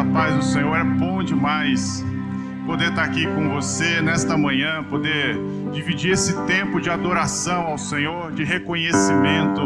a 0.00 0.04
paz 0.04 0.34
do 0.34 0.42
Senhor. 0.42 0.74
É 0.76 0.84
bom 0.84 1.22
demais 1.22 2.02
poder 2.64 2.88
estar 2.88 3.04
aqui 3.04 3.26
com 3.26 3.50
você 3.50 4.00
nesta 4.00 4.36
manhã, 4.36 4.82
poder 4.84 5.36
dividir 5.72 6.12
esse 6.12 6.34
tempo 6.46 6.80
de 6.80 6.88
adoração 6.88 7.66
ao 7.66 7.76
Senhor, 7.76 8.32
de 8.32 8.42
reconhecimento 8.42 9.60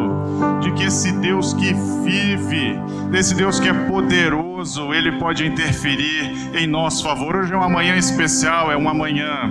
de 0.61 0.73
que 0.73 0.85
esse 0.85 1.13
Deus 1.13 1.55
que 1.55 1.73
vive, 2.03 2.77
desse 3.11 3.35
Deus 3.35 3.61
que 3.61 3.69
é 3.69 3.73
poderoso, 3.87 4.93
ele 4.93 5.13
pode 5.19 5.47
interferir 5.47 6.33
em 6.53 6.67
nosso 6.67 7.05
favor. 7.05 7.37
Hoje 7.37 7.53
é 7.53 7.57
uma 7.57 7.69
manhã 7.69 7.97
especial, 7.97 8.73
é 8.73 8.77
uma 8.77 8.93
manhã 8.93 9.51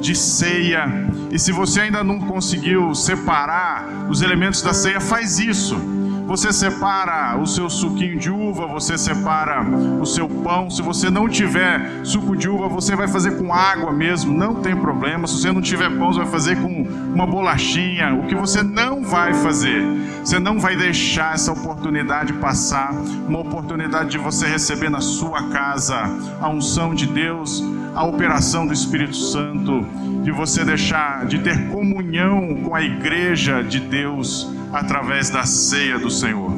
de 0.00 0.14
ceia. 0.14 0.86
E 1.30 1.38
se 1.38 1.50
você 1.50 1.82
ainda 1.82 2.04
não 2.04 2.20
conseguiu 2.20 2.94
separar 2.94 4.06
os 4.10 4.20
elementos 4.20 4.60
da 4.60 4.74
ceia, 4.74 5.00
faz 5.00 5.38
isso 5.38 5.99
você 6.30 6.52
separa 6.52 7.36
o 7.38 7.44
seu 7.44 7.68
suquinho 7.68 8.16
de 8.16 8.30
uva, 8.30 8.64
você 8.64 8.96
separa 8.96 9.62
o 10.00 10.06
seu 10.06 10.28
pão. 10.28 10.70
Se 10.70 10.80
você 10.80 11.10
não 11.10 11.28
tiver 11.28 12.04
suco 12.04 12.36
de 12.36 12.48
uva, 12.48 12.68
você 12.68 12.94
vai 12.94 13.08
fazer 13.08 13.36
com 13.36 13.52
água 13.52 13.92
mesmo, 13.92 14.32
não 14.32 14.54
tem 14.54 14.76
problema. 14.76 15.26
Se 15.26 15.40
você 15.40 15.50
não 15.50 15.60
tiver 15.60 15.90
pão, 15.98 16.12
você 16.12 16.20
vai 16.20 16.28
fazer 16.28 16.54
com 16.62 16.82
uma 17.12 17.26
bolachinha. 17.26 18.14
O 18.14 18.28
que 18.28 18.36
você 18.36 18.62
não 18.62 19.02
vai 19.02 19.34
fazer, 19.34 19.82
você 20.22 20.38
não 20.38 20.60
vai 20.60 20.76
deixar 20.76 21.34
essa 21.34 21.50
oportunidade 21.50 22.32
passar 22.34 22.92
uma 23.26 23.40
oportunidade 23.40 24.10
de 24.10 24.18
você 24.18 24.46
receber 24.46 24.88
na 24.88 25.00
sua 25.00 25.48
casa 25.48 25.96
a 26.40 26.48
unção 26.48 26.94
de 26.94 27.08
Deus, 27.08 27.60
a 27.92 28.04
operação 28.04 28.68
do 28.68 28.72
Espírito 28.72 29.16
Santo, 29.16 29.84
de 30.22 30.30
você 30.30 30.64
deixar 30.64 31.26
de 31.26 31.40
ter 31.40 31.70
comunhão 31.70 32.62
com 32.62 32.72
a 32.72 32.80
igreja 32.80 33.64
de 33.64 33.80
Deus 33.80 34.59
através 34.72 35.30
da 35.30 35.44
ceia 35.44 35.98
do 35.98 36.10
Senhor. 36.10 36.52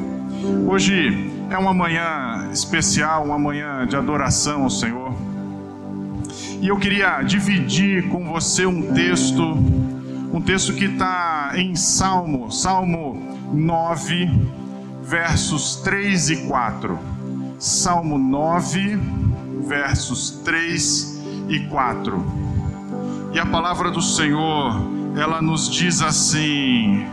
Hoje 0.67 1.31
é 1.49 1.57
uma 1.57 1.73
manhã 1.73 2.49
especial, 2.51 3.25
uma 3.25 3.39
manhã 3.39 3.85
de 3.87 3.95
adoração 3.95 4.63
ao 4.63 4.69
Senhor. 4.69 5.13
E 6.61 6.67
eu 6.67 6.77
queria 6.77 7.21
dividir 7.21 8.07
com 8.09 8.25
você 8.25 8.65
um 8.65 8.93
texto, 8.93 9.43
um 10.33 10.41
texto 10.41 10.73
que 10.73 10.85
está 10.85 11.51
em 11.55 11.75
Salmo, 11.75 12.51
Salmo 12.51 13.37
9, 13.51 14.29
versos 15.03 15.75
3 15.77 16.29
e 16.29 16.35
4. 16.47 16.97
Salmo 17.59 18.17
9, 18.17 18.97
versos 19.67 20.31
3 20.43 21.21
e 21.49 21.59
4. 21.67 22.25
E 23.33 23.39
a 23.39 23.45
palavra 23.45 23.91
do 23.91 24.01
Senhor, 24.01 24.73
ela 25.17 25.41
nos 25.41 25.69
diz 25.69 26.01
assim: 26.01 27.05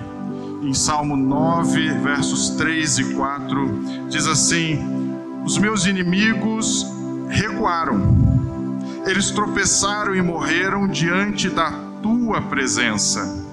em 0.62 0.74
Salmo 0.74 1.16
9, 1.16 1.88
versos 2.00 2.50
3 2.50 2.98
e 2.98 3.14
4, 3.14 4.08
diz 4.08 4.26
assim: 4.26 4.78
Os 5.44 5.56
meus 5.56 5.86
inimigos 5.86 6.86
recuaram, 7.28 8.00
eles 9.06 9.30
tropeçaram 9.30 10.14
e 10.14 10.20
morreram 10.20 10.86
diante 10.86 11.48
da 11.48 11.70
tua 12.02 12.42
presença, 12.42 13.44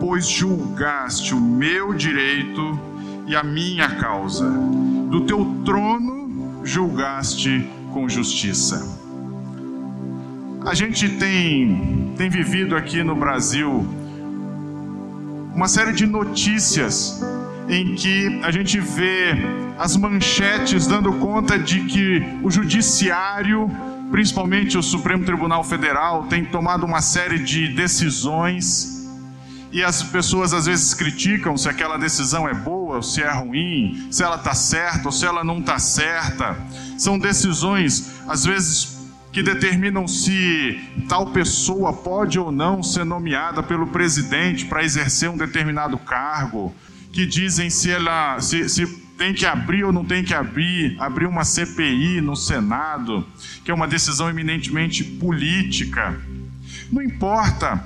pois 0.00 0.26
julgaste 0.28 1.34
o 1.34 1.40
meu 1.40 1.94
direito 1.94 2.78
e 3.26 3.36
a 3.36 3.42
minha 3.42 3.88
causa, 3.96 4.48
do 4.48 5.22
teu 5.22 5.62
trono 5.64 6.60
julgaste 6.64 7.70
com 7.92 8.08
justiça. 8.08 8.94
A 10.64 10.74
gente 10.74 11.08
tem, 11.08 12.12
tem 12.16 12.28
vivido 12.28 12.74
aqui 12.74 13.04
no 13.04 13.14
Brasil 13.14 13.86
uma 15.56 15.68
série 15.68 15.94
de 15.94 16.04
notícias 16.04 17.18
em 17.66 17.94
que 17.94 18.40
a 18.44 18.50
gente 18.50 18.78
vê 18.78 19.34
as 19.78 19.96
manchetes 19.96 20.86
dando 20.86 21.14
conta 21.14 21.58
de 21.58 21.80
que 21.86 22.22
o 22.42 22.50
judiciário, 22.50 23.70
principalmente 24.10 24.76
o 24.76 24.82
Supremo 24.82 25.24
Tribunal 25.24 25.64
Federal, 25.64 26.24
tem 26.24 26.44
tomado 26.44 26.84
uma 26.84 27.00
série 27.00 27.38
de 27.38 27.68
decisões 27.68 29.08
e 29.72 29.82
as 29.82 30.02
pessoas 30.02 30.52
às 30.52 30.66
vezes 30.66 30.92
criticam 30.92 31.56
se 31.56 31.70
aquela 31.70 31.96
decisão 31.96 32.46
é 32.46 32.52
boa 32.52 32.96
ou 32.96 33.02
se 33.02 33.22
é 33.22 33.30
ruim, 33.32 34.08
se 34.10 34.22
ela 34.22 34.36
está 34.36 34.52
certa 34.52 35.08
ou 35.08 35.12
se 35.12 35.24
ela 35.24 35.42
não 35.42 35.60
está 35.60 35.78
certa. 35.78 36.54
São 36.98 37.18
decisões 37.18 38.12
às 38.28 38.44
vezes 38.44 38.95
que 39.36 39.42
determinam 39.42 40.08
se 40.08 40.80
tal 41.10 41.26
pessoa 41.26 41.92
pode 41.92 42.38
ou 42.38 42.50
não 42.50 42.82
ser 42.82 43.04
nomeada 43.04 43.62
pelo 43.62 43.88
presidente 43.88 44.64
para 44.64 44.82
exercer 44.82 45.28
um 45.28 45.36
determinado 45.36 45.98
cargo, 45.98 46.74
que 47.12 47.26
dizem 47.26 47.68
se 47.68 47.90
ela 47.90 48.40
se, 48.40 48.66
se 48.66 48.86
tem 49.18 49.34
que 49.34 49.44
abrir 49.44 49.84
ou 49.84 49.92
não 49.92 50.06
tem 50.06 50.24
que 50.24 50.32
abrir, 50.32 50.96
abrir 50.98 51.26
uma 51.26 51.44
CPI 51.44 52.22
no 52.22 52.34
Senado, 52.34 53.26
que 53.62 53.70
é 53.70 53.74
uma 53.74 53.86
decisão 53.86 54.30
eminentemente 54.30 55.04
política. 55.04 56.18
Não 56.90 57.02
importa 57.02 57.84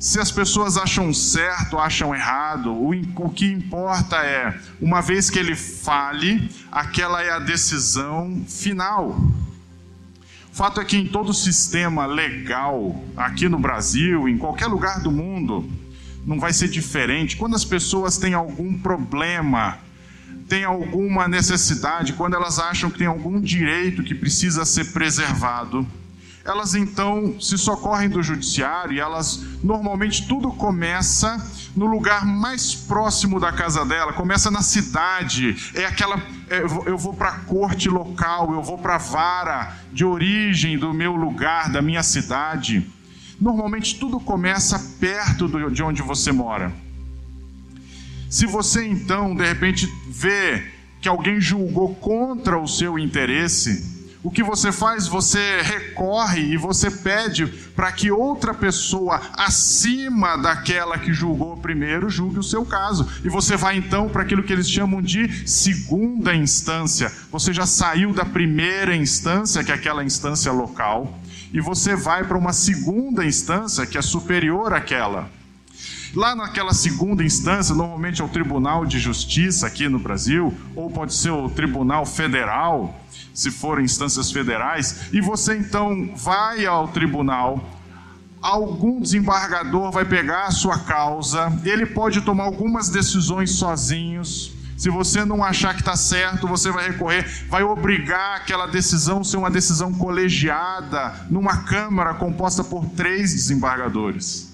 se 0.00 0.18
as 0.18 0.32
pessoas 0.32 0.76
acham 0.76 1.14
certo 1.14 1.74
ou 1.74 1.80
acham 1.80 2.12
errado, 2.12 2.72
o, 2.72 2.90
o 2.90 3.30
que 3.30 3.46
importa 3.46 4.16
é, 4.16 4.52
uma 4.80 5.00
vez 5.00 5.30
que 5.30 5.38
ele 5.38 5.54
fale, 5.54 6.50
aquela 6.72 7.22
é 7.22 7.30
a 7.30 7.38
decisão 7.38 8.44
final 8.48 9.16
fato 10.58 10.80
é 10.80 10.84
que 10.84 10.96
em 10.96 11.06
todo 11.06 11.32
sistema 11.32 12.04
legal, 12.04 13.00
aqui 13.16 13.48
no 13.48 13.60
Brasil, 13.60 14.28
em 14.28 14.36
qualquer 14.36 14.66
lugar 14.66 15.00
do 15.00 15.08
mundo, 15.12 15.64
não 16.26 16.40
vai 16.40 16.52
ser 16.52 16.66
diferente. 16.66 17.36
Quando 17.36 17.54
as 17.54 17.64
pessoas 17.64 18.18
têm 18.18 18.34
algum 18.34 18.76
problema, 18.76 19.78
têm 20.48 20.64
alguma 20.64 21.28
necessidade, 21.28 22.14
quando 22.14 22.34
elas 22.34 22.58
acham 22.58 22.90
que 22.90 22.98
tem 22.98 23.06
algum 23.06 23.40
direito 23.40 24.02
que 24.02 24.16
precisa 24.16 24.64
ser 24.64 24.86
preservado, 24.86 25.86
elas 26.48 26.74
então 26.74 27.38
se 27.38 27.58
socorrem 27.58 28.08
do 28.08 28.22
judiciário 28.22 28.94
e 28.94 29.00
elas 29.00 29.44
normalmente 29.62 30.26
tudo 30.26 30.50
começa 30.50 31.36
no 31.76 31.86
lugar 31.86 32.24
mais 32.24 32.74
próximo 32.74 33.38
da 33.38 33.52
casa 33.52 33.84
dela, 33.84 34.14
começa 34.14 34.50
na 34.50 34.62
cidade, 34.62 35.54
é 35.74 35.84
aquela 35.84 36.16
é, 36.48 36.60
eu 36.86 36.96
vou 36.96 37.12
para 37.12 37.28
a 37.28 37.38
corte 37.40 37.90
local, 37.90 38.54
eu 38.54 38.62
vou 38.62 38.78
para 38.78 38.94
a 38.94 38.98
vara 38.98 39.76
de 39.92 40.06
origem 40.06 40.78
do 40.78 40.94
meu 40.94 41.14
lugar, 41.14 41.70
da 41.70 41.82
minha 41.82 42.02
cidade. 42.02 42.90
Normalmente 43.38 43.98
tudo 43.98 44.18
começa 44.18 44.78
perto 44.98 45.70
de 45.70 45.82
onde 45.82 46.00
você 46.00 46.32
mora. 46.32 46.72
Se 48.30 48.46
você 48.46 48.86
então 48.86 49.34
de 49.34 49.44
repente 49.44 49.86
vê 50.08 50.66
que 51.00 51.08
alguém 51.08 51.40
julgou 51.40 51.94
contra 51.96 52.58
o 52.58 52.66
seu 52.66 52.98
interesse, 52.98 53.97
o 54.22 54.30
que 54.30 54.42
você 54.42 54.72
faz? 54.72 55.06
Você 55.06 55.62
recorre 55.62 56.40
e 56.40 56.56
você 56.56 56.90
pede 56.90 57.46
para 57.46 57.92
que 57.92 58.10
outra 58.10 58.52
pessoa 58.52 59.20
acima 59.34 60.36
daquela 60.36 60.98
que 60.98 61.12
julgou 61.12 61.56
primeiro 61.56 62.10
julgue 62.10 62.40
o 62.40 62.42
seu 62.42 62.64
caso. 62.64 63.08
E 63.24 63.28
você 63.28 63.56
vai 63.56 63.76
então 63.76 64.08
para 64.08 64.22
aquilo 64.22 64.42
que 64.42 64.52
eles 64.52 64.68
chamam 64.68 65.00
de 65.00 65.48
segunda 65.48 66.34
instância. 66.34 67.12
Você 67.30 67.52
já 67.52 67.64
saiu 67.64 68.12
da 68.12 68.24
primeira 68.24 68.96
instância, 68.96 69.62
que 69.62 69.70
é 69.70 69.74
aquela 69.74 70.02
instância 70.02 70.50
local, 70.50 71.16
e 71.52 71.60
você 71.60 71.94
vai 71.94 72.24
para 72.24 72.36
uma 72.36 72.52
segunda 72.52 73.24
instância 73.24 73.86
que 73.86 73.96
é 73.96 74.02
superior 74.02 74.72
àquela. 74.72 75.30
Lá 76.14 76.34
naquela 76.34 76.72
segunda 76.72 77.22
instância, 77.22 77.74
normalmente 77.74 78.20
é 78.20 78.24
o 78.24 78.28
Tribunal 78.28 78.86
de 78.86 78.98
Justiça 78.98 79.66
aqui 79.66 79.88
no 79.88 79.98
Brasil, 79.98 80.52
ou 80.74 80.90
pode 80.90 81.14
ser 81.14 81.30
o 81.30 81.48
Tribunal 81.50 82.04
Federal 82.06 82.98
se 83.38 83.52
forem 83.52 83.84
instâncias 83.84 84.32
federais, 84.32 85.12
e 85.12 85.20
você 85.20 85.56
então 85.56 86.12
vai 86.16 86.66
ao 86.66 86.88
tribunal, 86.88 87.64
algum 88.42 89.00
desembargador 89.00 89.92
vai 89.92 90.04
pegar 90.04 90.46
a 90.46 90.50
sua 90.50 90.80
causa, 90.80 91.56
ele 91.64 91.86
pode 91.86 92.20
tomar 92.22 92.42
algumas 92.42 92.88
decisões 92.88 93.52
sozinhos. 93.52 94.50
Se 94.76 94.90
você 94.90 95.24
não 95.24 95.44
achar 95.44 95.72
que 95.72 95.82
está 95.82 95.94
certo, 95.94 96.48
você 96.48 96.72
vai 96.72 96.88
recorrer, 96.88 97.46
vai 97.48 97.62
obrigar 97.62 98.38
aquela 98.38 98.66
decisão 98.66 99.22
ser 99.22 99.36
uma 99.36 99.50
decisão 99.52 99.94
colegiada 99.94 101.14
numa 101.30 101.58
Câmara 101.58 102.14
composta 102.14 102.64
por 102.64 102.86
três 102.86 103.32
desembargadores. 103.32 104.52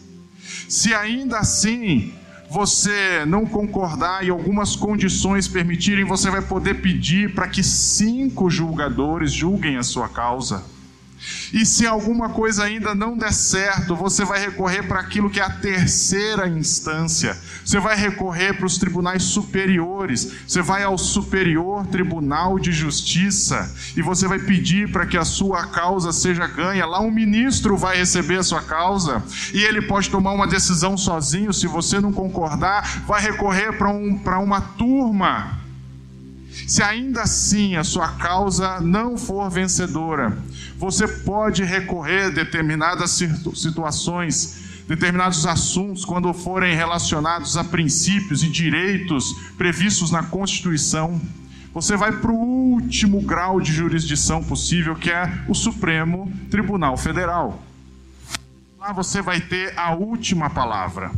Se 0.68 0.92
ainda 0.92 1.38
assim 1.38 2.12
você 2.50 3.24
não 3.26 3.44
concordar 3.46 4.24
e 4.24 4.30
algumas 4.30 4.76
condições 4.76 5.48
permitirem, 5.48 6.04
você 6.04 6.30
vai 6.30 6.42
poder 6.42 6.80
pedir 6.80 7.34
para 7.34 7.48
que 7.48 7.62
cinco 7.62 8.50
julgadores 8.50 9.32
julguem 9.32 9.76
a 9.76 9.82
sua 9.82 10.08
causa. 10.08 10.62
E 11.52 11.64
se 11.64 11.86
alguma 11.86 12.28
coisa 12.28 12.64
ainda 12.64 12.94
não 12.94 13.16
der 13.16 13.32
certo, 13.32 13.96
você 13.96 14.24
vai 14.24 14.40
recorrer 14.40 14.82
para 14.86 15.00
aquilo 15.00 15.30
que 15.30 15.40
é 15.40 15.42
a 15.42 15.50
terceira 15.50 16.46
instância. 16.48 17.36
Você 17.64 17.80
vai 17.80 17.96
recorrer 17.96 18.52
para 18.54 18.66
os 18.66 18.76
tribunais 18.76 19.22
superiores. 19.22 20.32
Você 20.46 20.60
vai 20.60 20.82
ao 20.82 20.98
Superior 20.98 21.86
Tribunal 21.86 22.58
de 22.58 22.70
Justiça 22.70 23.72
e 23.96 24.02
você 24.02 24.28
vai 24.28 24.38
pedir 24.38 24.92
para 24.92 25.06
que 25.06 25.16
a 25.16 25.24
sua 25.24 25.66
causa 25.66 26.12
seja 26.12 26.46
ganha. 26.46 26.84
Lá 26.84 27.00
um 27.00 27.10
ministro 27.10 27.76
vai 27.76 27.96
receber 27.96 28.38
a 28.38 28.42
sua 28.42 28.60
causa 28.60 29.22
e 29.52 29.62
ele 29.62 29.82
pode 29.82 30.10
tomar 30.10 30.32
uma 30.32 30.46
decisão 30.46 30.96
sozinho. 30.96 31.52
Se 31.52 31.66
você 31.66 32.00
não 32.00 32.12
concordar, 32.12 33.02
vai 33.06 33.22
recorrer 33.22 33.72
para 33.72 33.88
um, 33.88 34.20
uma 34.42 34.60
turma 34.60 35.58
Se 36.66 36.82
ainda 36.82 37.22
assim 37.22 37.76
a 37.76 37.84
sua 37.84 38.08
causa 38.08 38.80
não 38.80 39.18
for 39.18 39.50
vencedora, 39.50 40.36
você 40.78 41.06
pode 41.06 41.64
recorrer 41.64 42.26
a 42.26 42.30
determinadas 42.30 43.10
situações, 43.54 44.63
determinados 44.86 45.46
assuntos, 45.46 46.04
quando 46.04 46.32
forem 46.32 46.74
relacionados 46.74 47.56
a 47.56 47.64
princípios 47.64 48.42
e 48.42 48.48
direitos 48.48 49.32
previstos 49.56 50.10
na 50.10 50.22
Constituição. 50.22 51.20
Você 51.72 51.96
vai 51.96 52.12
para 52.12 52.30
o 52.30 52.36
último 52.36 53.20
grau 53.22 53.60
de 53.60 53.72
jurisdição 53.72 54.44
possível, 54.44 54.94
que 54.94 55.10
é 55.10 55.44
o 55.48 55.54
Supremo 55.54 56.32
Tribunal 56.50 56.96
Federal. 56.96 57.62
Lá 58.78 58.92
você 58.92 59.20
vai 59.20 59.40
ter 59.40 59.76
a 59.78 59.94
última 59.94 60.50
palavra. 60.50 61.10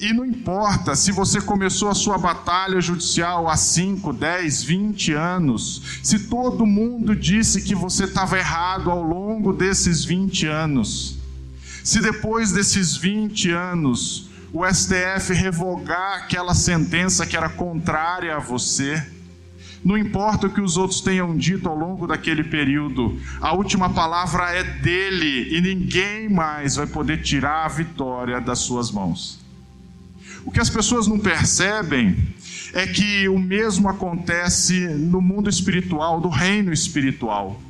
E 0.00 0.12
não 0.12 0.24
importa 0.24 0.96
se 0.96 1.12
você 1.12 1.40
começou 1.40 1.88
a 1.88 1.94
sua 1.94 2.18
batalha 2.18 2.80
judicial 2.80 3.48
há 3.48 3.56
5, 3.56 4.12
10, 4.12 4.62
20 4.64 5.12
anos, 5.12 6.00
se 6.02 6.28
todo 6.28 6.66
mundo 6.66 7.14
disse 7.14 7.62
que 7.62 7.74
você 7.74 8.04
estava 8.04 8.38
errado 8.38 8.90
ao 8.90 9.02
longo 9.02 9.52
desses 9.52 10.04
20 10.04 10.46
anos, 10.46 11.18
se 11.84 12.00
depois 12.00 12.50
desses 12.50 12.96
20 12.96 13.50
anos 13.50 14.30
o 14.50 14.64
STF 14.66 15.34
revogar 15.34 16.22
aquela 16.22 16.54
sentença 16.54 17.26
que 17.26 17.36
era 17.36 17.50
contrária 17.50 18.34
a 18.34 18.38
você, 18.38 19.06
não 19.84 19.98
importa 19.98 20.46
o 20.46 20.50
que 20.50 20.62
os 20.62 20.78
outros 20.78 21.02
tenham 21.02 21.36
dito 21.36 21.68
ao 21.68 21.76
longo 21.76 22.06
daquele 22.06 22.42
período, 22.42 23.20
a 23.38 23.52
última 23.52 23.90
palavra 23.90 24.50
é 24.50 24.64
dele 24.64 25.54
e 25.54 25.60
ninguém 25.60 26.26
mais 26.26 26.76
vai 26.76 26.86
poder 26.86 27.20
tirar 27.20 27.66
a 27.66 27.68
vitória 27.68 28.40
das 28.40 28.60
suas 28.60 28.90
mãos. 28.90 29.38
O 30.42 30.50
que 30.50 30.60
as 30.60 30.70
pessoas 30.70 31.06
não 31.06 31.18
percebem 31.18 32.16
é 32.72 32.86
que 32.86 33.28
o 33.28 33.38
mesmo 33.38 33.90
acontece 33.90 34.88
no 34.88 35.20
mundo 35.20 35.50
espiritual, 35.50 36.18
do 36.18 36.30
reino 36.30 36.72
espiritual. 36.72 37.60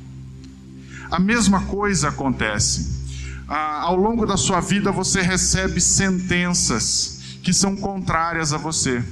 A 1.11 1.19
mesma 1.19 1.65
coisa 1.65 2.07
acontece. 2.07 2.94
Ah, 3.47 3.81
ao 3.81 3.95
longo 3.95 4.25
da 4.25 4.37
sua 4.37 4.59
vida 4.59 4.91
você 4.91 5.21
recebe 5.21 5.79
sentenças 5.79 7.37
que 7.43 7.53
são 7.53 7.75
contrárias 7.75 8.53
a 8.53 8.57
você. 8.57 9.03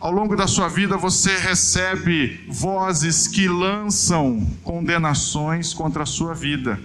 Ao 0.00 0.10
longo 0.10 0.36
da 0.36 0.46
sua 0.46 0.68
vida 0.68 0.96
você 0.96 1.36
recebe 1.36 2.44
vozes 2.48 3.28
que 3.28 3.48
lançam 3.48 4.46
condenações 4.62 5.72
contra 5.72 6.02
a 6.02 6.06
sua 6.06 6.34
vida. 6.34 6.80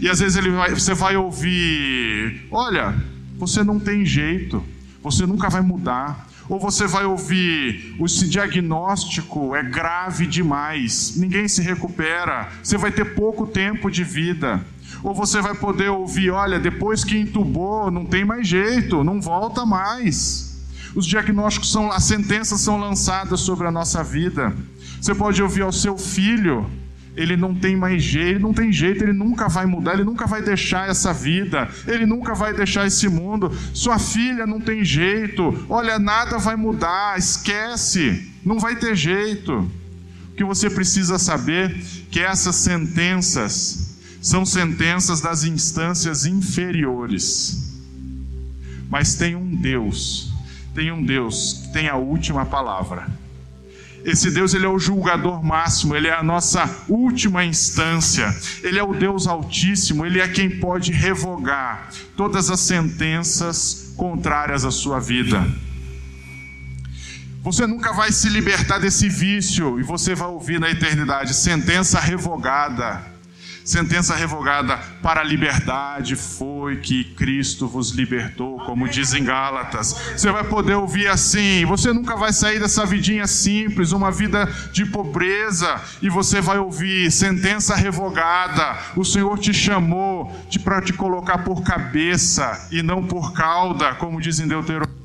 E 0.00 0.08
às 0.08 0.20
vezes 0.20 0.44
vai, 0.44 0.70
você 0.74 0.94
vai 0.94 1.16
ouvir: 1.16 2.46
olha, 2.50 2.94
você 3.38 3.62
não 3.62 3.78
tem 3.78 4.04
jeito 4.04 4.64
você 5.04 5.26
nunca 5.26 5.50
vai 5.50 5.60
mudar. 5.60 6.26
Ou 6.48 6.58
você 6.58 6.86
vai 6.86 7.04
ouvir, 7.06 7.96
esse 8.04 8.28
diagnóstico 8.28 9.56
é 9.56 9.62
grave 9.62 10.26
demais, 10.26 11.16
ninguém 11.16 11.48
se 11.48 11.62
recupera, 11.62 12.50
você 12.62 12.76
vai 12.76 12.92
ter 12.92 13.14
pouco 13.14 13.46
tempo 13.46 13.90
de 13.90 14.04
vida. 14.04 14.62
Ou 15.04 15.12
você 15.12 15.42
vai 15.42 15.54
poder 15.54 15.90
ouvir, 15.90 16.30
olha, 16.30 16.58
depois 16.58 17.04
que 17.04 17.18
entubou, 17.18 17.90
não 17.90 18.06
tem 18.06 18.24
mais 18.24 18.48
jeito, 18.48 19.04
não 19.04 19.20
volta 19.20 19.66
mais. 19.66 20.64
Os 20.94 21.04
diagnósticos 21.04 21.70
são, 21.70 21.92
as 21.92 22.04
sentenças 22.04 22.62
são 22.62 22.78
lançadas 22.78 23.40
sobre 23.40 23.66
a 23.66 23.70
nossa 23.70 24.02
vida. 24.02 24.56
Você 24.98 25.14
pode 25.14 25.42
ouvir 25.42 25.60
ao 25.60 25.70
seu 25.70 25.98
filho, 25.98 26.66
ele 27.14 27.36
não 27.36 27.54
tem 27.54 27.76
mais 27.76 28.02
jeito, 28.02 28.40
não 28.40 28.54
tem 28.54 28.72
jeito, 28.72 29.04
ele 29.04 29.12
nunca 29.12 29.46
vai 29.46 29.66
mudar, 29.66 29.92
ele 29.92 30.04
nunca 30.04 30.26
vai 30.26 30.40
deixar 30.40 30.88
essa 30.88 31.12
vida, 31.12 31.68
ele 31.86 32.06
nunca 32.06 32.34
vai 32.34 32.54
deixar 32.54 32.86
esse 32.86 33.06
mundo. 33.06 33.52
Sua 33.74 33.98
filha 33.98 34.46
não 34.46 34.58
tem 34.58 34.82
jeito, 34.82 35.66
olha, 35.68 35.98
nada 35.98 36.38
vai 36.38 36.56
mudar, 36.56 37.18
esquece, 37.18 38.32
não 38.42 38.58
vai 38.58 38.76
ter 38.76 38.96
jeito. 38.96 39.70
O 40.32 40.34
que 40.34 40.44
você 40.44 40.70
precisa 40.70 41.18
saber 41.18 41.76
que 42.10 42.20
essas 42.20 42.56
sentenças 42.56 43.83
são 44.24 44.44
sentenças 44.44 45.20
das 45.20 45.44
instâncias 45.44 46.26
inferiores. 46.26 47.72
Mas 48.90 49.14
tem 49.14 49.36
um 49.36 49.54
Deus, 49.54 50.32
tem 50.74 50.90
um 50.90 51.04
Deus 51.04 51.60
que 51.62 51.72
tem 51.72 51.88
a 51.88 51.96
última 51.96 52.44
palavra 52.44 53.06
esse 54.04 54.30
Deus, 54.30 54.52
ele 54.52 54.66
é 54.66 54.68
o 54.68 54.78
julgador 54.78 55.42
máximo, 55.42 55.96
ele 55.96 56.08
é 56.08 56.12
a 56.12 56.22
nossa 56.22 56.68
última 56.88 57.42
instância. 57.42 58.34
Ele 58.62 58.78
é 58.78 58.82
o 58.82 58.92
Deus 58.92 59.26
altíssimo, 59.26 60.04
ele 60.04 60.20
é 60.20 60.28
quem 60.28 60.50
pode 60.60 60.92
revogar 60.92 61.88
todas 62.14 62.50
as 62.50 62.60
sentenças 62.60 63.94
contrárias 63.96 64.64
à 64.64 64.70
sua 64.70 65.00
vida. 65.00 65.46
Você 67.42 67.66
nunca 67.66 67.92
vai 67.92 68.12
se 68.12 68.28
libertar 68.28 68.78
desse 68.78 69.08
vício 69.08 69.80
e 69.80 69.82
você 69.82 70.14
vai 70.14 70.28
ouvir 70.28 70.60
na 70.60 70.70
eternidade 70.70 71.32
sentença 71.34 71.98
revogada 71.98 73.13
Sentença 73.64 74.14
revogada 74.14 74.76
para 75.02 75.22
a 75.22 75.24
liberdade 75.24 76.16
foi 76.16 76.76
que 76.76 77.02
Cristo 77.02 77.66
vos 77.66 77.92
libertou, 77.92 78.58
como 78.58 78.86
diz 78.86 79.14
em 79.14 79.24
Gálatas. 79.24 79.96
Você 80.14 80.30
vai 80.30 80.44
poder 80.44 80.74
ouvir 80.74 81.08
assim: 81.08 81.64
você 81.64 81.90
nunca 81.90 82.14
vai 82.14 82.30
sair 82.30 82.60
dessa 82.60 82.84
vidinha 82.84 83.26
simples, 83.26 83.92
uma 83.92 84.10
vida 84.10 84.46
de 84.70 84.84
pobreza, 84.84 85.80
e 86.02 86.10
você 86.10 86.42
vai 86.42 86.58
ouvir 86.58 87.10
sentença 87.10 87.74
revogada. 87.74 88.76
O 88.94 89.04
Senhor 89.04 89.38
te 89.38 89.54
chamou 89.54 90.30
para 90.62 90.82
te 90.82 90.92
colocar 90.92 91.38
por 91.38 91.62
cabeça 91.62 92.68
e 92.70 92.82
não 92.82 93.02
por 93.02 93.32
cauda, 93.32 93.94
como 93.94 94.20
diz 94.20 94.40
em 94.40 94.46
Deuteronômio. 94.46 95.03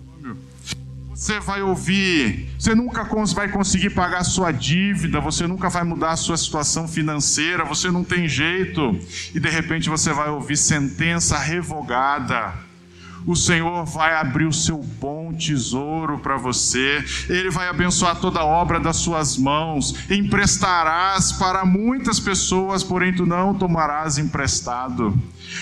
Você 1.19 1.37
vai 1.37 1.61
ouvir, 1.61 2.47
você 2.57 2.73
nunca 2.73 3.03
vai 3.35 3.49
conseguir 3.49 3.89
pagar 3.89 4.19
a 4.19 4.23
sua 4.23 4.53
dívida, 4.53 5.19
você 5.19 5.45
nunca 5.45 5.67
vai 5.67 5.83
mudar 5.83 6.11
a 6.11 6.15
sua 6.15 6.37
situação 6.37 6.87
financeira, 6.87 7.65
você 7.65 7.91
não 7.91 8.05
tem 8.05 8.25
jeito, 8.25 8.97
e 9.35 9.37
de 9.37 9.49
repente 9.49 9.89
você 9.89 10.13
vai 10.13 10.29
ouvir 10.29 10.55
sentença 10.55 11.37
revogada 11.37 12.68
o 13.25 13.35
Senhor 13.35 13.85
vai 13.85 14.15
abrir 14.15 14.45
o 14.45 14.53
seu 14.53 14.77
bom 14.77 15.33
tesouro 15.33 16.19
para 16.19 16.37
você, 16.37 17.03
Ele 17.29 17.49
vai 17.49 17.67
abençoar 17.67 18.15
toda 18.15 18.39
a 18.39 18.45
obra 18.45 18.79
das 18.79 18.97
suas 18.97 19.37
mãos, 19.37 19.95
emprestarás 20.09 21.31
para 21.31 21.65
muitas 21.65 22.19
pessoas, 22.19 22.83
porém 22.83 23.13
tu 23.13 23.25
não 23.25 23.53
tomarás 23.53 24.17
emprestado. 24.17 25.17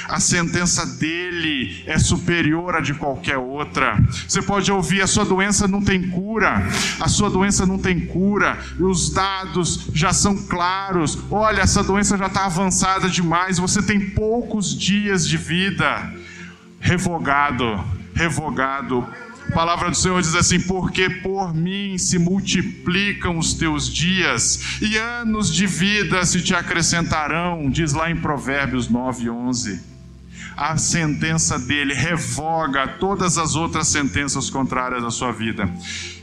A 0.10 0.20
sentença 0.20 0.86
dele 0.86 1.84
é 1.86 1.98
superior 1.98 2.76
a 2.76 2.82
de 2.82 2.94
qualquer 2.94 3.38
outra. 3.38 3.98
Você 4.28 4.42
pode 4.42 4.72
ouvir: 4.72 5.02
a 5.02 5.08
sua 5.08 5.24
doença 5.24 5.68
não 5.68 5.82
tem 5.82 6.10
cura, 6.10 6.68
a 7.00 7.08
sua 7.08 7.30
doença 7.30 7.66
não 7.66 7.78
tem 7.78 8.06
cura, 8.06 8.58
os 8.80 9.10
dados 9.10 9.88
já 9.94 10.12
são 10.12 10.36
claros. 10.36 11.18
Olha, 11.32 11.62
essa 11.62 11.84
doença 11.84 12.18
já 12.18 12.28
está 12.28 12.46
avançada 12.46 13.10
demais, 13.10 13.58
você 13.58 13.82
tem 13.82 14.10
poucos 14.10 14.78
dias 14.78 15.28
de 15.28 15.38
vida 15.38 16.14
revogado, 16.88 17.84
revogado. 18.16 19.06
A 19.50 19.52
palavra 19.52 19.90
do 19.90 19.98
Senhor 19.98 20.22
diz 20.22 20.36
assim: 20.36 20.60
Porque 20.62 21.10
por 21.10 21.54
mim 21.54 21.98
se 21.98 22.18
multiplicam 22.18 23.38
os 23.38 23.54
teus 23.54 23.94
dias, 23.94 24.80
e 24.82 24.98
anos 24.98 25.54
de 25.54 25.68
vida 25.68 26.26
se 26.26 26.42
te 26.42 26.56
acrescentarão, 26.56 27.70
diz 27.70 27.92
lá 27.92 28.10
em 28.10 28.16
Provérbios 28.16 28.88
9, 28.88 29.30
11. 29.30 29.98
A 30.56 30.78
sentença 30.78 31.60
dele 31.60 31.94
revoga 31.94 32.88
todas 32.88 33.38
as 33.38 33.56
outras 33.56 33.90
sentenças 33.90 34.50
contrárias 34.50 35.04
à 35.04 35.12
sua 35.12 35.32
vida. 35.32 35.70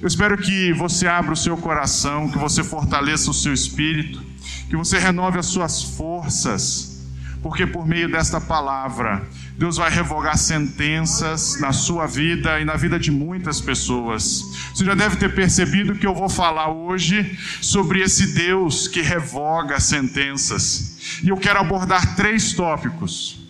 Eu 0.01 0.09
espero 0.09 0.37
que 0.39 0.73
você 0.73 1.07
abra 1.07 1.35
o 1.35 1.37
seu 1.37 1.57
coração, 1.59 2.31
que 2.31 2.39
você 2.39 2.65
fortaleça 2.65 3.31
o 3.31 3.35
seu 3.35 3.53
espírito, 3.53 4.21
que 4.69 4.77
você 4.77 4.99
renove 4.99 5.39
as 5.39 5.47
suas 5.47 5.83
forças, 5.83 7.07
porque 7.43 7.67
por 7.67 7.87
meio 7.87 8.11
desta 8.11 8.41
palavra 8.41 9.23
Deus 9.57 9.77
vai 9.77 9.89
revogar 9.89 10.37
sentenças 10.37 11.61
na 11.61 11.73
sua 11.73 12.07
vida 12.07 12.61
e 12.61 12.65
na 12.65 12.75
vida 12.75 12.99
de 12.99 13.13
muitas 13.13 13.61
pessoas. 13.61 14.43
Você 14.75 14.85
já 14.85 14.95
deve 14.95 15.17
ter 15.17 15.33
percebido 15.33 15.95
que 15.95 16.07
eu 16.07 16.15
vou 16.15 16.29
falar 16.29 16.71
hoje 16.71 17.39
sobre 17.61 18.01
esse 18.01 18.35
Deus 18.35 18.89
que 18.89 19.01
revoga 19.01 19.79
sentenças. 19.79 21.21
E 21.23 21.29
eu 21.29 21.37
quero 21.37 21.61
abordar 21.61 22.17
três 22.17 22.53
tópicos. 22.53 23.45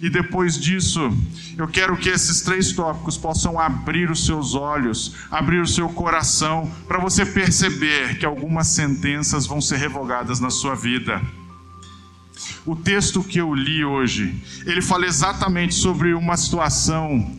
E 0.00 0.08
depois 0.08 0.58
disso, 0.58 1.12
eu 1.58 1.68
quero 1.68 1.94
que 1.94 2.08
esses 2.08 2.40
três 2.40 2.72
tópicos 2.72 3.18
possam 3.18 3.60
abrir 3.60 4.10
os 4.10 4.24
seus 4.24 4.54
olhos, 4.54 5.14
abrir 5.30 5.60
o 5.60 5.66
seu 5.66 5.90
coração, 5.90 6.72
para 6.88 6.98
você 6.98 7.26
perceber 7.26 8.16
que 8.18 8.24
algumas 8.24 8.68
sentenças 8.68 9.46
vão 9.46 9.60
ser 9.60 9.76
revogadas 9.76 10.40
na 10.40 10.48
sua 10.48 10.74
vida. 10.74 11.20
O 12.64 12.76
texto 12.76 13.22
que 13.22 13.38
eu 13.38 13.54
li 13.54 13.84
hoje, 13.84 14.34
ele 14.66 14.82
fala 14.82 15.06
exatamente 15.06 15.74
sobre 15.74 16.14
uma 16.14 16.36
situação 16.36 17.36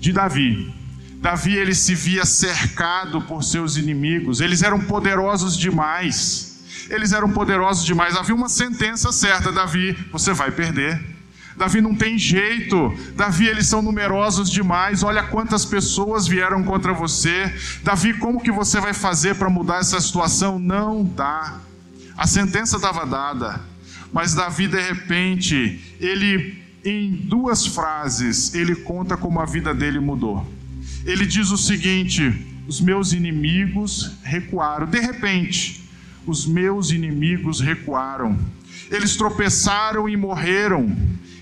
de 0.00 0.12
Davi. 0.12 0.72
Davi 1.20 1.54
ele 1.54 1.74
se 1.74 1.94
via 1.94 2.24
cercado 2.24 3.22
por 3.22 3.42
seus 3.42 3.76
inimigos, 3.76 4.40
eles 4.40 4.62
eram 4.62 4.80
poderosos 4.80 5.56
demais. 5.56 6.52
Eles 6.90 7.12
eram 7.12 7.30
poderosos 7.30 7.84
demais. 7.84 8.14
Havia 8.14 8.34
uma 8.34 8.48
sentença 8.48 9.10
certa, 9.10 9.50
Davi, 9.50 9.96
você 10.12 10.34
vai 10.34 10.50
perder. 10.50 11.00
Davi 11.56 11.80
não 11.80 11.94
tem 11.94 12.18
jeito. 12.18 12.92
Davi, 13.14 13.46
eles 13.46 13.66
são 13.66 13.80
numerosos 13.80 14.50
demais. 14.50 15.02
Olha 15.02 15.22
quantas 15.22 15.64
pessoas 15.64 16.26
vieram 16.26 16.62
contra 16.64 16.92
você. 16.92 17.52
Davi, 17.82 18.12
como 18.14 18.42
que 18.42 18.50
você 18.50 18.80
vai 18.80 18.92
fazer 18.92 19.36
para 19.36 19.48
mudar 19.48 19.78
essa 19.78 20.00
situação? 20.00 20.58
Não 20.58 21.04
dá. 21.04 21.60
A 22.16 22.26
sentença 22.26 22.76
estava 22.76 23.06
dada. 23.06 23.60
Mas 24.14 24.32
Davi, 24.32 24.68
de 24.68 24.80
repente, 24.80 25.80
ele, 25.98 26.62
em 26.84 27.10
duas 27.10 27.66
frases, 27.66 28.54
ele 28.54 28.76
conta 28.76 29.16
como 29.16 29.40
a 29.40 29.44
vida 29.44 29.74
dele 29.74 29.98
mudou. 29.98 30.48
Ele 31.04 31.26
diz 31.26 31.50
o 31.50 31.58
seguinte: 31.58 32.32
os 32.68 32.80
meus 32.80 33.12
inimigos 33.12 34.12
recuaram. 34.22 34.86
De 34.86 35.00
repente, 35.00 35.82
os 36.24 36.46
meus 36.46 36.92
inimigos 36.92 37.60
recuaram. 37.60 38.38
Eles 38.88 39.16
tropeçaram 39.16 40.08
e 40.08 40.16
morreram 40.16 40.96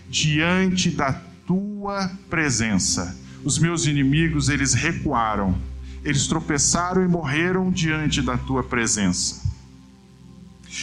diante 0.09 0.89
da 0.89 1.13
tua 1.47 2.11
presença. 2.31 3.15
Os 3.45 3.59
meus 3.59 3.85
inimigos, 3.85 4.49
eles 4.49 4.73
recuaram. 4.73 5.55
Eles 6.03 6.27
tropeçaram 6.27 7.05
e 7.05 7.09
morreram 7.09 7.71
diante 7.71 8.23
da 8.23 8.39
tua 8.39 8.63
presença. 8.63 9.42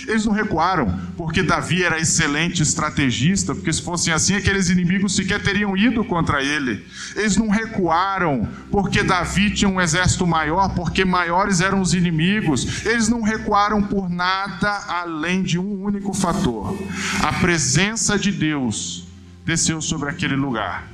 Eles 0.08 0.26
não 0.26 0.34
recuaram 0.34 1.00
porque 1.18 1.42
Davi 1.42 1.84
era 1.84 2.00
excelente 2.00 2.62
estrategista, 2.62 3.56
porque 3.56 3.74
se 3.74 3.82
fossem 3.82 4.14
assim, 4.14 4.36
aqueles 4.36 4.70
inimigos 4.70 5.16
sequer 5.16 5.42
teriam 5.42 5.76
ido 5.76 6.04
contra 6.06 6.44
ele. 6.44 6.86
Eles 7.16 7.36
não 7.38 7.50
recuaram 7.50 8.48
porque 8.70 9.02
Davi 9.02 9.50
tinha 9.50 9.70
um 9.70 9.82
exército 9.82 10.28
maior, 10.28 10.76
porque 10.76 11.04
maiores 11.04 11.60
eram 11.60 11.82
os 11.82 11.94
inimigos. 11.94 12.86
Eles 12.86 13.10
não 13.10 13.22
recuaram 13.22 13.82
por 13.82 14.10
nada 14.10 14.70
além 14.88 15.42
de 15.42 15.58
um 15.58 15.84
único 15.84 16.14
fator: 16.14 16.78
a 17.24 17.34
presença 17.34 18.18
de 18.18 18.32
Deus 18.32 19.08
desceu 19.44 19.82
sobre 19.82 20.10
aquele 20.10 20.36
lugar. 20.36 20.88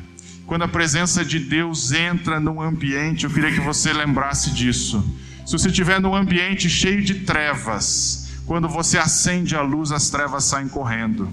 Quando 0.46 0.62
a 0.62 0.68
presença 0.68 1.26
de 1.26 1.40
Deus 1.40 1.92
entra 1.92 2.40
num 2.40 2.62
ambiente, 2.62 3.26
eu 3.26 3.32
queria 3.32 3.52
que 3.52 3.60
você 3.60 3.92
lembrasse 3.92 4.52
disso. 4.52 5.04
Se 5.46 5.52
você 5.52 5.68
estiver 5.68 6.00
num 6.00 6.16
ambiente 6.16 6.70
cheio 6.70 7.04
de 7.04 7.16
trevas, 7.16 8.25
quando 8.46 8.70
você 8.70 8.98
acende 8.98 9.56
a 9.56 9.62
luz, 9.62 9.92
as 9.92 10.10
trevas 10.10 10.44
saem 10.44 10.68
correndo. 10.68 11.30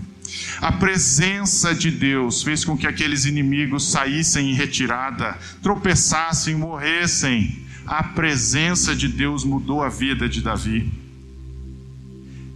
A 0.61 0.73
presença 0.73 1.75
de 1.75 1.91
Deus 1.91 2.43
fez 2.43 2.65
com 2.65 2.77
que 2.77 2.87
aqueles 2.87 3.25
inimigos 3.25 3.91
saíssem 3.91 4.51
em 4.51 4.55
retirada, 4.55 5.37
tropeçassem, 5.63 6.55
morressem. 6.55 7.67
A 7.87 8.03
presença 8.03 8.95
de 8.95 9.09
Deus 9.09 9.45
mudou 9.45 9.83
a 9.83 9.89
vida 9.89 10.29
de 10.29 10.41
Davi. 10.41 10.91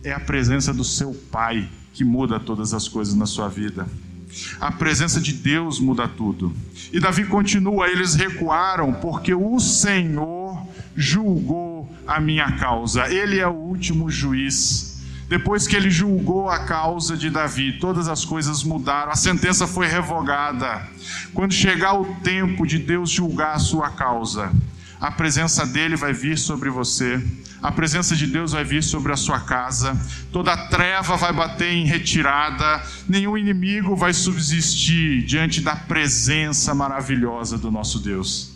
É 0.02 0.12
a 0.12 0.20
presença 0.20 0.72
do 0.72 0.84
seu 0.84 1.12
Pai 1.30 1.68
que 1.92 2.04
muda 2.04 2.40
todas 2.40 2.72
as 2.72 2.88
coisas 2.88 3.14
na 3.14 3.26
sua 3.26 3.48
vida. 3.48 3.86
A 4.60 4.70
presença 4.70 5.20
de 5.20 5.32
Deus 5.32 5.80
muda 5.80 6.08
tudo. 6.08 6.54
E 6.92 7.00
Davi 7.00 7.25
continua: 7.25 7.88
eles 7.88 8.14
recuaram 8.14 8.92
porque 8.92 9.34
o 9.34 9.58
Senhor 9.58 10.66
julgou 10.94 11.65
a 12.06 12.20
minha 12.20 12.52
causa. 12.52 13.12
Ele 13.12 13.38
é 13.38 13.46
o 13.46 13.52
último 13.52 14.10
juiz. 14.10 14.96
Depois 15.28 15.66
que 15.66 15.75
ele 15.75 15.90
julgou 15.90 16.48
a 16.48 16.60
causa 16.60 17.16
de 17.16 17.28
Davi, 17.30 17.78
todas 17.80 18.06
as 18.06 18.25
coisas 18.25 18.62
mudaram, 18.62 19.10
a 19.10 19.16
sentença 19.16 19.66
foi 19.66 19.88
revogada. 19.88 20.86
Quando 21.34 21.52
chegar 21.52 21.94
o 21.94 22.04
tempo 22.22 22.64
de 22.64 22.78
Deus 22.78 23.10
julgar 23.10 23.56
a 23.56 23.58
sua 23.58 23.90
causa, 23.90 24.52
a 25.00 25.10
presença 25.10 25.66
dele 25.66 25.96
vai 25.96 26.12
vir 26.12 26.38
sobre 26.38 26.70
você, 26.70 27.20
a 27.60 27.72
presença 27.72 28.14
de 28.14 28.26
Deus 28.28 28.52
vai 28.52 28.62
vir 28.62 28.84
sobre 28.84 29.12
a 29.12 29.16
sua 29.16 29.40
casa, 29.40 29.98
toda 30.30 30.56
treva 30.68 31.16
vai 31.16 31.32
bater 31.32 31.72
em 31.72 31.86
retirada, 31.86 32.80
nenhum 33.08 33.36
inimigo 33.36 33.96
vai 33.96 34.12
subsistir 34.12 35.25
diante 35.25 35.60
da 35.60 35.75
presença 35.75 36.72
maravilhosa 36.72 37.58
do 37.58 37.70
nosso 37.70 37.98
Deus. 37.98 38.55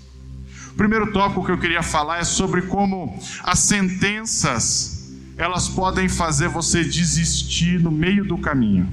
Primeiro 0.80 1.12
tópico 1.12 1.44
que 1.44 1.52
eu 1.52 1.58
queria 1.58 1.82
falar 1.82 2.20
é 2.20 2.24
sobre 2.24 2.62
como 2.62 3.14
as 3.42 3.58
sentenças 3.58 5.12
elas 5.36 5.68
podem 5.68 6.08
fazer 6.08 6.48
você 6.48 6.82
desistir 6.82 7.78
no 7.78 7.90
meio 7.90 8.24
do 8.24 8.38
caminho. 8.38 8.88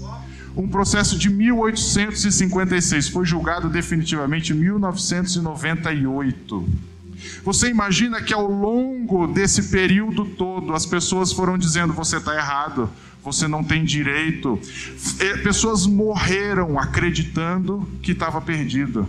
um 0.56 0.68
processo 0.68 1.18
de 1.18 1.30
1856, 1.30 3.08
foi 3.08 3.26
julgado 3.26 3.70
definitivamente 3.70 4.52
em 4.52 4.58
1998. 4.58 6.68
Você 7.44 7.70
imagina 7.70 8.22
que 8.22 8.34
ao 8.34 8.50
longo 8.50 9.28
desse 9.28 9.64
período 9.70 10.26
todo 10.26 10.74
as 10.74 10.86
pessoas 10.86 11.32
foram 11.32 11.58
dizendo: 11.58 11.94
você 11.94 12.18
está 12.18 12.36
errado, 12.36 12.90
você 13.24 13.48
não 13.48 13.64
tem 13.64 13.86
direito. 13.86 14.60
Pessoas 15.44 15.86
morreram 15.86 16.80
acreditando 16.80 17.88
que 18.02 18.12
estava 18.12 18.42
perdido. 18.42 19.08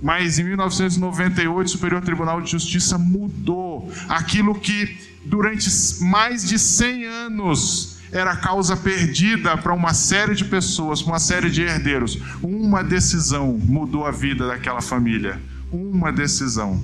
Mas 0.00 0.38
em 0.38 0.44
1998, 0.44 1.66
o 1.66 1.70
Superior 1.70 2.02
Tribunal 2.02 2.40
de 2.40 2.50
Justiça 2.50 2.96
mudou 2.96 3.92
aquilo 4.08 4.54
que 4.54 4.96
durante 5.24 5.68
mais 6.00 6.44
de 6.44 6.58
100 6.58 7.04
anos 7.04 7.98
era 8.12 8.36
causa 8.36 8.76
perdida 8.76 9.56
para 9.56 9.74
uma 9.74 9.92
série 9.92 10.34
de 10.34 10.44
pessoas, 10.44 11.02
para 11.02 11.12
uma 11.12 11.18
série 11.18 11.50
de 11.50 11.62
herdeiros. 11.62 12.18
Uma 12.42 12.82
decisão 12.82 13.58
mudou 13.58 14.06
a 14.06 14.10
vida 14.10 14.46
daquela 14.46 14.80
família. 14.80 15.40
Uma 15.70 16.10
decisão. 16.12 16.82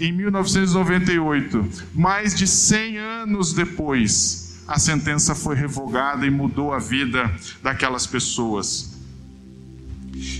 Em 0.00 0.10
1998, 0.12 1.68
mais 1.94 2.34
de 2.34 2.46
100 2.46 2.98
anos 2.98 3.52
depois, 3.52 4.62
a 4.66 4.78
sentença 4.78 5.34
foi 5.34 5.54
revogada 5.54 6.24
e 6.24 6.30
mudou 6.30 6.72
a 6.72 6.78
vida 6.78 7.30
daquelas 7.62 8.06
pessoas. 8.06 8.91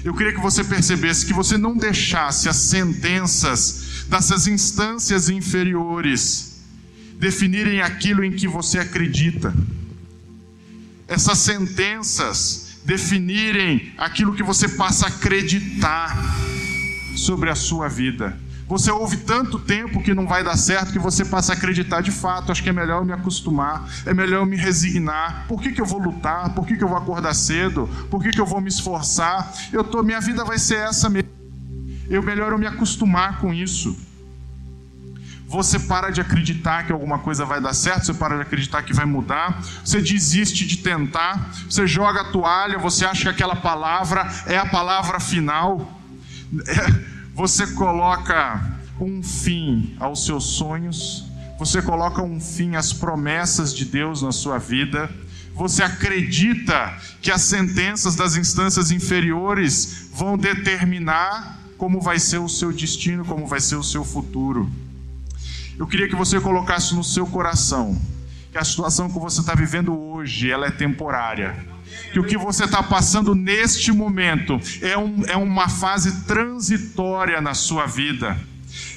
Eu 0.05 0.14
queria 0.14 0.33
que 0.33 0.41
você 0.41 0.62
percebesse 0.62 1.26
que 1.26 1.33
você 1.33 1.57
não 1.57 1.76
deixasse 1.76 2.49
as 2.49 2.57
sentenças 2.57 4.05
dessas 4.09 4.47
instâncias 4.47 5.29
inferiores 5.29 6.61
definirem 7.19 7.81
aquilo 7.81 8.25
em 8.25 8.33
que 8.33 8.49
você 8.49 8.79
acredita 8.79 9.55
essas 11.12 11.38
sentenças 11.38 12.79
definirem 12.87 13.93
aquilo 13.99 14.35
que 14.35 14.43
você 14.43 14.67
passa 14.67 15.05
a 15.05 15.09
acreditar 15.09 16.17
sobre 17.14 17.50
a 17.50 17.55
sua 17.55 17.87
vida. 17.87 18.38
Você 18.73 18.91
ouve 18.91 19.19
tanto 19.19 19.59
tempo 19.59 20.02
que 20.02 20.14
não 20.14 20.26
vai 20.26 20.43
dar 20.43 20.57
certo 20.57 20.95
que 20.95 20.99
você 20.99 21.26
passa 21.26 21.52
a 21.52 21.55
acreditar 21.55 22.00
de 22.00 22.11
fato. 22.11 22.50
Acho 22.50 22.62
que 22.62 22.71
é 22.71 22.73
melhor 22.73 23.02
eu 23.02 23.05
me 23.05 23.12
acostumar, 23.12 23.87
é 24.07 24.14
melhor 24.14 24.38
eu 24.38 24.47
me 24.47 24.57
resignar. 24.57 25.45
Por 25.47 25.61
que, 25.61 25.73
que 25.73 25.81
eu 25.83 25.85
vou 25.85 26.00
lutar? 26.00 26.55
Por 26.55 26.67
que, 26.67 26.79
que 26.79 26.83
eu 26.83 26.88
vou 26.88 26.97
acordar 26.97 27.35
cedo? 27.35 27.87
Por 28.11 28.23
que, 28.23 28.31
que 28.31 28.41
eu 28.41 28.47
vou 28.47 28.62
me 28.62 28.71
esforçar? 28.71 29.52
Eu 29.71 29.85
tô, 29.85 30.02
minha 30.02 30.23
vida 30.23 30.43
vai 30.43 30.59
ser 30.59 30.76
essa 30.76 31.11
mesmo. 31.11 31.29
Eu 32.09 32.23
melhor 32.23 32.50
eu 32.50 32.57
me 32.57 32.67
acostumar 32.67 33.41
com 33.41 33.52
isso 33.52 33.95
você 35.47 35.79
para 35.79 36.09
de 36.09 36.19
acreditar 36.19 36.87
que 36.87 36.93
alguma 36.93 37.19
coisa 37.19 37.45
vai 37.45 37.61
dar 37.61 37.75
certo, 37.75 38.07
você 38.07 38.14
para 38.14 38.37
de 38.37 38.41
acreditar 38.41 38.83
que 38.83 38.95
vai 38.95 39.05
mudar, 39.05 39.62
você 39.85 40.00
desiste 40.00 40.67
de 40.67 40.79
tentar, 40.79 41.52
você 41.69 41.87
joga 41.87 42.23
a 42.23 42.25
toalha, 42.25 42.79
você 42.79 43.05
acha 43.05 43.25
que 43.25 43.29
aquela 43.29 43.55
palavra 43.55 44.26
é 44.47 44.57
a 44.57 44.64
palavra 44.64 45.21
final, 45.21 46.00
é, 46.67 47.12
você 47.35 47.67
coloca 47.69 48.79
um 49.01 49.23
fim 49.23 49.97
aos 49.99 50.25
seus 50.25 50.45
sonhos, 50.45 51.25
você 51.59 51.81
coloca 51.81 52.23
um 52.23 52.41
fim 52.41 52.77
às 52.77 52.93
promessas 52.93 53.75
de 53.75 53.85
Deus 53.85 54.23
na 54.23 54.33
sua 54.33 54.59
vida, 54.59 55.11
você 55.55 55.83
acredita 55.83 56.97
que 57.21 57.31
as 57.31 57.43
sentenças 57.43 58.15
das 58.15 58.37
instâncias 58.37 58.91
inferiores 58.91 60.09
vão 60.15 60.37
determinar 60.37 61.59
como 61.77 62.01
vai 62.01 62.19
ser 62.19 62.39
o 62.39 62.49
seu 62.49 62.73
destino, 62.73 63.25
como 63.25 63.47
vai 63.47 63.61
ser 63.61 63.77
o 63.77 63.83
seu 63.83 64.05
futuro. 64.05 64.71
Eu 65.79 65.87
queria 65.87 66.09
que 66.09 66.15
você 66.15 66.41
colocasse 66.41 66.95
no 66.95 67.03
seu 67.03 67.27
coração 67.27 68.01
que 68.51 68.59
a 68.59 68.65
situação 68.65 69.11
que 69.11 69.19
você 69.19 69.41
está 69.41 69.55
vivendo 69.55 69.99
hoje 69.99 70.51
ela 70.51 70.67
é 70.67 70.71
temporária. 70.71 71.72
Que 72.12 72.18
o 72.18 72.25
que 72.25 72.37
você 72.37 72.64
está 72.64 72.82
passando 72.82 73.34
neste 73.34 73.92
momento 73.92 74.61
é, 74.80 74.96
um, 74.96 75.22
é 75.26 75.37
uma 75.37 75.68
fase 75.68 76.25
transitória 76.25 77.40
na 77.40 77.54
sua 77.54 77.87
vida 77.87 78.37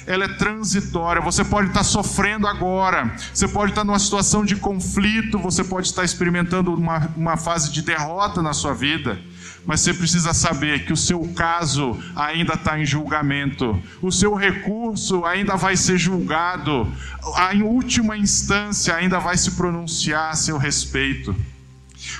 ela 0.06 0.24
é 0.24 0.28
transitória. 0.28 1.20
Você 1.20 1.44
pode 1.44 1.68
estar 1.68 1.84
sofrendo 1.84 2.46
agora, 2.46 3.14
você 3.34 3.48
pode 3.48 3.72
estar 3.72 3.84
numa 3.84 3.98
situação 3.98 4.44
de 4.44 4.56
conflito, 4.56 5.38
você 5.38 5.64
pode 5.64 5.88
estar 5.88 6.04
experimentando 6.04 6.72
uma, 6.72 7.10
uma 7.16 7.36
fase 7.36 7.70
de 7.72 7.82
derrota 7.82 8.40
na 8.40 8.52
sua 8.52 8.72
vida. 8.72 9.18
Mas 9.66 9.80
você 9.80 9.92
precisa 9.92 10.32
saber 10.32 10.84
que 10.84 10.92
o 10.92 10.96
seu 10.96 11.20
caso 11.34 11.98
ainda 12.14 12.54
está 12.54 12.78
em 12.78 12.86
julgamento, 12.86 13.76
o 14.00 14.12
seu 14.12 14.32
recurso 14.34 15.24
ainda 15.24 15.56
vai 15.56 15.76
ser 15.76 15.98
julgado, 15.98 16.86
a 17.34 17.52
em 17.52 17.62
última 17.62 18.16
instância 18.16 18.94
ainda 18.94 19.18
vai 19.18 19.36
se 19.36 19.50
pronunciar 19.52 20.30
a 20.30 20.36
seu 20.36 20.56
respeito. 20.56 21.34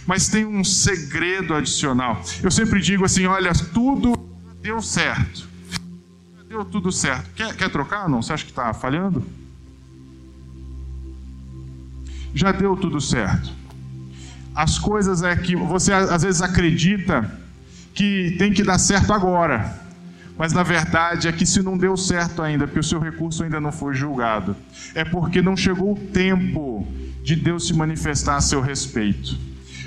Mas 0.07 0.29
tem 0.29 0.45
um 0.45 0.65
segredo 0.65 1.55
adicional. 1.55 2.23
Eu 2.43 2.51
sempre 2.51 2.81
digo 2.81 3.05
assim: 3.05 3.27
olha, 3.27 3.53
tudo 3.53 4.15
deu 4.61 4.81
certo. 4.81 5.49
Deu 6.49 6.65
tudo 6.65 6.93
certo. 6.93 7.31
Quer, 7.35 7.55
quer 7.55 7.71
trocar? 7.71 8.09
Não? 8.09 8.23
Você 8.23 8.33
acha 8.33 8.45
que 8.45 8.51
está 8.51 8.73
falhando? 8.73 9.25
Já 12.35 12.53
deu 12.53 12.77
tudo 12.77 13.01
certo. 13.01 13.51
As 14.55 14.79
coisas 14.79 15.23
é 15.23 15.35
que 15.37 15.55
você 15.55 15.93
às 15.93 16.23
vezes 16.23 16.41
acredita 16.41 17.31
que 17.95 18.37
tem 18.39 18.53
que 18.53 18.63
dar 18.63 18.79
certo 18.79 19.13
agora. 19.13 19.87
Mas 20.39 20.53
na 20.53 20.63
verdade 20.63 21.29
é 21.29 21.33
que 21.33 21.47
se 21.47 21.63
não 21.63 21.79
deu 21.79 21.97
certo 21.97 22.43
ainda, 22.43 22.67
porque 22.67 22.81
o 22.81 22.83
seu 22.83 23.01
recurso 23.01 23.43
ainda 23.43 23.59
não 23.59 23.73
foi 23.73 23.95
julgado, 23.95 24.55
é 24.95 25.03
porque 25.05 25.41
não 25.41 25.57
chegou 25.57 25.95
o 25.95 25.99
tempo 25.99 26.87
de 27.23 27.35
Deus 27.35 27.67
se 27.67 27.75
manifestar 27.75 28.37
a 28.37 28.41
seu 28.41 28.61
respeito. 28.61 29.37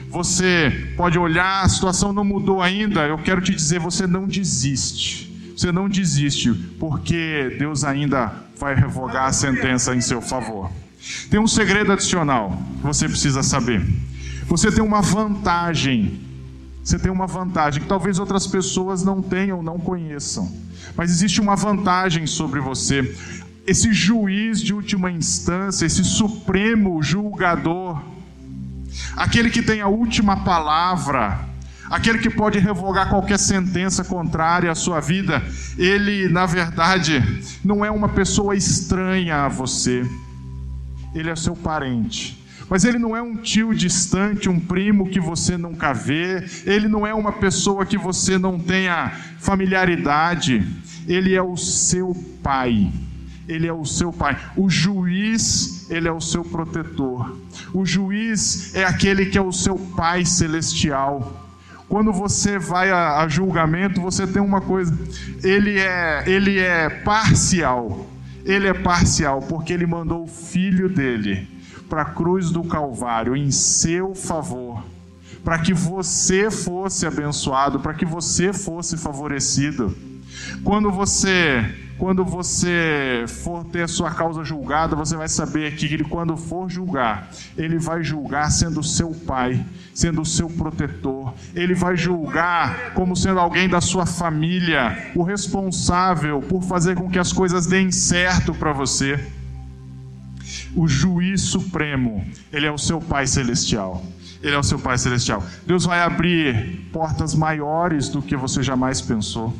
Você 0.09 0.91
pode 0.97 1.19
olhar, 1.19 1.63
a 1.63 1.69
situação 1.69 2.11
não 2.11 2.23
mudou 2.23 2.61
ainda, 2.61 3.05
eu 3.07 3.17
quero 3.19 3.41
te 3.41 3.53
dizer, 3.53 3.79
você 3.79 4.07
não 4.07 4.27
desiste. 4.27 5.29
Você 5.55 5.71
não 5.71 5.87
desiste, 5.87 6.51
porque 6.79 7.55
Deus 7.59 7.83
ainda 7.83 8.31
vai 8.57 8.73
revogar 8.73 9.25
a 9.25 9.31
sentença 9.33 9.95
em 9.95 10.01
seu 10.01 10.21
favor. 10.21 10.71
Tem 11.29 11.39
um 11.39 11.47
segredo 11.47 11.91
adicional 11.91 12.57
que 12.79 12.87
você 12.87 13.07
precisa 13.07 13.43
saber. 13.43 13.85
Você 14.47 14.71
tem 14.71 14.83
uma 14.83 15.01
vantagem. 15.01 16.19
Você 16.83 16.97
tem 16.97 17.11
uma 17.11 17.27
vantagem 17.27 17.83
que 17.83 17.87
talvez 17.87 18.17
outras 18.17 18.47
pessoas 18.47 19.03
não 19.03 19.21
tenham, 19.21 19.61
não 19.61 19.77
conheçam. 19.77 20.51
Mas 20.95 21.11
existe 21.11 21.39
uma 21.39 21.55
vantagem 21.55 22.25
sobre 22.25 22.59
você. 22.59 23.15
Esse 23.67 23.93
juiz 23.93 24.59
de 24.59 24.73
última 24.73 25.11
instância, 25.11 25.85
esse 25.85 26.03
supremo 26.03 27.03
julgador, 27.03 28.01
aquele 29.15 29.49
que 29.49 29.61
tem 29.61 29.81
a 29.81 29.87
última 29.87 30.43
palavra, 30.43 31.39
aquele 31.89 32.19
que 32.19 32.29
pode 32.29 32.59
revogar 32.59 33.09
qualquer 33.09 33.39
sentença 33.39 34.03
contrária 34.03 34.71
à 34.71 34.75
sua 34.75 34.99
vida, 34.99 35.41
ele, 35.77 36.29
na 36.29 36.45
verdade, 36.45 37.23
não 37.63 37.83
é 37.83 37.91
uma 37.91 38.09
pessoa 38.09 38.55
estranha 38.55 39.45
a 39.45 39.47
você, 39.47 40.05
ele 41.13 41.29
é 41.29 41.35
seu 41.35 41.55
parente. 41.55 42.37
Mas 42.69 42.85
ele 42.85 42.99
não 42.99 43.17
é 43.17 43.21
um 43.21 43.35
tio 43.35 43.73
distante, 43.73 44.47
um 44.47 44.59
primo 44.59 45.09
que 45.09 45.19
você 45.19 45.57
nunca 45.57 45.91
vê, 45.91 46.45
ele 46.65 46.87
não 46.87 47.05
é 47.05 47.13
uma 47.13 47.31
pessoa 47.31 47.83
que 47.83 47.97
você 47.97 48.37
não 48.37 48.59
tenha 48.59 49.11
familiaridade, 49.39 50.67
ele 51.07 51.33
é 51.33 51.41
o 51.41 51.57
seu 51.57 52.13
pai 52.43 52.91
ele 53.49 53.65
é 53.67 53.73
o 53.73 53.83
seu 53.83 54.13
pai. 54.13 54.37
O 54.55 54.69
juiz, 54.69 55.89
ele 55.89 56.07
é 56.07 56.11
o 56.11 56.21
seu 56.21 56.43
protetor. 56.43 57.35
O 57.73 57.83
juiz 57.83 58.75
é 58.75 58.85
aquele 58.85 59.25
que 59.25 59.37
é 59.37 59.41
o 59.41 59.51
seu 59.51 59.75
pai 59.75 60.23
celestial. 60.23 61.47
Quando 61.89 62.13
você 62.13 62.59
vai 62.59 62.91
a, 62.91 63.17
a 63.17 63.27
julgamento, 63.27 63.99
você 63.99 64.27
tem 64.27 64.39
uma 64.39 64.61
coisa, 64.61 64.95
ele 65.43 65.79
é, 65.79 66.23
ele 66.27 66.59
é 66.59 66.89
parcial. 66.89 68.07
Ele 68.45 68.67
é 68.67 68.73
parcial 68.73 69.41
porque 69.41 69.73
ele 69.73 69.87
mandou 69.87 70.23
o 70.23 70.27
filho 70.27 70.87
dele 70.87 71.47
para 71.89 72.03
a 72.03 72.05
cruz 72.05 72.51
do 72.51 72.63
Calvário 72.63 73.35
em 73.35 73.49
seu 73.49 74.13
favor, 74.13 74.83
para 75.43 75.57
que 75.57 75.73
você 75.73 76.51
fosse 76.51 77.07
abençoado, 77.07 77.79
para 77.79 77.95
que 77.95 78.05
você 78.05 78.53
fosse 78.53 78.95
favorecido. 78.95 79.95
Quando 80.63 80.91
você 80.91 81.63
quando 81.99 82.23
você 82.23 83.25
for 83.27 83.65
ter 83.65 83.83
a 83.83 83.87
sua 83.87 84.09
causa 84.11 84.41
julgada, 84.41 84.95
você 84.95 85.17
vai 85.17 85.27
saber 85.27 85.75
que 85.75 85.85
ele, 85.85 86.05
quando 86.05 86.37
for 86.37 86.69
julgar, 86.69 87.29
ele 87.57 87.77
vai 87.77 88.01
julgar 88.01 88.49
sendo 88.49 88.81
seu 88.81 89.11
pai, 89.11 89.63
sendo 89.93 90.23
seu 90.23 90.49
protetor. 90.49 91.33
Ele 91.53 91.75
vai 91.75 91.97
julgar 91.97 92.93
como 92.93 93.17
sendo 93.17 93.37
alguém 93.37 93.67
da 93.67 93.81
sua 93.81 94.05
família, 94.05 95.11
o 95.13 95.23
responsável 95.23 96.41
por 96.41 96.63
fazer 96.63 96.95
com 96.95 97.09
que 97.09 97.19
as 97.19 97.33
coisas 97.33 97.67
deem 97.67 97.91
certo 97.91 98.53
para 98.53 98.71
você. 98.71 99.19
O 100.73 100.87
juiz 100.87 101.41
supremo, 101.41 102.25
ele 102.53 102.65
é 102.65 102.71
o 102.71 102.77
seu 102.77 103.01
pai 103.01 103.27
celestial. 103.27 104.01
Ele 104.41 104.55
é 104.55 104.57
o 104.57 104.63
seu 104.63 104.79
pai 104.79 104.97
celestial. 104.97 105.43
Deus 105.67 105.83
vai 105.83 105.99
abrir 105.99 106.87
portas 106.93 107.35
maiores 107.35 108.07
do 108.07 108.21
que 108.21 108.37
você 108.37 108.63
jamais 108.63 109.01
pensou. 109.01 109.53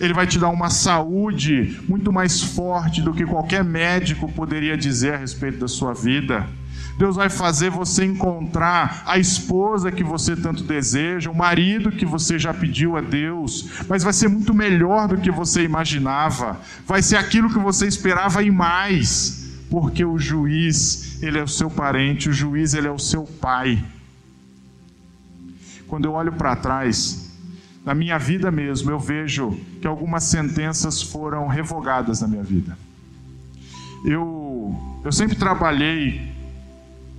Ele 0.00 0.14
vai 0.14 0.26
te 0.26 0.38
dar 0.38 0.48
uma 0.48 0.70
saúde 0.70 1.80
muito 1.88 2.12
mais 2.12 2.40
forte 2.42 3.02
do 3.02 3.12
que 3.12 3.24
qualquer 3.24 3.64
médico 3.64 4.30
poderia 4.32 4.76
dizer 4.76 5.14
a 5.14 5.18
respeito 5.18 5.58
da 5.58 5.68
sua 5.68 5.92
vida. 5.92 6.46
Deus 6.98 7.16
vai 7.16 7.28
fazer 7.28 7.70
você 7.70 8.04
encontrar 8.04 9.02
a 9.06 9.18
esposa 9.18 9.90
que 9.90 10.04
você 10.04 10.36
tanto 10.36 10.62
deseja, 10.62 11.30
o 11.30 11.34
marido 11.34 11.90
que 11.90 12.04
você 12.04 12.38
já 12.38 12.52
pediu 12.52 12.96
a 12.96 13.00
Deus, 13.00 13.70
mas 13.88 14.02
vai 14.02 14.12
ser 14.12 14.28
muito 14.28 14.52
melhor 14.54 15.08
do 15.08 15.16
que 15.16 15.30
você 15.30 15.62
imaginava. 15.62 16.60
Vai 16.86 17.02
ser 17.02 17.16
aquilo 17.16 17.50
que 17.50 17.58
você 17.58 17.86
esperava 17.86 18.42
e 18.42 18.50
mais, 18.50 19.50
porque 19.70 20.04
o 20.04 20.18
juiz, 20.18 21.22
ele 21.22 21.38
é 21.38 21.42
o 21.42 21.48
seu 21.48 21.70
parente, 21.70 22.28
o 22.28 22.32
juiz, 22.32 22.74
ele 22.74 22.88
é 22.88 22.92
o 22.92 22.98
seu 22.98 23.24
pai. 23.24 23.82
Quando 25.88 26.04
eu 26.04 26.12
olho 26.12 26.32
para 26.32 26.56
trás, 26.56 27.21
na 27.84 27.94
minha 27.94 28.16
vida 28.18 28.50
mesmo, 28.50 28.90
eu 28.90 28.98
vejo 28.98 29.58
que 29.80 29.86
algumas 29.86 30.24
sentenças 30.24 31.02
foram 31.02 31.48
revogadas 31.48 32.20
na 32.20 32.28
minha 32.28 32.42
vida. 32.42 32.78
Eu, 34.04 34.74
eu 35.04 35.10
sempre 35.10 35.36
trabalhei 35.36 36.32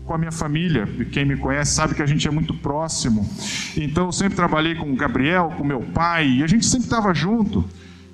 com 0.06 0.14
a 0.14 0.18
minha 0.18 0.32
família, 0.32 0.88
quem 1.12 1.26
me 1.26 1.38
conhece 1.38 1.74
sabe 1.74 1.96
que 1.96 2.02
a 2.02 2.06
gente 2.06 2.28
é 2.28 2.32
muito 2.32 2.54
próximo. 2.54 3.30
Então 3.76 4.06
eu 4.06 4.12
sempre 4.12 4.36
trabalhei 4.36 4.76
com 4.76 4.92
o 4.92 4.96
Gabriel, 4.96 5.54
com 5.58 5.64
meu 5.64 5.82
pai, 5.82 6.28
e 6.28 6.44
a 6.44 6.48
gente 6.48 6.66
sempre 6.66 6.86
estava 6.86 7.14
junto. 7.14 7.66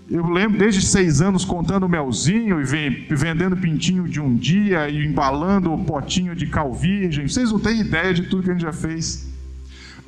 Eu 0.10 0.28
lembro 0.28 0.58
desde 0.58 0.82
seis 0.82 1.22
anos 1.22 1.46
contando 1.46 1.88
melzinho 1.88 2.60
e 2.60 3.16
vendendo 3.16 3.56
pintinho 3.56 4.08
de 4.08 4.20
um 4.20 4.36
dia 4.36 4.90
e 4.90 5.06
embalando 5.06 5.72
o 5.72 5.84
potinho 5.84 6.36
de 6.36 6.48
cal 6.48 6.74
virgem. 6.74 7.28
Vocês 7.28 7.52
não 7.52 7.60
têm 7.60 7.82
ideia 7.82 8.12
de 8.12 8.24
tudo 8.24 8.42
que 8.42 8.50
a 8.50 8.54
gente 8.54 8.64
já 8.64 8.74
fez. 8.74 9.29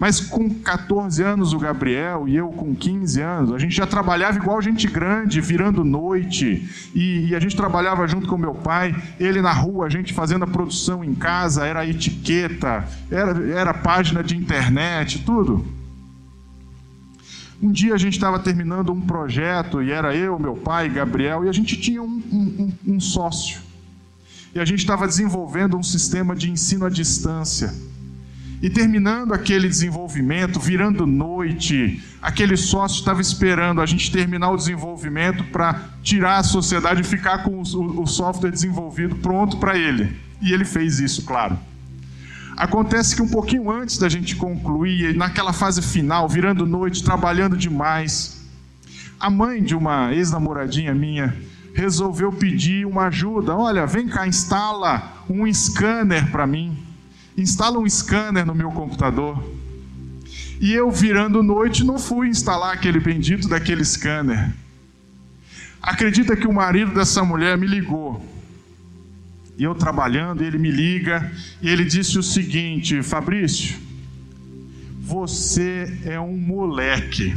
Mas 0.02 0.20
com 0.20 0.50
14 0.50 1.22
anos 1.22 1.54
o 1.54 1.60
Gabriel 1.60 2.28
e 2.28 2.36
eu 2.36 2.48
com 2.48 2.74
15 2.74 3.22
anos, 3.22 3.54
a 3.54 3.60
gente 3.60 3.76
já 3.76 3.86
trabalhava 3.86 4.36
igual 4.40 4.60
gente 4.60 4.88
grande, 4.88 5.40
virando 5.40 5.84
noite. 5.84 6.68
E, 6.96 7.28
e, 7.28 7.36
a 7.36 7.40
gente 7.40 7.56
trabalhava 7.56 8.08
junto 8.08 8.28
com 8.28 8.36
meu 8.36 8.56
pai, 8.56 8.96
ele 9.20 9.44
na 9.44 9.54
rua, 9.54 9.86
a 9.86 9.90
gente 9.90 10.12
fazendo 10.12 10.44
a 10.44 10.48
produção 10.48 11.04
em 11.04 11.14
casa, 11.14 11.68
era 11.68 11.86
etiqueta, 11.86 12.84
era, 13.12 13.48
era 13.54 13.74
página 13.76 14.24
de 14.24 14.36
internet, 14.36 15.20
tudo. 15.24 15.64
Um 17.62 17.72
dia 17.72 17.94
a 17.94 17.98
gente 18.00 18.14
estava 18.14 18.40
terminando 18.40 18.92
um 18.92 19.02
projeto 19.02 19.84
e 19.84 19.92
era 19.92 20.16
eu, 20.16 20.40
meu 20.40 20.56
pai, 20.56 20.90
Gabriel, 20.90 21.46
e 21.46 21.48
a 21.48 21.54
gente 21.54 21.80
tinha 21.80 22.02
um, 22.02 22.08
um, 22.08 22.94
um 22.96 23.00
sócio. 23.00 23.62
E 24.56 24.60
a 24.60 24.66
gente 24.66 24.80
estava 24.80 25.08
desenvolvendo 25.08 25.78
um 25.78 25.84
sistema 25.84 26.36
de 26.36 26.50
ensino 26.50 26.88
à 26.88 26.90
distância. 26.90 27.91
E 28.62 28.70
terminando 28.70 29.34
aquele 29.34 29.68
desenvolvimento, 29.68 30.60
virando 30.60 31.08
noite, 31.08 32.00
aquele 32.22 32.56
sócio 32.56 33.00
estava 33.00 33.20
esperando 33.20 33.82
a 33.82 33.88
gente 33.88 34.12
terminar 34.12 34.52
o 34.52 34.56
desenvolvimento 34.56 35.44
para 35.46 35.90
tirar 36.04 36.38
a 36.38 36.44
sociedade 36.44 37.02
e 37.02 37.04
ficar 37.04 37.40
com 37.44 37.60
o, 37.60 38.06
software 38.06 38.52
desenvolvido 38.52 39.16
pronto 39.16 39.58
para 39.58 39.76
ele. 39.76 40.16
E 40.40 40.54
ele 40.54 40.64
fez 40.64 41.00
isso, 41.00 41.24
claro. 41.24 41.58
Acontece 42.56 43.16
que 43.16 43.24
um 43.24 43.28
pouquinho 43.28 43.72
antes 43.72 43.98
da 43.98 44.08
gente 44.08 44.36
concluir, 44.36 45.16
naquela 45.16 45.54
fase 45.54 45.82
final, 45.82 46.30
virando 46.30 46.64
noite, 46.64 47.04
trabalhando 47.04 47.58
demais, 47.58 48.46
a 49.20 49.28
mãe 49.28 49.64
de 49.64 49.74
uma 49.74 50.14
ex-namoradinha 50.14 50.94
minha 50.94 51.36
resolveu 51.74 52.32
pedir 52.32 52.86
uma 52.86 53.08
ajuda. 53.08 53.56
Olha, 53.56 53.88
vem 53.88 54.08
cá, 54.08 54.28
instala 54.28 55.24
um 55.28 55.52
scanner 55.52 56.30
para 56.30 56.46
mim 56.46 56.91
instala 57.42 57.80
um 57.80 57.90
scanner 57.90 58.46
no 58.46 58.56
meu 58.56 58.72
computador. 58.72 59.44
E 60.60 60.72
eu, 60.74 60.92
virando 60.92 61.42
noite, 61.42 61.84
não 61.84 61.98
fui 61.98 62.28
instalar 62.28 62.74
aquele 62.74 63.00
bendito 63.00 63.48
daquele 63.48 63.84
scanner. 63.84 64.54
Acredita 65.82 66.36
que 66.36 66.48
o 66.48 66.54
marido 66.54 66.94
dessa 66.94 67.24
mulher 67.24 67.58
me 67.58 67.66
ligou. 67.66 68.24
E 69.58 69.64
eu 69.64 69.74
trabalhando, 69.74 70.44
ele 70.44 70.58
me 70.58 70.70
liga 70.70 71.32
e 71.62 71.70
ele 71.70 71.84
disse 71.84 72.18
o 72.18 72.24
seguinte: 72.24 73.02
Fabrício, 73.02 73.78
você 75.00 76.00
é 76.06 76.20
um 76.20 76.38
moleque. 76.38 77.36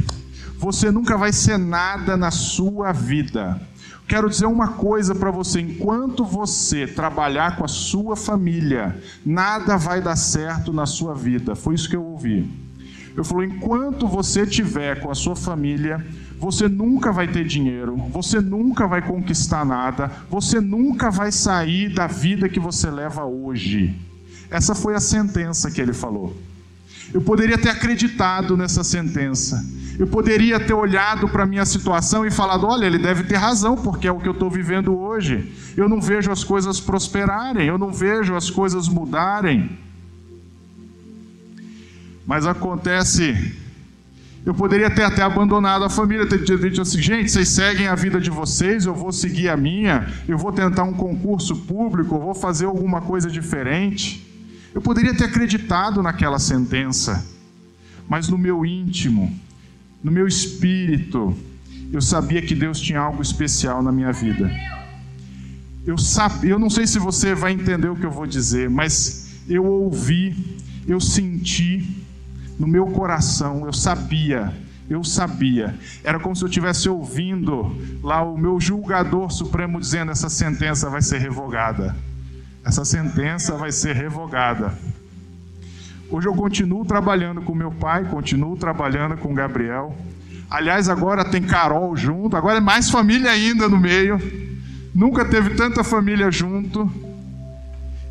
Você 0.57 0.91
nunca 0.91 1.17
vai 1.17 1.33
ser 1.33 1.57
nada 1.57 2.15
na 2.15 2.31
sua 2.31 2.91
vida. 2.91 3.59
Quero 4.07 4.29
dizer 4.29 4.45
uma 4.45 4.69
coisa 4.69 5.15
para 5.15 5.31
você: 5.31 5.59
enquanto 5.59 6.23
você 6.23 6.85
trabalhar 6.85 7.57
com 7.57 7.65
a 7.65 7.67
sua 7.67 8.15
família, 8.15 8.95
nada 9.25 9.77
vai 9.77 10.01
dar 10.01 10.15
certo 10.15 10.71
na 10.71 10.85
sua 10.85 11.15
vida. 11.15 11.55
Foi 11.55 11.73
isso 11.73 11.89
que 11.89 11.95
eu 11.95 12.03
ouvi. 12.03 12.49
Ele 13.13 13.23
falou: 13.23 13.43
enquanto 13.43 14.07
você 14.07 14.45
tiver 14.45 15.01
com 15.01 15.09
a 15.09 15.15
sua 15.15 15.35
família, 15.35 16.05
você 16.37 16.67
nunca 16.67 17.11
vai 17.11 17.27
ter 17.27 17.45
dinheiro, 17.45 17.95
você 18.11 18.39
nunca 18.39 18.87
vai 18.87 19.01
conquistar 19.01 19.65
nada, 19.65 20.11
você 20.29 20.59
nunca 20.59 21.09
vai 21.09 21.31
sair 21.31 21.93
da 21.93 22.05
vida 22.05 22.47
que 22.49 22.59
você 22.59 22.91
leva 22.91 23.25
hoje. 23.25 23.95
Essa 24.51 24.75
foi 24.75 24.93
a 24.93 24.99
sentença 24.99 25.71
que 25.71 25.81
ele 25.81 25.93
falou. 25.93 26.35
Eu 27.15 27.21
poderia 27.21 27.57
ter 27.57 27.69
acreditado 27.69 28.57
nessa 28.57 28.83
sentença. 28.83 29.65
Eu 29.97 30.05
poderia 30.05 30.59
ter 30.59 30.73
olhado 30.73 31.29
para 31.29 31.43
a 31.43 31.45
minha 31.45 31.65
situação 31.65 32.25
e 32.25 32.29
falado: 32.29 32.67
olha, 32.67 32.85
ele 32.85 32.97
deve 32.97 33.23
ter 33.23 33.37
razão, 33.37 33.77
porque 33.77 34.05
é 34.05 34.11
o 34.11 34.19
que 34.19 34.27
eu 34.27 34.33
estou 34.33 34.49
vivendo 34.49 34.93
hoje. 34.93 35.49
Eu 35.77 35.87
não 35.87 36.01
vejo 36.01 36.29
as 36.29 36.43
coisas 36.43 36.77
prosperarem, 36.81 37.65
eu 37.67 37.77
não 37.77 37.89
vejo 37.89 38.35
as 38.35 38.49
coisas 38.49 38.89
mudarem. 38.89 39.79
Mas 42.27 42.45
acontece, 42.45 43.55
eu 44.45 44.53
poderia 44.53 44.89
ter 44.89 45.03
até 45.03 45.21
abandonado 45.21 45.85
a 45.85 45.89
família, 45.89 46.27
ter 46.27 46.43
dito 46.43 46.81
assim: 46.81 47.01
gente, 47.01 47.31
vocês 47.31 47.47
seguem 47.47 47.87
a 47.87 47.95
vida 47.95 48.19
de 48.19 48.29
vocês, 48.29 48.85
eu 48.85 48.93
vou 48.93 49.13
seguir 49.13 49.47
a 49.47 49.55
minha, 49.55 50.05
eu 50.27 50.37
vou 50.37 50.51
tentar 50.51 50.83
um 50.83 50.91
concurso 50.91 51.55
público, 51.55 52.15
eu 52.15 52.19
vou 52.19 52.35
fazer 52.35 52.65
alguma 52.65 52.99
coisa 52.99 53.31
diferente. 53.31 54.34
Eu 54.75 54.81
poderia 54.81 55.15
ter 55.15 55.23
acreditado 55.23 56.03
naquela 56.03 56.37
sentença, 56.37 57.25
mas 58.09 58.27
no 58.27 58.37
meu 58.37 58.65
íntimo, 58.65 59.33
no 60.03 60.11
meu 60.11 60.27
espírito, 60.27 61.33
eu 61.93 62.01
sabia 62.01 62.41
que 62.41 62.53
Deus 62.53 62.81
tinha 62.81 62.99
algo 62.99 63.21
especial 63.21 63.81
na 63.81 63.89
minha 63.89 64.11
vida. 64.11 64.51
Eu, 65.85 65.97
sabia, 65.97 66.49
eu 66.49 66.59
não 66.59 66.69
sei 66.69 66.85
se 66.85 66.99
você 66.99 67.33
vai 67.33 67.53
entender 67.53 67.87
o 67.87 67.95
que 67.95 68.05
eu 68.05 68.11
vou 68.11 68.27
dizer, 68.27 68.69
mas 68.69 69.29
eu 69.47 69.65
ouvi, 69.65 70.57
eu 70.85 70.99
senti 70.99 72.03
no 72.59 72.67
meu 72.67 72.87
coração, 72.87 73.65
eu 73.65 73.71
sabia, 73.71 74.53
eu 74.89 75.05
sabia. 75.05 75.73
Era 76.03 76.19
como 76.19 76.35
se 76.35 76.43
eu 76.43 76.49
estivesse 76.49 76.89
ouvindo 76.89 77.73
lá 78.03 78.21
o 78.21 78.37
meu 78.37 78.59
julgador 78.59 79.31
supremo 79.31 79.79
dizendo: 79.79 80.11
essa 80.11 80.27
sentença 80.27 80.89
vai 80.89 81.01
ser 81.01 81.19
revogada. 81.19 81.95
Essa 82.65 82.83
sentença 82.83 83.55
vai 83.55 83.71
ser 83.71 83.95
revogada. 83.95 84.73
Hoje 86.09 86.27
eu 86.27 86.33
continuo 86.33 86.83
trabalhando 86.83 87.39
com 87.43 87.53
meu 87.53 87.71
pai, 87.71 88.05
continuo 88.05 88.57
trabalhando 88.57 89.15
com 89.17 89.35
Gabriel. 89.35 89.95
Aliás, 90.49 90.89
agora 90.89 91.23
tem 91.23 91.43
Carol 91.43 91.95
junto, 91.95 92.35
agora 92.35 92.57
é 92.57 92.61
mais 92.61 92.89
família 92.89 93.29
ainda 93.29 93.69
no 93.69 93.77
meio. 93.77 94.19
Nunca 94.95 95.23
teve 95.23 95.51
tanta 95.51 95.83
família 95.83 96.31
junto. 96.31 96.91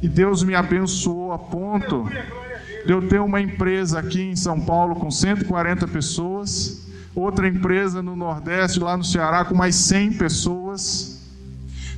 E 0.01 0.09
Deus 0.09 0.45
me 0.45 0.55
abençoou 0.55 1.33
a 1.33 1.39
ponto 1.39 2.09
de 2.87 2.93
eu 2.93 3.09
ter 3.09 3.21
uma 3.21 3.41
empresa 3.41 3.99
aqui 3.99 4.23
em 4.23 4.37
São 4.37 4.61
Paulo 4.61 4.95
com 4.95 5.11
140 5.11 5.89
pessoas, 5.89 6.87
outra 7.13 7.49
empresa 7.49 8.01
no 8.03 8.15
Nordeste, 8.15 8.79
lá 8.79 8.97
no 8.97 9.03
Ceará, 9.03 9.45
com 9.45 9.55
mais 9.55 9.75
100 9.75 10.13
pessoas. 10.13 11.14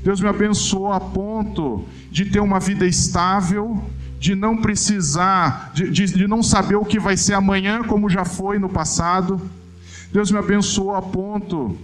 Deus 0.07 0.21
me 0.21 0.29
abençoou 0.29 0.93
a 0.93 1.01
ponto 1.01 1.85
de 2.13 2.27
ter 2.27 2.39
uma 2.39 2.61
vida 2.61 2.87
estável, 2.87 3.83
de 4.21 4.37
não 4.37 4.57
precisar, 4.57 5.73
de, 5.75 5.91
de, 5.91 6.07
de, 6.07 6.29
não 6.29 6.45
saber 6.45 6.77
o 6.77 6.85
que 6.85 7.01
vai 7.01 7.17
ser 7.17 7.35
amanhã, 7.35 7.83
como 7.83 8.09
já 8.09 8.25
foi 8.25 8.57
no 8.57 8.69
passado. 8.69 9.41
Deus 10.13 10.31
me 10.31 10.39
abençoou 10.39 10.95
a 10.95 11.03
ponto 11.03 11.77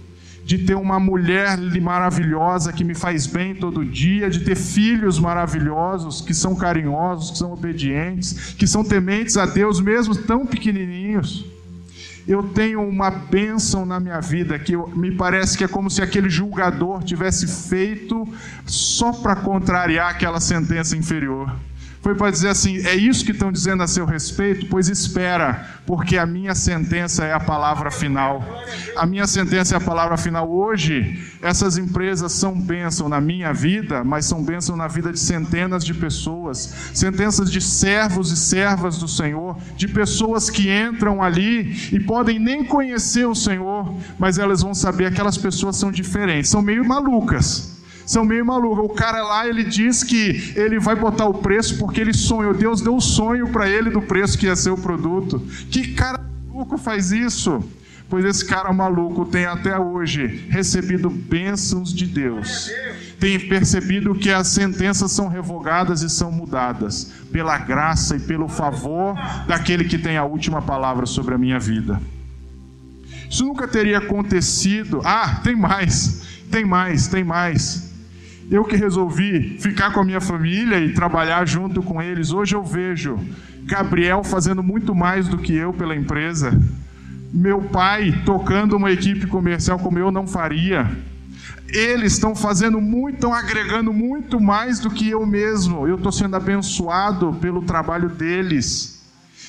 de 0.45 0.59
ter 0.59 0.75
uma 0.75 1.01
mulher 1.01 1.57
maravilhosa 1.81 2.71
que 2.71 2.85
me 2.85 2.95
faz 2.95 3.27
bem 3.27 3.53
todo 3.55 3.83
dia, 3.83 4.29
de 4.29 4.39
ter 4.39 4.55
filhos 4.55 5.19
maravilhosos 5.19 6.21
que 6.21 6.33
são 6.33 6.55
carinhosos, 6.55 7.31
que 7.31 7.37
são 7.37 7.51
obedientes, 7.51 8.55
que 8.57 8.65
são 8.65 8.85
tementes 8.85 9.35
a 9.35 9.45
Deus, 9.45 9.81
mesmo 9.81 10.15
tão 10.15 10.45
pequenininhos 10.45 11.52
eu 12.27 12.43
tenho 12.43 12.81
uma 12.81 13.09
bênção 13.09 13.85
na 13.85 13.99
minha 13.99 14.19
vida 14.21 14.57
que 14.57 14.73
eu, 14.73 14.87
me 14.87 15.11
parece 15.11 15.57
que 15.57 15.63
é 15.63 15.67
como 15.67 15.89
se 15.89 16.01
aquele 16.01 16.29
julgador 16.29 17.03
tivesse 17.03 17.47
feito 17.47 18.27
só 18.65 19.11
para 19.11 19.35
contrariar 19.35 20.09
aquela 20.09 20.39
sentença 20.39 20.95
inferior. 20.95 21.53
Foi 22.03 22.13
para 22.15 22.29
dizer 22.29 22.49
assim: 22.49 22.85
é 22.85 22.93
isso 22.93 23.23
que 23.23 23.31
estão 23.31 23.49
dizendo 23.49 23.81
a 23.81 23.87
seu 23.87 24.05
respeito? 24.05 24.67
Pois 24.69 24.89
espera, 24.89 25.65
porque 25.85 26.17
a 26.17 26.25
minha 26.25 26.53
sentença 26.53 27.23
é 27.23 27.31
a 27.31 27.39
palavra 27.39 27.89
final. 27.89 28.43
A 28.97 29.05
minha 29.05 29.25
sentença 29.25 29.75
é 29.75 29.77
a 29.77 29.81
palavra 29.81 30.17
final. 30.17 30.51
Hoje, 30.51 31.17
essas 31.41 31.77
empresas 31.77 32.33
são 32.33 32.59
bênção 32.59 33.07
na 33.07 33.21
minha 33.21 33.53
vida, 33.53 34.03
mas 34.03 34.25
são 34.25 34.43
bênção 34.43 34.75
na 34.75 34.85
vida 34.85 35.13
de 35.13 35.19
centenas 35.19 35.85
de 35.85 35.93
pessoas, 35.93 36.75
centenas 36.93 37.49
de 37.49 37.61
servos 37.61 38.31
e 38.31 38.35
servas 38.35 38.97
do 38.97 39.07
Senhor, 39.07 39.57
de 39.77 39.87
pessoas 39.87 40.49
que 40.49 40.69
entram 40.69 41.23
ali 41.23 41.89
e 41.93 42.01
podem 42.01 42.37
nem 42.37 42.65
conhecer 42.65 43.25
o 43.25 43.33
Senhor, 43.33 43.95
mas 44.19 44.37
elas 44.37 44.61
vão 44.61 44.73
saber 44.73 45.05
que 45.05 45.13
aquelas 45.13 45.37
pessoas 45.37 45.77
são 45.77 45.89
diferentes, 45.89 46.51
são 46.51 46.61
meio 46.61 46.83
malucas 46.83 47.72
são 48.05 48.25
meio 48.25 48.45
malucos. 48.45 48.85
O 48.85 48.89
cara 48.89 49.23
lá, 49.23 49.47
ele 49.47 49.63
diz 49.63 50.03
que 50.03 50.53
ele 50.55 50.79
vai 50.79 50.95
botar 50.95 51.25
o 51.25 51.35
preço 51.35 51.77
porque 51.77 52.01
ele 52.01 52.13
sonhou. 52.13 52.53
Deus 52.53 52.81
deu 52.81 52.95
um 52.95 53.01
sonho 53.01 53.47
para 53.47 53.69
ele 53.69 53.89
do 53.89 54.01
preço 54.01 54.37
que 54.37 54.45
ia 54.45 54.55
ser 54.55 54.71
o 54.71 54.77
produto. 54.77 55.39
Que 55.69 55.93
cara 55.93 56.19
maluco 56.47 56.77
faz 56.77 57.11
isso? 57.11 57.63
Pois 58.09 58.25
esse 58.25 58.45
cara 58.45 58.71
maluco 58.71 59.25
tem 59.25 59.45
até 59.45 59.79
hoje 59.79 60.45
recebido 60.49 61.09
bênçãos 61.09 61.91
de 61.91 62.05
Deus. 62.05 62.69
Tem 63.19 63.39
percebido 63.39 64.13
que 64.13 64.29
as 64.29 64.49
sentenças 64.49 65.11
são 65.11 65.27
revogadas 65.27 66.01
e 66.01 66.09
são 66.09 66.31
mudadas 66.31 67.11
pela 67.31 67.57
graça 67.57 68.15
e 68.15 68.19
pelo 68.19 68.47
favor 68.47 69.15
daquele 69.47 69.85
que 69.85 69.97
tem 69.97 70.17
a 70.17 70.23
última 70.23 70.61
palavra 70.61 71.05
sobre 71.05 71.33
a 71.33 71.37
minha 71.37 71.59
vida. 71.59 71.99
Isso 73.27 73.45
nunca 73.45 73.67
teria 73.67 73.97
acontecido. 73.97 75.01
Ah, 75.03 75.39
tem 75.43 75.55
mais, 75.55 76.21
tem 76.51 76.63
mais, 76.63 77.07
tem 77.07 77.23
mais. 77.23 77.92
Eu 78.51 78.63
que 78.63 78.75
resolvi 78.75 79.57
ficar 79.59 79.91
com 79.91 79.99
a 79.99 80.03
minha 80.03 80.21
família 80.21 80.79
e 80.79 80.93
trabalhar 80.93 81.47
junto 81.47 81.81
com 81.81 82.01
eles, 82.01 82.31
hoje 82.31 82.55
eu 82.55 82.63
vejo 82.63 83.17
Gabriel 83.63 84.23
fazendo 84.23 84.61
muito 84.61 84.93
mais 84.93 85.27
do 85.27 85.37
que 85.37 85.53
eu 85.53 85.73
pela 85.73 85.95
empresa. 85.95 86.59
Meu 87.33 87.61
pai 87.61 88.21
tocando 88.25 88.75
uma 88.77 88.91
equipe 88.91 89.25
comercial 89.25 89.79
como 89.79 89.97
eu 89.97 90.11
não 90.11 90.27
faria. 90.27 90.91
Eles 91.67 92.13
estão 92.13 92.35
fazendo 92.35 92.79
muito, 92.79 93.15
estão 93.15 93.33
agregando 93.33 93.91
muito 93.91 94.39
mais 94.39 94.79
do 94.79 94.91
que 94.91 95.09
eu 95.09 95.25
mesmo. 95.25 95.87
Eu 95.87 95.95
estou 95.95 96.11
sendo 96.11 96.35
abençoado 96.35 97.33
pelo 97.41 97.63
trabalho 97.63 98.09
deles 98.09 98.92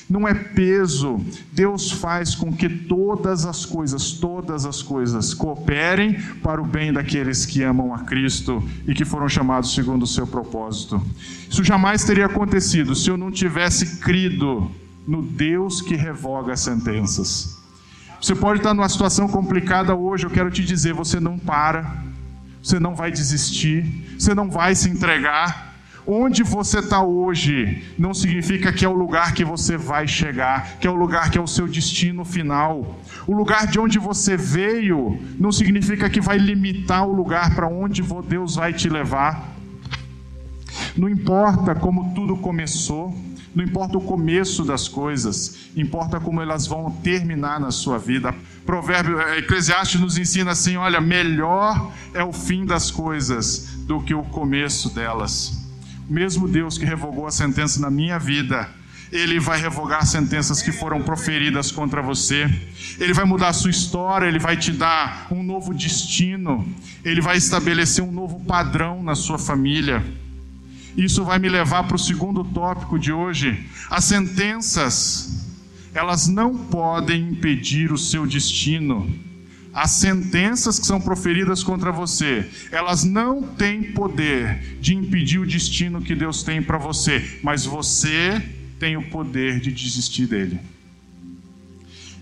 não 0.09 0.27
é 0.27 0.33
peso. 0.33 1.19
Deus 1.51 1.91
faz 1.91 2.35
com 2.35 2.51
que 2.51 2.69
todas 2.69 3.45
as 3.45 3.65
coisas, 3.65 4.11
todas 4.11 4.65
as 4.65 4.81
coisas 4.81 5.33
cooperem 5.33 6.19
para 6.43 6.61
o 6.61 6.65
bem 6.65 6.93
daqueles 6.93 7.45
que 7.45 7.63
amam 7.63 7.93
a 7.93 7.99
Cristo 7.99 8.63
e 8.87 8.93
que 8.93 9.05
foram 9.05 9.27
chamados 9.27 9.73
segundo 9.73 10.03
o 10.03 10.07
seu 10.07 10.27
propósito. 10.27 11.01
Isso 11.49 11.63
jamais 11.63 12.03
teria 12.03 12.27
acontecido 12.27 12.95
se 12.95 13.09
eu 13.09 13.17
não 13.17 13.31
tivesse 13.31 13.99
crido 13.99 14.69
no 15.07 15.21
Deus 15.21 15.81
que 15.81 15.95
revoga 15.95 16.53
as 16.53 16.61
sentenças. 16.61 17.55
Você 18.21 18.33
pode 18.33 18.59
estar 18.59 18.73
numa 18.73 18.89
situação 18.89 19.27
complicada 19.27 19.95
hoje, 19.95 20.25
eu 20.25 20.31
quero 20.31 20.49
te 20.49 20.63
dizer, 20.63 20.93
você 20.93 21.19
não 21.19 21.37
para, 21.37 22.03
você 22.61 22.79
não 22.79 22.95
vai 22.95 23.11
desistir, 23.11 24.15
você 24.17 24.33
não 24.33 24.49
vai 24.49 24.73
se 24.73 24.89
entregar. 24.89 25.74
Onde 26.07 26.43
você 26.43 26.79
está 26.79 27.01
hoje 27.01 27.83
não 27.97 28.13
significa 28.13 28.71
que 28.71 28.85
é 28.85 28.87
o 28.87 28.93
lugar 28.93 29.33
que 29.33 29.43
você 29.43 29.75
vai 29.75 30.07
chegar, 30.07 30.77
que 30.79 30.85
é 30.85 30.89
o 30.89 30.93
lugar 30.93 31.31
que 31.31 31.37
é 31.37 31.41
o 31.41 31.47
seu 31.47 31.67
destino 31.67 32.23
final. 32.23 32.99
O 33.25 33.33
lugar 33.33 33.65
de 33.65 33.79
onde 33.79 33.97
você 33.97 34.37
veio 34.37 35.19
não 35.39 35.51
significa 35.51 36.07
que 36.07 36.21
vai 36.21 36.37
limitar 36.37 37.07
o 37.07 37.11
lugar 37.11 37.55
para 37.55 37.67
onde 37.67 38.03
Deus 38.27 38.55
vai 38.55 38.71
te 38.71 38.87
levar. 38.87 39.55
Não 40.95 41.09
importa 41.09 41.73
como 41.73 42.13
tudo 42.13 42.37
começou, 42.37 43.11
não 43.55 43.63
importa 43.63 43.97
o 43.97 44.01
começo 44.01 44.63
das 44.63 44.87
coisas, 44.87 45.69
importa 45.75 46.19
como 46.19 46.39
elas 46.39 46.67
vão 46.67 46.91
terminar 46.91 47.59
na 47.59 47.71
sua 47.71 47.97
vida. 47.97 48.33
Provérbio 48.63 49.19
eh, 49.19 49.39
Eclesiastes 49.39 49.99
nos 49.99 50.19
ensina 50.19 50.51
assim: 50.51 50.77
olha, 50.77 51.01
melhor 51.01 51.91
é 52.13 52.23
o 52.23 52.31
fim 52.31 52.63
das 52.63 52.91
coisas 52.91 53.75
do 53.87 54.01
que 54.01 54.13
o 54.13 54.23
começo 54.23 54.93
delas 54.93 55.64
mesmo 56.09 56.47
Deus 56.47 56.77
que 56.77 56.85
revogou 56.85 57.25
a 57.25 57.31
sentença 57.31 57.79
na 57.79 57.89
minha 57.89 58.17
vida, 58.17 58.69
ele 59.11 59.39
vai 59.39 59.59
revogar 59.59 60.05
sentenças 60.05 60.61
que 60.61 60.71
foram 60.71 61.01
proferidas 61.01 61.71
contra 61.71 62.01
você. 62.01 62.49
Ele 62.99 63.13
vai 63.13 63.25
mudar 63.25 63.49
a 63.49 63.53
sua 63.53 63.69
história, 63.69 64.27
ele 64.27 64.39
vai 64.39 64.57
te 64.57 64.71
dar 64.71 65.27
um 65.31 65.43
novo 65.43 65.73
destino, 65.73 66.67
ele 67.03 67.21
vai 67.21 67.37
estabelecer 67.37 68.03
um 68.03 68.11
novo 68.11 68.39
padrão 68.41 69.03
na 69.03 69.15
sua 69.15 69.37
família. 69.37 70.03
Isso 70.97 71.23
vai 71.23 71.39
me 71.39 71.49
levar 71.49 71.83
para 71.83 71.95
o 71.95 71.99
segundo 71.99 72.43
tópico 72.43 72.97
de 72.97 73.11
hoje. 73.11 73.65
As 73.89 74.05
sentenças, 74.05 75.45
elas 75.93 76.27
não 76.27 76.57
podem 76.57 77.29
impedir 77.29 77.91
o 77.91 77.97
seu 77.97 78.25
destino 78.25 79.07
as 79.75 79.91
sentenças 79.91 80.79
que 80.79 80.87
são 80.87 81.01
proferidas 81.01 81.61
contra 81.61 81.91
você, 81.91 82.49
elas 82.71 83.03
não 83.03 83.43
têm 83.43 83.91
poder 83.91 84.77
de 84.79 84.95
impedir 84.95 85.37
o 85.37 85.45
destino 85.45 86.01
que 86.01 86.15
Deus 86.15 86.43
tem 86.43 86.61
para 86.61 86.77
você, 86.77 87.39
mas 87.43 87.65
você 87.65 88.41
tem 88.79 88.95
o 88.95 89.09
poder 89.09 89.59
de 89.59 89.73
desistir 89.73 90.27
dele. 90.27 90.61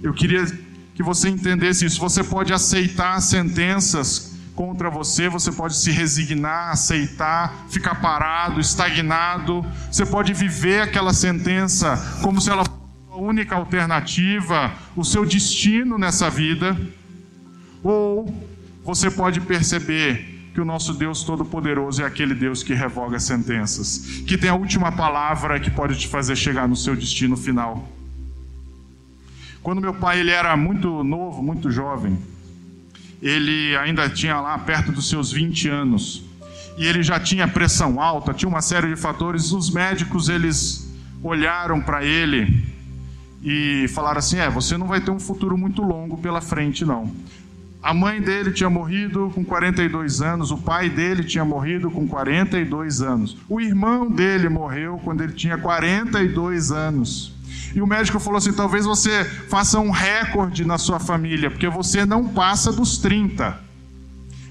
Eu 0.02 0.16
queria 0.16 0.48
que 0.96 1.04
você 1.04 1.30
entendesse 1.30 1.86
isso. 1.86 2.00
Você 2.00 2.24
pode 2.24 2.52
aceitar 2.52 3.22
sentenças 3.22 4.34
contra 4.56 4.90
você, 4.90 5.30
você 5.30 5.52
pode 5.52 5.76
se 5.76 5.92
resignar, 5.92 6.72
aceitar, 6.72 7.68
ficar 7.70 8.02
parado, 8.02 8.60
estagnado. 8.60 9.64
Você 9.92 10.06
pode 10.08 10.34
viver 10.34 10.82
aquela 10.82 11.14
sentença 11.14 11.98
como 12.24 12.42
se 12.42 12.50
ela 12.50 12.66
fosse 12.66 12.82
a 13.12 13.16
única 13.16 13.56
alternativa, 13.56 14.74
o 14.96 15.04
seu 15.04 15.24
destino 15.24 16.00
nessa 16.00 16.32
vida. 16.32 16.76
Ou 17.84 18.34
você 18.84 19.12
pode 19.12 19.42
perceber 19.42 20.34
que 20.54 20.62
o 20.62 20.66
nosso 20.66 20.94
Deus 20.94 21.24
Todo-Poderoso 21.24 22.04
é 22.04 22.06
aquele 22.06 22.36
Deus 22.36 22.62
que 22.62 22.74
revoga 22.74 23.20
sentenças, 23.20 24.22
que 24.28 24.38
tem 24.38 24.50
a 24.50 24.56
última 24.56 24.92
palavra 24.92 25.60
que 25.60 25.72
pode 25.72 25.98
te 25.98 26.08
fazer 26.08 26.36
chegar 26.36 26.68
no 26.68 26.76
seu 26.76 26.96
destino 26.96 27.36
final. 27.36 27.90
Quando 29.64 29.82
meu 29.82 29.94
pai 29.94 30.20
ele 30.20 30.30
era 30.30 30.56
muito 30.56 31.04
novo, 31.04 31.42
muito 31.42 31.72
jovem, 31.72 32.18
ele 33.22 33.76
ainda 33.78 34.10
tinha 34.10 34.40
lá 34.40 34.58
perto 34.60 34.92
dos 34.92 35.10
seus 35.10 35.32
20 35.32 35.70
anos, 35.70 36.24
e 36.78 36.86
ele 36.86 37.02
já 37.02 37.20
tinha 37.20 37.48
pressão 37.48 38.00
alta, 38.00 38.34
tinha 38.34 38.50
uma 38.50 38.62
série 38.62 38.90
de 38.90 38.96
fatores, 38.96 39.52
os 39.52 39.70
médicos 39.70 40.30
eles 40.30 40.92
olharam 41.24 41.82
para 41.82 42.04
ele 42.04 42.64
e 43.42 43.88
falaram 43.90 44.20
assim: 44.20 44.38
"É, 44.38 44.50
você 44.50 44.78
não 44.78 44.88
vai 44.88 45.00
ter 45.00 45.12
um 45.12 45.20
futuro 45.20 45.58
muito 45.58 45.82
longo 45.82 46.18
pela 46.18 46.42
frente 46.42 46.84
não. 46.84 47.12
A 47.84 47.94
mãe 47.94 48.22
dele 48.22 48.54
tinha 48.54 48.70
morrido 48.70 49.30
com 49.36 49.44
42 49.44 50.22
anos, 50.22 50.52
o 50.52 50.58
pai 50.58 50.90
dele 50.90 51.22
tinha 51.22 51.44
morrido 51.44 51.92
com 51.92 52.08
42 52.08 53.02
anos. 53.02 53.36
O 53.50 53.60
irmão 53.60 54.10
dele 54.10 54.48
morreu 54.48 55.02
quando 55.04 55.22
ele 55.22 55.34
tinha 55.34 55.58
42 55.58 56.72
anos. 56.72 57.34
E 57.76 57.82
o 57.82 57.88
médico 57.88 58.22
falou 58.22 58.38
assim: 58.38 58.54
talvez 58.54 58.86
você 58.86 59.26
faça 59.50 59.82
um 59.82 59.92
recorde 59.92 60.64
na 60.64 60.78
sua 60.78 60.98
família, 60.98 61.52
porque 61.52 61.68
você 61.68 62.06
não 62.06 62.26
passa 62.30 62.72
dos 62.72 62.98
30. 63.00 63.60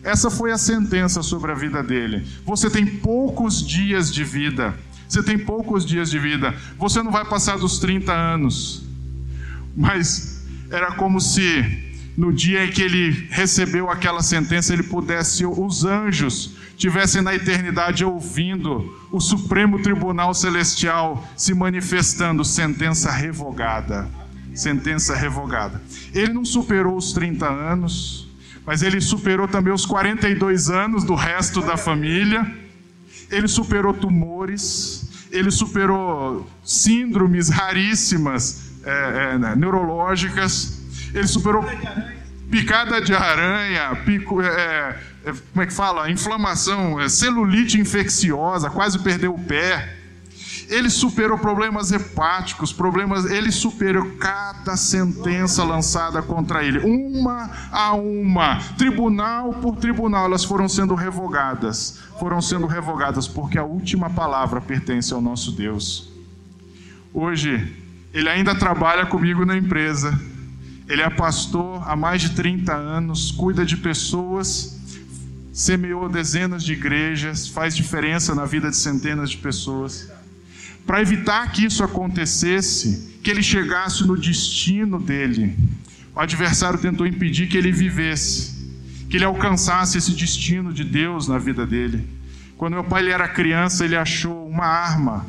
Essa 0.02 0.30
foi 0.30 0.52
a 0.52 0.58
sentença 0.58 1.22
sobre 1.22 1.52
a 1.52 1.54
vida 1.54 1.82
dele. 1.82 2.26
Você 2.44 2.68
tem 2.68 2.84
poucos 2.84 3.66
dias 3.66 4.12
de 4.12 4.24
vida. 4.24 4.74
Você 5.08 5.22
tem 5.22 5.38
poucos 5.38 5.86
dias 5.86 6.10
de 6.10 6.18
vida. 6.18 6.54
Você 6.76 7.02
não 7.02 7.10
vai 7.10 7.24
passar 7.24 7.56
dos 7.56 7.78
30 7.78 8.12
anos. 8.12 8.82
Mas 9.74 10.44
era 10.70 10.92
como 10.92 11.18
se 11.18 11.91
no 12.16 12.32
dia 12.32 12.64
em 12.64 12.70
que 12.70 12.82
ele 12.82 13.26
recebeu 13.30 13.90
aquela 13.90 14.22
sentença, 14.22 14.72
ele 14.72 14.82
pudesse, 14.82 15.46
os 15.46 15.84
anjos 15.84 16.56
tivessem 16.76 17.22
na 17.22 17.34
eternidade 17.34 18.04
ouvindo 18.04 18.98
o 19.10 19.20
Supremo 19.20 19.80
Tribunal 19.80 20.34
Celestial 20.34 21.26
se 21.36 21.54
manifestando, 21.54 22.44
sentença 22.44 23.10
revogada. 23.10 24.08
Sentença 24.54 25.14
revogada. 25.14 25.80
Ele 26.12 26.32
não 26.32 26.44
superou 26.44 26.96
os 26.96 27.12
30 27.12 27.48
anos, 27.48 28.28
mas 28.66 28.82
ele 28.82 29.00
superou 29.00 29.48
também 29.48 29.72
os 29.72 29.86
42 29.86 30.68
anos 30.68 31.04
do 31.04 31.14
resto 31.14 31.62
da 31.62 31.76
família. 31.76 32.46
Ele 33.30 33.48
superou 33.48 33.94
tumores, 33.94 35.08
ele 35.30 35.50
superou 35.50 36.46
síndromes 36.62 37.48
raríssimas 37.48 38.72
é, 38.84 39.36
é, 39.36 39.56
neurológicas 39.56 40.81
ele 41.14 41.26
superou 41.26 41.64
picada 42.50 43.00
de 43.00 43.14
aranha, 43.14 43.96
pico, 44.04 44.42
é, 44.42 44.98
é, 45.24 45.32
como 45.52 45.62
é 45.62 45.66
que 45.66 45.72
fala? 45.72 46.10
Inflamação, 46.10 47.00
é, 47.00 47.08
celulite 47.08 47.80
infecciosa, 47.80 48.68
quase 48.68 48.98
perdeu 48.98 49.34
o 49.34 49.38
pé. 49.38 49.96
Ele 50.68 50.88
superou 50.88 51.38
problemas 51.38 51.92
hepáticos, 51.92 52.72
problemas. 52.72 53.24
Ele 53.30 53.50
superou 53.50 54.12
cada 54.16 54.76
sentença 54.76 55.64
lançada 55.64 56.22
contra 56.22 56.64
ele, 56.64 56.78
uma 56.78 57.50
a 57.70 57.94
uma, 57.94 58.58
tribunal 58.78 59.52
por 59.54 59.76
tribunal, 59.76 60.26
elas 60.26 60.44
foram 60.44 60.68
sendo 60.68 60.94
revogadas. 60.94 61.98
Foram 62.18 62.40
sendo 62.40 62.66
revogadas 62.66 63.26
porque 63.26 63.58
a 63.58 63.64
última 63.64 64.08
palavra 64.08 64.60
pertence 64.60 65.12
ao 65.12 65.20
nosso 65.20 65.52
Deus. 65.52 66.10
Hoje, 67.12 67.76
ele 68.14 68.28
ainda 68.28 68.54
trabalha 68.54 69.04
comigo 69.04 69.44
na 69.44 69.56
empresa 69.56 70.18
ele 70.88 71.02
é 71.02 71.10
pastor 71.10 71.82
há 71.88 71.94
mais 71.94 72.20
de 72.20 72.30
30 72.30 72.74
anos, 72.74 73.30
cuida 73.30 73.64
de 73.64 73.76
pessoas, 73.76 74.80
semeou 75.52 76.08
dezenas 76.08 76.64
de 76.64 76.72
igrejas, 76.72 77.46
faz 77.46 77.76
diferença 77.76 78.34
na 78.34 78.44
vida 78.44 78.70
de 78.70 78.76
centenas 78.76 79.30
de 79.30 79.36
pessoas. 79.36 80.10
Para 80.86 81.00
evitar 81.00 81.52
que 81.52 81.64
isso 81.64 81.84
acontecesse, 81.84 83.18
que 83.22 83.30
ele 83.30 83.42
chegasse 83.42 84.04
no 84.04 84.16
destino 84.16 84.98
dele, 84.98 85.56
o 86.14 86.20
adversário 86.20 86.78
tentou 86.78 87.06
impedir 87.06 87.48
que 87.48 87.56
ele 87.56 87.70
vivesse, 87.70 88.52
que 89.08 89.16
ele 89.16 89.24
alcançasse 89.24 89.98
esse 89.98 90.12
destino 90.12 90.72
de 90.72 90.84
Deus 90.84 91.28
na 91.28 91.38
vida 91.38 91.66
dele. 91.66 92.06
Quando 92.56 92.74
meu 92.74 92.84
pai 92.84 93.10
era 93.10 93.28
criança, 93.28 93.84
ele 93.84 93.96
achou 93.96 94.48
uma 94.48 94.66
arma 94.66 95.26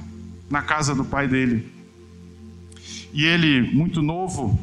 na 0.50 0.62
casa 0.62 0.96
do 0.96 1.06
pai 1.06 1.28
dele. 1.28 1.72
E 3.14 3.26
ele, 3.26 3.62
muito 3.74 4.02
novo, 4.02 4.60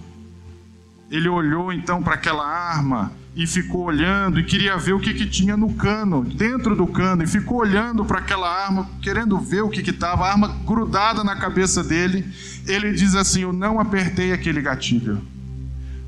ele 1.11 1.29
olhou 1.29 1.73
então 1.73 2.03
para 2.03 2.14
aquela 2.14 2.46
arma 2.46 3.12
e 3.35 3.46
ficou 3.46 3.83
olhando 3.83 4.38
e 4.38 4.44
queria 4.44 4.77
ver 4.77 4.92
o 4.92 5.01
que, 5.01 5.12
que 5.12 5.27
tinha 5.27 5.57
no 5.57 5.75
cano, 5.75 6.23
dentro 6.25 6.77
do 6.77 6.87
cano, 6.87 7.25
e 7.25 7.27
ficou 7.27 7.59
olhando 7.59 8.05
para 8.05 8.18
aquela 8.18 8.49
arma, 8.49 8.88
querendo 9.03 9.38
ver 9.38 9.62
o 9.62 9.68
que 9.68 9.88
estava, 9.88 10.27
a 10.27 10.31
arma 10.31 10.49
grudada 10.64 11.25
na 11.25 11.35
cabeça 11.35 11.83
dele. 11.83 12.25
Ele 12.66 12.92
diz 12.92 13.14
assim: 13.14 13.42
Eu 13.42 13.53
não 13.53 13.81
apertei 13.81 14.33
aquele 14.33 14.61
gatilho, 14.62 15.20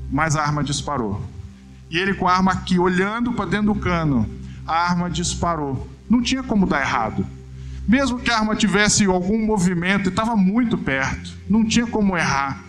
mas 0.09 0.35
a 0.35 0.41
arma 0.41 0.63
disparou. 0.63 1.21
E 1.89 1.97
ele 1.97 2.13
com 2.13 2.27
a 2.27 2.33
arma 2.33 2.51
aqui, 2.53 2.79
olhando 2.79 3.33
para 3.33 3.45
dentro 3.45 3.73
do 3.73 3.75
cano, 3.75 4.29
a 4.65 4.73
arma 4.73 5.09
disparou. 5.09 5.89
Não 6.09 6.21
tinha 6.21 6.43
como 6.43 6.65
dar 6.65 6.81
errado. 6.81 7.25
Mesmo 7.85 8.19
que 8.19 8.31
a 8.31 8.37
arma 8.37 8.55
tivesse 8.55 9.05
algum 9.05 9.45
movimento, 9.45 10.09
estava 10.09 10.35
muito 10.35 10.77
perto, 10.77 11.31
não 11.49 11.65
tinha 11.65 11.85
como 11.85 12.15
errar 12.15 12.62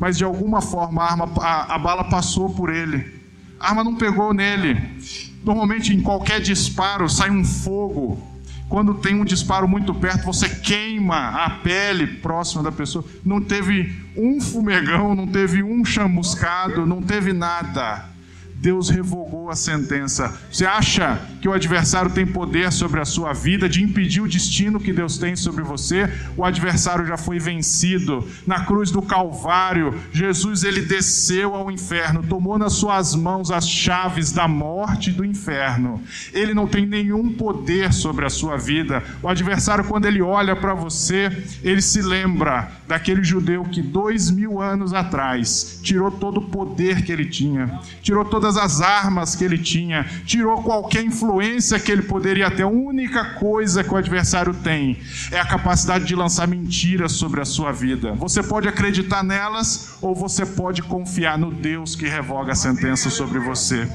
mas 0.00 0.16
de 0.16 0.24
alguma 0.24 0.62
forma 0.62 1.02
a, 1.02 1.10
arma, 1.10 1.30
a, 1.40 1.74
a 1.74 1.78
bala 1.78 2.04
passou 2.04 2.48
por 2.48 2.70
ele. 2.70 3.20
A 3.60 3.68
arma 3.68 3.84
não 3.84 3.94
pegou 3.94 4.32
nele. 4.32 4.80
Normalmente 5.44 5.94
em 5.94 6.00
qualquer 6.00 6.40
disparo 6.40 7.06
sai 7.06 7.30
um 7.30 7.44
fogo. 7.44 8.18
Quando 8.66 8.94
tem 8.94 9.14
um 9.14 9.24
disparo 9.24 9.68
muito 9.68 9.92
perto, 9.92 10.24
você 10.24 10.48
queima 10.48 11.44
a 11.44 11.50
pele 11.50 12.06
próxima 12.06 12.62
da 12.62 12.72
pessoa. 12.72 13.04
Não 13.22 13.42
teve 13.42 13.94
um 14.16 14.40
fumegão, 14.40 15.14
não 15.14 15.26
teve 15.26 15.62
um 15.62 15.84
chamuscado, 15.84 16.86
não 16.86 17.02
teve 17.02 17.34
nada. 17.34 18.08
Deus 18.60 18.90
revogou 18.90 19.48
a 19.48 19.56
sentença. 19.56 20.38
Você 20.52 20.66
acha 20.66 21.18
que 21.40 21.48
o 21.48 21.52
adversário 21.52 22.10
tem 22.10 22.26
poder 22.26 22.70
sobre 22.70 23.00
a 23.00 23.06
sua 23.06 23.32
vida, 23.32 23.68
de 23.68 23.82
impedir 23.82 24.20
o 24.20 24.28
destino 24.28 24.78
que 24.78 24.92
Deus 24.92 25.16
tem 25.16 25.34
sobre 25.34 25.64
você? 25.64 26.10
O 26.36 26.44
adversário 26.44 27.06
já 27.06 27.16
foi 27.16 27.38
vencido. 27.38 28.28
Na 28.46 28.66
cruz 28.66 28.90
do 28.90 29.00
Calvário, 29.00 29.98
Jesus 30.12 30.62
ele 30.62 30.82
desceu 30.82 31.54
ao 31.54 31.70
inferno, 31.70 32.22
tomou 32.22 32.58
nas 32.58 32.74
suas 32.74 33.14
mãos 33.14 33.50
as 33.50 33.66
chaves 33.66 34.30
da 34.30 34.46
morte 34.46 35.08
e 35.08 35.12
do 35.14 35.24
inferno. 35.24 36.02
Ele 36.32 36.52
não 36.52 36.66
tem 36.66 36.84
nenhum 36.84 37.32
poder 37.32 37.94
sobre 37.94 38.26
a 38.26 38.30
sua 38.30 38.58
vida. 38.58 39.02
O 39.22 39.28
adversário, 39.28 39.84
quando 39.84 40.04
ele 40.04 40.20
olha 40.20 40.54
para 40.54 40.74
você, 40.74 41.44
ele 41.62 41.80
se 41.80 42.02
lembra 42.02 42.70
daquele 42.86 43.24
judeu 43.24 43.64
que 43.64 43.80
dois 43.80 44.30
mil 44.30 44.60
anos 44.60 44.92
atrás 44.92 45.80
tirou 45.82 46.10
todo 46.10 46.38
o 46.38 46.50
poder 46.50 47.02
que 47.02 47.12
ele 47.12 47.24
tinha, 47.24 47.80
tirou 48.02 48.24
todas 48.24 48.49
todas 48.50 48.56
as 48.56 48.80
armas 48.80 49.36
que 49.36 49.44
ele 49.44 49.58
tinha, 49.58 50.04
tirou 50.26 50.62
qualquer 50.62 51.04
influência 51.04 51.78
que 51.78 51.92
ele 51.92 52.02
poderia 52.02 52.50
ter. 52.50 52.64
A 52.64 52.68
única 52.68 53.34
coisa 53.34 53.84
que 53.84 53.94
o 53.94 53.96
adversário 53.96 54.52
tem 54.54 54.98
é 55.30 55.38
a 55.38 55.46
capacidade 55.46 56.04
de 56.04 56.16
lançar 56.16 56.48
mentiras 56.48 57.12
sobre 57.12 57.40
a 57.40 57.44
sua 57.44 57.70
vida. 57.70 58.12
Você 58.14 58.42
pode 58.42 58.66
acreditar 58.66 59.22
nelas 59.22 59.96
ou 60.00 60.14
você 60.14 60.44
pode 60.44 60.82
confiar 60.82 61.38
no 61.38 61.52
Deus 61.52 61.94
que 61.94 62.08
revoga 62.08 62.52
a 62.52 62.56
sentença 62.56 63.08
sobre 63.08 63.38
você. 63.38 63.88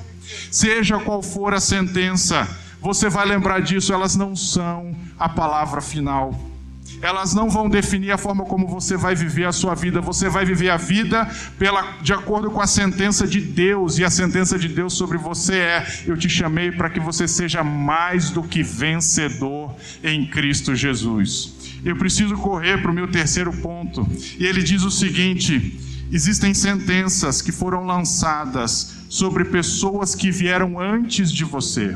Seja 0.50 1.00
qual 1.00 1.22
for 1.22 1.54
a 1.54 1.60
sentença, 1.60 2.48
você 2.82 3.10
vai 3.10 3.26
lembrar 3.26 3.62
disso, 3.62 3.94
elas 3.94 4.16
não 4.16 4.36
são 4.36 4.96
a 5.20 5.28
palavra 5.28 5.82
final 5.82 6.55
elas 7.02 7.34
não 7.34 7.50
vão 7.50 7.70
definir 7.70 8.12
a 8.12 8.18
forma 8.18 8.46
como 8.46 8.68
você 8.68 8.98
vai 8.98 9.16
viver 9.16 9.46
a 9.46 9.52
sua 9.52 9.76
vida. 9.76 10.02
Você 10.02 10.30
vai 10.30 10.46
viver 10.46 10.70
a 10.70 10.78
vida 10.78 11.30
pela, 11.58 11.98
de 12.02 12.14
acordo 12.14 12.50
com 12.50 12.62
a 12.62 12.68
sentença 12.68 13.28
de 13.28 13.42
Deus, 13.42 13.98
e 13.98 14.04
a 14.04 14.10
sentença 14.10 14.58
de 14.58 14.68
Deus 14.68 14.94
sobre 14.94 15.18
você 15.18 15.56
é: 15.56 15.88
Eu 16.06 16.18
te 16.18 16.30
chamei 16.30 16.72
para 16.72 16.90
que 16.90 17.00
você 17.00 17.28
seja 17.28 17.64
mais 17.64 18.30
do 18.30 18.44
que 18.44 18.64
vencedor 18.64 19.76
em 20.04 20.26
Cristo 20.26 20.76
Jesus. 20.76 21.54
Eu 21.84 21.96
preciso 21.96 22.36
correr 22.38 22.82
para 22.82 22.92
o 22.92 22.94
meu 22.94 23.08
terceiro 23.08 23.52
ponto, 23.58 24.08
e 24.40 24.46
ele 24.46 24.64
diz 24.64 24.84
o 24.84 24.92
seguinte: 24.92 25.80
existem 26.12 26.54
sentenças 26.54 27.42
que 27.42 27.52
foram 27.52 27.86
lançadas 27.86 28.96
sobre 29.10 29.46
pessoas 29.46 30.16
que 30.16 30.32
vieram 30.32 30.80
antes 30.80 31.32
de 31.32 31.44
você 31.44 31.96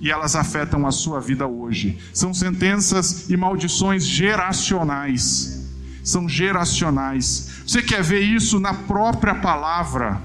e 0.00 0.10
elas 0.10 0.34
afetam 0.34 0.86
a 0.86 0.90
sua 0.90 1.20
vida 1.20 1.46
hoje. 1.46 1.98
São 2.12 2.32
sentenças 2.32 3.28
e 3.28 3.36
maldições 3.36 4.06
geracionais. 4.06 5.68
São 6.02 6.28
geracionais. 6.28 7.62
Você 7.66 7.82
quer 7.82 8.02
ver 8.02 8.22
isso 8.22 8.58
na 8.58 8.72
própria 8.72 9.34
palavra? 9.34 10.20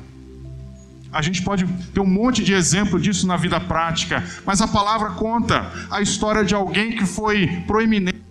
A 1.12 1.22
gente 1.22 1.42
pode 1.44 1.66
ter 1.94 2.00
um 2.00 2.06
monte 2.06 2.44
de 2.44 2.54
exemplo 2.54 3.00
disso 3.00 3.28
na 3.28 3.38
vida 3.38 3.60
prática, 3.60 4.24
mas 4.46 4.62
a 4.62 4.68
palavra 4.68 5.12
conta 5.12 5.72
a 5.90 6.02
história 6.02 6.44
de 6.44 6.54
alguém 6.54 6.96
que 6.96 7.06
foi 7.06 7.48
proeminente. 7.68 8.22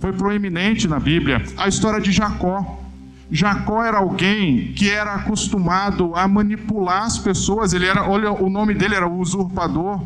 Foi 0.00 0.12
proeminente 0.12 0.86
na 0.86 1.00
Bíblia, 1.00 1.42
a 1.56 1.68
história 1.68 2.00
de 2.00 2.12
Jacó. 2.12 2.85
Jacó 3.30 3.82
era 3.82 3.98
alguém 3.98 4.72
que 4.72 4.88
era 4.88 5.14
acostumado 5.14 6.14
a 6.14 6.28
manipular 6.28 7.02
as 7.02 7.18
pessoas. 7.18 7.72
Ele 7.72 7.86
era, 7.86 8.08
olha, 8.08 8.30
o 8.32 8.48
nome 8.48 8.74
dele 8.74 8.94
era 8.94 9.08
usurpador. 9.08 10.00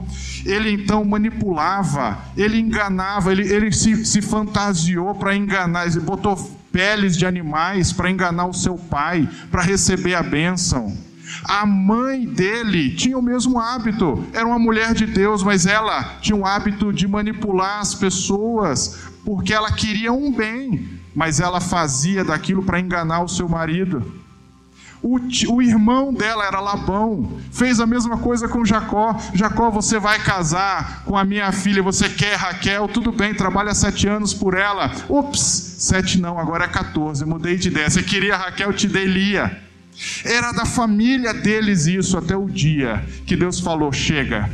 Ele 0.45 0.73
então 0.73 1.05
manipulava, 1.05 2.19
ele 2.37 2.59
enganava, 2.59 3.31
ele, 3.31 3.47
ele 3.53 3.71
se, 3.73 4.07
se 4.07 4.23
fantasiou 4.23 5.15
para 5.15 5.37
enganar, 5.37 5.87
ele 5.87 6.01
botou 6.01 6.35
peles 6.73 7.17
de 7.17 7.27
animais 7.27 7.93
para 7.93 8.11
enganar 8.11 8.47
o 8.47 8.55
seu 8.55 8.77
pai, 8.77 9.29
para 9.51 9.63
receber 9.63 10.15
a 10.15 10.23
bênção. 10.23 10.97
A 11.45 11.65
mãe 11.65 12.27
dele 12.27 12.95
tinha 12.95 13.17
o 13.19 13.23
mesmo 13.23 13.59
hábito, 13.59 14.25
era 14.33 14.47
uma 14.47 14.59
mulher 14.59 14.95
de 14.95 15.07
Deus, 15.07 15.43
mas 15.43 15.67
ela 15.67 16.17
tinha 16.21 16.37
o 16.37 16.45
hábito 16.45 16.93
de 16.93 17.07
manipular 17.07 17.81
as 17.81 17.95
pessoas, 17.95 18.99
porque 19.25 19.53
ela 19.53 19.71
queria 19.73 20.13
um 20.13 20.33
bem, 20.33 21.00
mas 21.15 21.41
ela 21.41 21.61
fazia 21.61 22.25
daquilo 22.25 22.63
para 22.63 22.81
enganar 22.81 23.23
o 23.23 23.29
seu 23.29 23.49
marido. 23.49 24.21
O, 25.03 25.19
o, 25.49 25.63
irmão 25.63 26.13
dela 26.13 26.45
era 26.45 26.61
Labão, 26.61 27.41
fez 27.51 27.81
a 27.81 27.87
mesma 27.87 28.19
coisa 28.19 28.47
com 28.47 28.65
Jacó. 28.67 29.19
Jacó, 29.33 29.71
você 29.71 29.99
vai 29.99 30.19
casar 30.19 31.05
com 31.07 31.17
a 31.17 31.25
minha 31.25 31.51
filha, 31.53 31.83
você 31.83 32.07
quer 32.07 32.37
Raquel? 32.37 32.87
Tudo 32.87 33.11
bem, 33.11 33.33
trabalha 33.33 33.73
sete 33.73 34.07
anos 34.07 34.35
por 34.35 34.55
ela. 34.55 34.93
Ups, 35.09 35.41
sete 35.79 36.21
não, 36.21 36.39
agora 36.39 36.67
é 36.67 36.69
14, 36.69 37.25
mudei 37.25 37.57
de 37.57 37.69
ideia. 37.69 37.89
Você 37.89 38.03
queria 38.03 38.37
Raquel, 38.37 38.75
te 38.75 38.87
dei 38.87 39.07
Lia. 39.07 39.59
Era 40.23 40.53
da 40.53 40.67
família 40.67 41.33
deles 41.33 41.87
isso 41.87 42.19
até 42.19 42.37
o 42.37 42.47
dia 42.47 43.03
que 43.27 43.37
Deus 43.37 43.59
falou: 43.59 43.91
chega, 43.93 44.51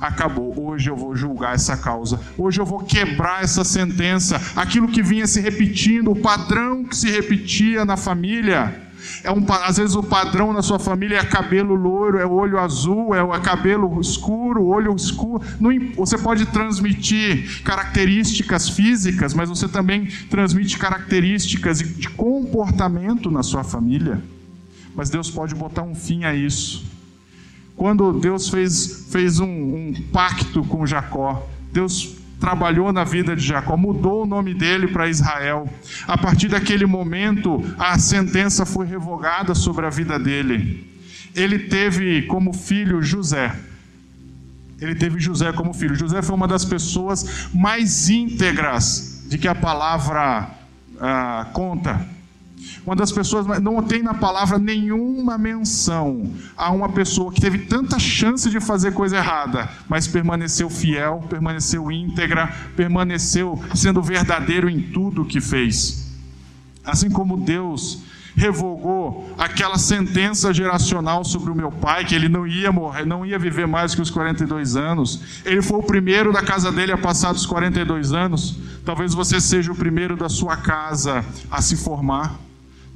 acabou. 0.00 0.54
Hoje 0.68 0.90
eu 0.90 0.96
vou 0.96 1.14
julgar 1.14 1.54
essa 1.54 1.76
causa. 1.76 2.20
Hoje 2.36 2.60
eu 2.60 2.66
vou 2.66 2.80
quebrar 2.80 3.42
essa 3.42 3.64
sentença. 3.64 4.40
Aquilo 4.54 4.88
que 4.88 5.02
vinha 5.02 5.26
se 5.26 5.40
repetindo, 5.40 6.10
o 6.10 6.16
padrão 6.16 6.84
que 6.84 6.96
se 6.96 7.10
repetia 7.10 7.84
na 7.84 7.96
família. 7.96 8.88
É 9.22 9.30
um, 9.30 9.44
às 9.64 9.76
vezes 9.76 9.94
o 9.94 10.02
padrão 10.02 10.52
na 10.52 10.62
sua 10.62 10.78
família 10.78 11.18
é 11.18 11.24
cabelo 11.24 11.74
loiro, 11.74 12.18
é 12.18 12.26
olho 12.26 12.58
azul, 12.58 13.14
é 13.14 13.40
cabelo 13.40 14.00
escuro, 14.00 14.66
olho 14.66 14.94
escuro. 14.94 15.42
Não, 15.60 15.70
você 15.94 16.18
pode 16.18 16.46
transmitir 16.46 17.62
características 17.62 18.68
físicas, 18.68 19.34
mas 19.34 19.48
você 19.48 19.68
também 19.68 20.06
transmite 20.28 20.78
características 20.78 21.78
de 21.78 22.08
comportamento 22.10 23.30
na 23.30 23.42
sua 23.42 23.64
família. 23.64 24.22
Mas 24.94 25.10
Deus 25.10 25.30
pode 25.30 25.54
botar 25.54 25.82
um 25.82 25.94
fim 25.94 26.24
a 26.24 26.34
isso. 26.34 26.84
Quando 27.78 28.12
Deus 28.12 28.48
fez, 28.48 29.06
fez 29.08 29.38
um, 29.38 29.46
um 29.46 29.94
pacto 30.12 30.64
com 30.64 30.84
Jacó, 30.84 31.48
Deus 31.72 32.16
trabalhou 32.40 32.92
na 32.92 33.04
vida 33.04 33.36
de 33.36 33.46
Jacó, 33.46 33.76
mudou 33.76 34.24
o 34.24 34.26
nome 34.26 34.52
dele 34.52 34.88
para 34.88 35.08
Israel. 35.08 35.72
A 36.06 36.18
partir 36.18 36.48
daquele 36.48 36.86
momento, 36.86 37.64
a 37.78 37.96
sentença 37.96 38.66
foi 38.66 38.84
revogada 38.84 39.54
sobre 39.54 39.86
a 39.86 39.90
vida 39.90 40.18
dele. 40.18 40.92
Ele 41.36 41.56
teve 41.56 42.22
como 42.22 42.52
filho 42.52 43.00
José. 43.00 43.54
Ele 44.80 44.96
teve 44.96 45.20
José 45.20 45.52
como 45.52 45.72
filho. 45.72 45.94
José 45.94 46.20
foi 46.20 46.34
uma 46.34 46.48
das 46.48 46.64
pessoas 46.64 47.48
mais 47.54 48.08
íntegras 48.08 49.24
de 49.28 49.38
que 49.38 49.46
a 49.46 49.54
palavra 49.54 50.50
ah, 51.00 51.46
conta. 51.52 52.17
Uma 52.84 52.96
das 52.96 53.12
pessoas, 53.12 53.46
não 53.60 53.82
tem 53.82 54.02
na 54.02 54.14
palavra 54.14 54.58
nenhuma 54.58 55.36
menção 55.36 56.30
a 56.56 56.70
uma 56.70 56.88
pessoa 56.88 57.32
que 57.32 57.40
teve 57.40 57.58
tanta 57.58 57.98
chance 57.98 58.48
de 58.50 58.60
fazer 58.60 58.92
coisa 58.92 59.16
errada, 59.16 59.68
mas 59.88 60.06
permaneceu 60.06 60.70
fiel, 60.70 61.24
permaneceu 61.28 61.90
íntegra, 61.90 62.46
permaneceu 62.76 63.62
sendo 63.74 64.02
verdadeiro 64.02 64.68
em 64.68 64.80
tudo 64.80 65.24
que 65.24 65.40
fez. 65.40 66.08
Assim 66.84 67.10
como 67.10 67.36
Deus 67.36 68.02
revogou 68.38 69.34
aquela 69.36 69.76
sentença 69.76 70.54
geracional 70.54 71.24
sobre 71.24 71.50
o 71.50 71.54
meu 71.54 71.72
pai, 71.72 72.04
que 72.04 72.14
ele 72.14 72.28
não 72.28 72.46
ia 72.46 72.70
morrer, 72.70 73.04
não 73.04 73.26
ia 73.26 73.38
viver 73.38 73.66
mais 73.66 73.94
que 73.94 74.00
os 74.00 74.10
42 74.10 74.76
anos. 74.76 75.42
Ele 75.44 75.60
foi 75.60 75.78
o 75.78 75.82
primeiro 75.82 76.32
da 76.32 76.40
casa 76.40 76.70
dele 76.70 76.92
a 76.92 76.98
passar 76.98 77.32
dos 77.32 77.44
42 77.44 78.12
anos. 78.12 78.56
Talvez 78.84 79.12
você 79.12 79.40
seja 79.40 79.72
o 79.72 79.74
primeiro 79.74 80.16
da 80.16 80.28
sua 80.28 80.56
casa 80.56 81.24
a 81.50 81.60
se 81.60 81.76
formar. 81.76 82.38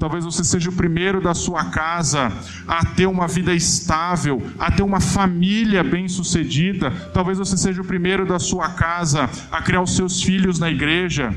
Talvez 0.03 0.25
você 0.25 0.43
seja 0.43 0.69
o 0.69 0.73
primeiro 0.73 1.21
da 1.21 1.33
sua 1.33 1.67
casa 1.67 2.33
a 2.67 2.85
ter 2.85 3.07
uma 3.07 3.29
vida 3.29 3.55
estável, 3.55 4.43
a 4.59 4.69
ter 4.69 4.83
uma 4.83 4.99
família 4.99 5.85
bem-sucedida. 5.85 6.91
Talvez 7.15 7.39
você 7.39 7.57
seja 7.57 7.83
o 7.83 7.85
primeiro 7.85 8.27
da 8.27 8.41
sua 8.41 8.71
casa 8.71 9.31
a 9.49 9.63
criar 9.63 9.81
os 9.81 9.95
seus 9.95 10.21
filhos 10.21 10.59
na 10.59 10.69
igreja. 10.69 11.33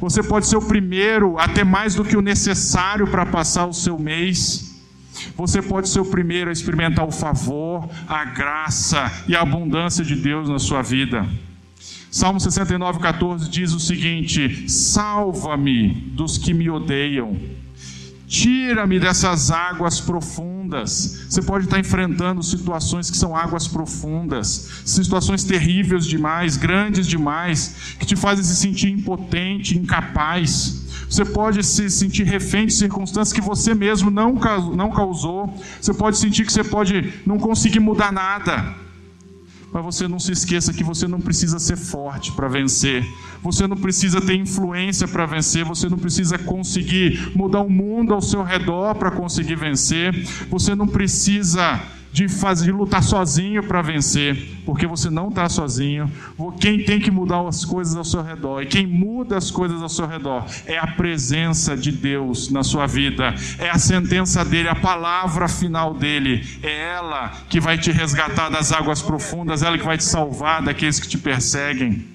Você 0.00 0.20
pode 0.20 0.48
ser 0.48 0.56
o 0.56 0.66
primeiro 0.66 1.38
a 1.38 1.46
ter 1.46 1.64
mais 1.64 1.94
do 1.94 2.04
que 2.04 2.16
o 2.16 2.20
necessário 2.20 3.06
para 3.06 3.24
passar 3.24 3.66
o 3.66 3.72
seu 3.72 3.96
mês. 3.96 4.82
Você 5.36 5.62
pode 5.62 5.88
ser 5.88 6.00
o 6.00 6.04
primeiro 6.04 6.50
a 6.50 6.52
experimentar 6.52 7.06
o 7.06 7.12
favor, 7.12 7.88
a 8.08 8.24
graça 8.24 9.12
e 9.28 9.36
a 9.36 9.42
abundância 9.42 10.04
de 10.04 10.16
Deus 10.16 10.48
na 10.48 10.58
sua 10.58 10.82
vida. 10.82 11.24
Salmo 12.10 12.40
69, 12.40 12.98
14 12.98 13.48
diz 13.48 13.72
o 13.72 13.78
seguinte: 13.78 14.68
Salva-me 14.68 15.90
dos 16.16 16.36
que 16.36 16.52
me 16.52 16.68
odeiam 16.68 17.61
Tira-me 18.32 18.98
dessas 18.98 19.50
águas 19.50 20.00
profundas. 20.00 21.26
Você 21.28 21.42
pode 21.42 21.66
estar 21.66 21.78
enfrentando 21.78 22.42
situações 22.42 23.10
que 23.10 23.16
são 23.18 23.36
águas 23.36 23.68
profundas, 23.68 24.70
situações 24.86 25.44
terríveis 25.44 26.06
demais, 26.06 26.56
grandes 26.56 27.06
demais, 27.06 27.94
que 27.98 28.06
te 28.06 28.16
fazem 28.16 28.42
se 28.42 28.56
sentir 28.56 28.88
impotente, 28.88 29.76
incapaz. 29.76 30.82
Você 31.10 31.26
pode 31.26 31.62
se 31.62 31.90
sentir 31.90 32.22
refém 32.22 32.64
de 32.64 32.72
circunstâncias 32.72 33.34
que 33.34 33.42
você 33.42 33.74
mesmo 33.74 34.10
não, 34.10 34.40
não 34.74 34.90
causou. 34.90 35.54
Você 35.78 35.92
pode 35.92 36.16
sentir 36.16 36.46
que 36.46 36.52
você 36.54 36.64
pode 36.64 37.12
não 37.26 37.38
conseguir 37.38 37.80
mudar 37.80 38.10
nada. 38.10 38.74
Mas 39.70 39.84
você 39.84 40.08
não 40.08 40.18
se 40.18 40.32
esqueça 40.32 40.72
que 40.72 40.82
você 40.82 41.06
não 41.06 41.20
precisa 41.20 41.58
ser 41.58 41.76
forte 41.76 42.32
para 42.32 42.48
vencer. 42.48 43.04
Você 43.42 43.66
não 43.66 43.76
precisa 43.76 44.20
ter 44.20 44.36
influência 44.36 45.06
para 45.08 45.26
vencer. 45.26 45.64
Você 45.64 45.88
não 45.88 45.98
precisa 45.98 46.38
conseguir 46.38 47.32
mudar 47.34 47.60
o 47.60 47.70
mundo 47.70 48.14
ao 48.14 48.22
seu 48.22 48.42
redor 48.42 48.94
para 48.94 49.10
conseguir 49.10 49.56
vencer. 49.56 50.14
Você 50.48 50.74
não 50.74 50.86
precisa 50.86 51.80
de 52.12 52.28
fazer 52.28 52.66
de 52.66 52.72
lutar 52.72 53.02
sozinho 53.02 53.62
para 53.62 53.80
vencer, 53.80 54.60
porque 54.66 54.86
você 54.86 55.08
não 55.08 55.30
está 55.30 55.48
sozinho. 55.48 56.10
Quem 56.60 56.84
tem 56.84 57.00
que 57.00 57.10
mudar 57.10 57.46
as 57.48 57.64
coisas 57.64 57.96
ao 57.96 58.04
seu 58.04 58.22
redor 58.22 58.62
e 58.62 58.66
quem 58.66 58.86
muda 58.86 59.36
as 59.36 59.50
coisas 59.50 59.82
ao 59.82 59.88
seu 59.88 60.06
redor 60.06 60.44
é 60.66 60.78
a 60.78 60.86
presença 60.86 61.76
de 61.76 61.90
Deus 61.90 62.50
na 62.50 62.62
sua 62.62 62.86
vida, 62.86 63.34
é 63.58 63.70
a 63.70 63.78
sentença 63.78 64.44
dele, 64.44 64.68
a 64.68 64.74
palavra 64.74 65.48
final 65.48 65.94
dele. 65.94 66.46
É 66.62 66.92
ela 66.92 67.32
que 67.48 67.58
vai 67.58 67.78
te 67.78 67.90
resgatar 67.90 68.50
das 68.50 68.72
águas 68.72 69.00
profundas, 69.00 69.62
ela 69.62 69.78
que 69.78 69.84
vai 69.84 69.96
te 69.96 70.04
salvar 70.04 70.62
daqueles 70.62 71.00
que 71.00 71.08
te 71.08 71.16
perseguem. 71.16 72.11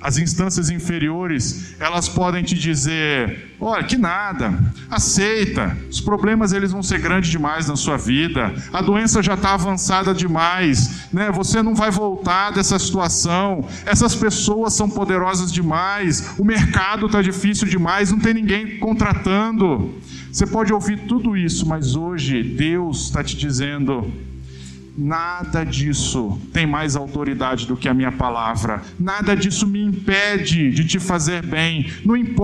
As 0.00 0.16
instâncias 0.16 0.70
inferiores, 0.70 1.74
elas 1.80 2.08
podem 2.08 2.44
te 2.44 2.54
dizer: 2.54 3.54
olha, 3.60 3.82
que 3.82 3.96
nada, 3.96 4.56
aceita, 4.88 5.76
os 5.90 6.00
problemas 6.00 6.52
eles 6.52 6.70
vão 6.70 6.82
ser 6.82 7.00
grandes 7.00 7.30
demais 7.30 7.66
na 7.66 7.74
sua 7.76 7.96
vida, 7.96 8.54
a 8.72 8.80
doença 8.80 9.22
já 9.22 9.34
está 9.34 9.54
avançada 9.54 10.14
demais, 10.14 11.08
né? 11.12 11.30
você 11.32 11.62
não 11.62 11.74
vai 11.74 11.90
voltar 11.90 12.52
dessa 12.52 12.78
situação, 12.78 13.68
essas 13.84 14.14
pessoas 14.14 14.74
são 14.74 14.88
poderosas 14.88 15.52
demais, 15.52 16.34
o 16.38 16.44
mercado 16.44 17.06
está 17.06 17.20
difícil 17.20 17.66
demais, 17.66 18.12
não 18.12 18.20
tem 18.20 18.34
ninguém 18.34 18.78
contratando. 18.78 19.94
Você 20.30 20.46
pode 20.46 20.72
ouvir 20.72 21.06
tudo 21.08 21.36
isso, 21.36 21.66
mas 21.66 21.96
hoje 21.96 22.42
Deus 22.42 23.06
está 23.06 23.24
te 23.24 23.36
dizendo: 23.36 24.12
Nada 25.00 25.62
disso 25.62 26.40
tem 26.52 26.66
mais 26.66 26.96
autoridade 26.96 27.68
do 27.68 27.76
que 27.76 27.88
a 27.88 27.94
minha 27.94 28.10
palavra. 28.10 28.82
Nada 28.98 29.36
disso 29.36 29.64
me 29.64 29.80
impede 29.80 30.72
de 30.72 30.84
te 30.84 30.98
fazer 30.98 31.40
bem. 31.46 31.86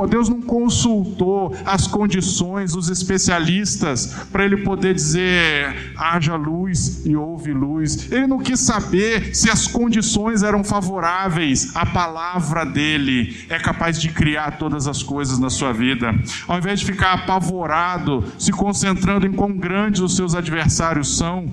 Deus 0.09 0.28
não 0.28 0.40
consultou 0.40 1.57
as 1.66 1.88
condições, 1.88 2.76
os 2.76 2.88
especialistas, 2.88 4.14
para 4.30 4.44
ele 4.44 4.59
poder 4.59 4.94
dizer: 4.94 5.94
haja 5.96 6.36
luz 6.36 7.05
e 7.05 7.16
houve 7.16 7.52
luz. 7.52 8.12
Ele 8.12 8.28
não 8.28 8.38
quis 8.38 8.61
saber 8.61 9.34
se 9.34 9.50
as 9.50 9.66
condições 9.66 10.44
eram 10.44 10.62
favoráveis. 10.62 11.74
A 11.74 11.84
palavra 11.84 12.64
dele 12.64 13.44
é 13.48 13.59
capaz 13.59 14.00
de 14.00 14.11
criar 14.11 14.59
todas 14.59 14.86
as 14.86 15.02
coisas 15.02 15.40
na 15.40 15.50
sua 15.50 15.72
vida. 15.72 16.14
Ao 16.46 16.57
invés 16.57 16.78
de 16.78 16.86
ficar 16.86 17.14
apavorado, 17.14 18.24
se 18.38 18.52
concentrando 18.52 19.26
em 19.26 19.32
quão 19.32 19.57
grandes 19.57 20.00
os 20.00 20.14
seus 20.14 20.36
adversários 20.36 21.16
são, 21.16 21.52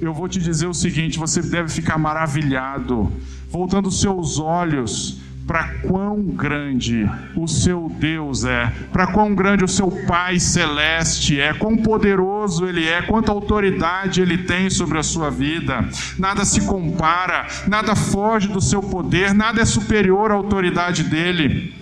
eu 0.00 0.14
vou 0.14 0.28
te 0.28 0.38
dizer 0.38 0.66
o 0.66 0.74
seguinte: 0.74 1.18
você 1.18 1.42
deve 1.42 1.68
ficar 1.68 1.98
maravilhado, 1.98 3.12
voltando 3.50 3.90
seus 3.90 4.38
olhos 4.38 5.20
para 5.46 5.64
quão 5.82 6.22
grande 6.22 7.10
o 7.34 7.48
seu 7.48 7.90
Deus 7.98 8.44
é, 8.44 8.72
para 8.92 9.08
quão 9.08 9.34
grande 9.34 9.64
o 9.64 9.68
seu 9.68 9.90
Pai 10.06 10.38
celeste 10.38 11.40
é, 11.40 11.52
quão 11.52 11.76
poderoso 11.76 12.68
ele 12.68 12.86
é, 12.86 13.02
quanta 13.02 13.32
autoridade 13.32 14.22
ele 14.22 14.38
tem 14.38 14.70
sobre 14.70 14.98
a 14.98 15.02
sua 15.02 15.28
vida. 15.28 15.84
Nada 16.16 16.44
se 16.44 16.60
compara, 16.60 17.48
nada 17.66 17.96
foge 17.96 18.46
do 18.46 18.60
seu 18.60 18.80
poder, 18.80 19.34
nada 19.34 19.60
é 19.60 19.64
superior 19.64 20.30
à 20.30 20.34
autoridade 20.34 21.02
dele. 21.02 21.74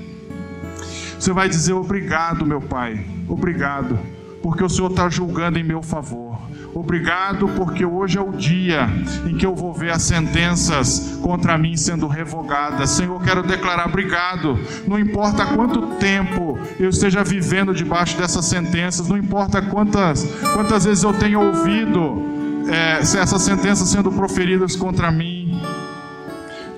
Você 1.19 1.33
vai 1.33 1.49
dizer 1.49 1.75
obrigado, 1.75 2.47
meu 2.47 2.63
Pai, 2.63 3.05
obrigado, 3.29 3.99
porque 4.43 4.65
o 4.65 4.69
Senhor 4.69 4.91
está 4.91 5.11
julgando 5.11 5.59
em 5.59 5.65
meu 5.65 5.83
favor. 5.83 6.28
Obrigado, 6.75 7.49
porque 7.49 7.85
hoje 7.85 8.19
é 8.19 8.21
o 8.21 8.33
dia 8.33 8.89
em 9.27 9.37
que 9.37 9.45
eu 9.45 9.55
vou 9.55 9.73
ver 9.73 9.91
as 9.91 10.03
sentenças 10.03 11.19
contra 11.23 11.57
mim 11.57 11.77
sendo 11.77 12.07
revogadas. 12.07 12.91
Senhor, 12.91 13.21
quero 13.23 13.43
declarar 13.43 13.87
obrigado. 13.87 14.59
Não 14.87 14.99
importa 14.99 15.47
quanto 15.47 15.97
tempo 15.97 16.59
eu 16.79 16.91
esteja 16.91 17.25
vivendo 17.25 17.75
debaixo 17.75 18.17
dessas 18.17 18.45
sentenças, 18.45 19.09
não 19.09 19.17
importa 19.17 19.63
quantas, 19.63 20.25
quantas 20.55 20.85
vezes 20.85 21.03
eu 21.03 21.13
tenho 21.15 21.41
ouvido 21.41 22.23
é, 22.71 22.99
essas 23.01 23.43
sentenças 23.43 23.89
sendo 23.89 24.13
proferidas 24.13 24.77
contra 24.77 25.11
mim. 25.11 25.61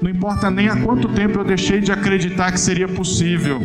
Não 0.01 0.09
importa 0.09 0.51
nem 0.51 0.68
há 0.68 0.76
quanto 0.76 1.09
tempo 1.09 1.38
eu 1.38 1.45
deixei 1.45 1.80
de 1.80 1.93
acreditar 1.93 2.53
que 2.53 2.61
seria 2.61 2.88
possível 2.88 3.61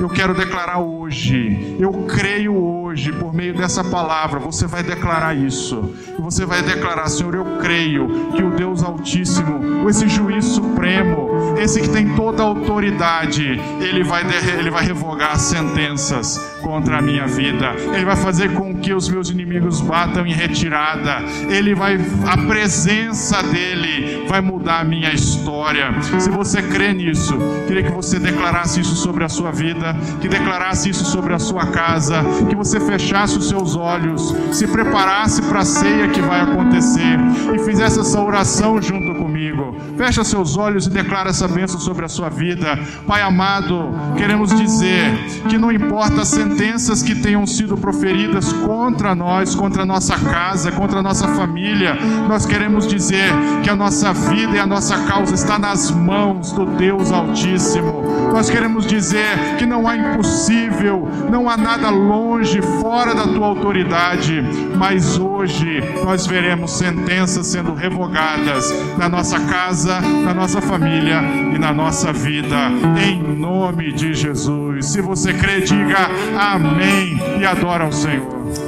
eu 0.00 0.08
quero 0.08 0.34
declarar 0.34 0.78
hoje, 0.78 1.76
eu 1.78 1.92
creio 2.06 2.54
hoje, 2.54 3.12
por 3.12 3.32
meio 3.32 3.54
dessa 3.54 3.82
palavra, 3.82 4.38
você 4.38 4.66
vai 4.66 4.82
declarar 4.82 5.34
isso. 5.34 5.94
Você 6.18 6.44
vai 6.46 6.62
declarar, 6.62 7.08
Senhor, 7.08 7.34
eu 7.34 7.44
creio 7.60 8.32
que 8.34 8.42
o 8.42 8.50
Deus 8.50 8.82
Altíssimo, 8.82 9.88
esse 9.88 10.08
juiz 10.08 10.44
supremo, 10.44 11.54
esse 11.58 11.80
que 11.80 11.88
tem 11.88 12.14
toda 12.14 12.42
a 12.42 12.46
autoridade, 12.46 13.60
ele 13.80 14.04
vai, 14.04 14.22
ele 14.58 14.70
vai 14.70 14.84
revogar 14.84 15.32
as 15.32 15.42
sentenças 15.42 16.38
contra 16.62 16.98
a 16.98 17.02
minha 17.02 17.26
vida. 17.26 17.74
Ele 17.94 18.04
vai 18.04 18.16
fazer 18.16 18.52
com 18.54 18.74
que 18.76 18.92
os 18.92 19.08
meus 19.08 19.30
inimigos 19.30 19.80
batam 19.80 20.26
em 20.26 20.32
retirada. 20.32 21.22
Ele 21.48 21.74
vai, 21.74 21.98
a 22.26 22.36
presença 22.46 23.42
dele 23.42 24.17
vai 24.28 24.40
mudar 24.40 24.80
a 24.80 24.84
minha 24.84 25.12
história. 25.12 25.90
Se 26.18 26.30
você 26.30 26.62
crê 26.62 26.92
nisso, 26.92 27.36
queria 27.66 27.82
que 27.82 27.92
você 27.92 28.18
declarasse 28.18 28.80
isso 28.80 28.94
sobre 28.94 29.24
a 29.24 29.28
sua 29.28 29.50
vida 29.50 29.96
que 30.20 30.28
declarasse 30.28 30.90
isso 30.90 31.04
sobre 31.04 31.32
a 31.34 31.38
sua 31.38 31.66
casa, 31.66 32.22
que 32.48 32.54
você 32.54 32.80
fechasse 32.80 33.38
os 33.38 33.48
seus 33.48 33.76
olhos, 33.76 34.34
se 34.52 34.66
preparasse 34.66 35.42
para 35.42 35.60
a 35.60 35.64
ceia 35.64 36.08
que 36.08 36.20
vai 36.20 36.40
acontecer 36.40 37.18
e 37.54 37.58
fizesse 37.60 38.00
essa 38.00 38.20
oração 38.20 38.80
junto 38.80 39.14
comigo. 39.18 39.76
Fecha 39.96 40.24
seus 40.24 40.56
olhos 40.56 40.86
e 40.86 40.90
declara 40.90 41.30
essa 41.30 41.48
bênção 41.48 41.78
sobre 41.80 42.04
a 42.04 42.08
sua 42.08 42.28
vida. 42.28 42.78
Pai 43.06 43.22
amado, 43.22 43.90
queremos 44.16 44.54
dizer 44.54 45.12
que 45.48 45.58
não 45.58 45.72
importa 45.72 46.22
as 46.22 46.28
sentenças 46.28 47.02
que 47.02 47.14
tenham 47.14 47.46
sido 47.46 47.76
proferidas 47.76 48.52
contra 48.52 49.14
nós, 49.14 49.54
contra 49.54 49.82
a 49.82 49.86
nossa 49.86 50.18
casa, 50.18 50.72
contra 50.72 51.00
a 51.00 51.02
nossa 51.02 51.28
família, 51.28 51.94
nós 52.28 52.46
queremos 52.46 52.86
dizer 52.86 53.32
que 53.62 53.70
a 53.70 53.76
nossa 53.76 54.12
vida 54.30 54.56
e 54.56 54.58
a 54.58 54.66
nossa 54.66 55.04
causa 55.04 55.34
está 55.34 55.58
nas 55.58 55.90
mãos 55.90 56.52
do 56.52 56.66
Deus 56.66 57.10
Altíssimo. 57.12 58.02
Nós 58.32 58.50
queremos 58.50 58.86
dizer 58.86 59.56
que 59.58 59.64
não 59.64 59.88
há 59.88 59.96
impossível, 59.96 61.08
não 61.30 61.48
há 61.48 61.56
nada 61.56 61.90
longe, 61.90 62.60
fora 62.80 63.14
da 63.14 63.24
tua 63.24 63.46
autoridade, 63.46 64.42
mas 64.76 65.18
hoje 65.18 65.82
nós 66.04 66.26
veremos 66.26 66.72
sentenças 66.72 67.46
sendo 67.46 67.74
revogadas 67.74 68.72
na 68.96 69.08
nossa 69.08 69.40
casa, 69.40 70.00
na 70.00 70.34
nossa 70.34 70.60
família 70.60 71.22
e 71.54 71.58
na 71.58 71.72
nossa 71.72 72.12
vida, 72.12 72.70
em 73.02 73.22
nome 73.22 73.92
de 73.92 74.14
Jesus. 74.14 74.86
Se 74.86 75.00
você 75.00 75.32
crê, 75.32 75.60
diga 75.60 76.08
amém 76.38 77.18
e 77.40 77.46
adora 77.46 77.84
ao 77.84 77.92
Senhor. 77.92 78.67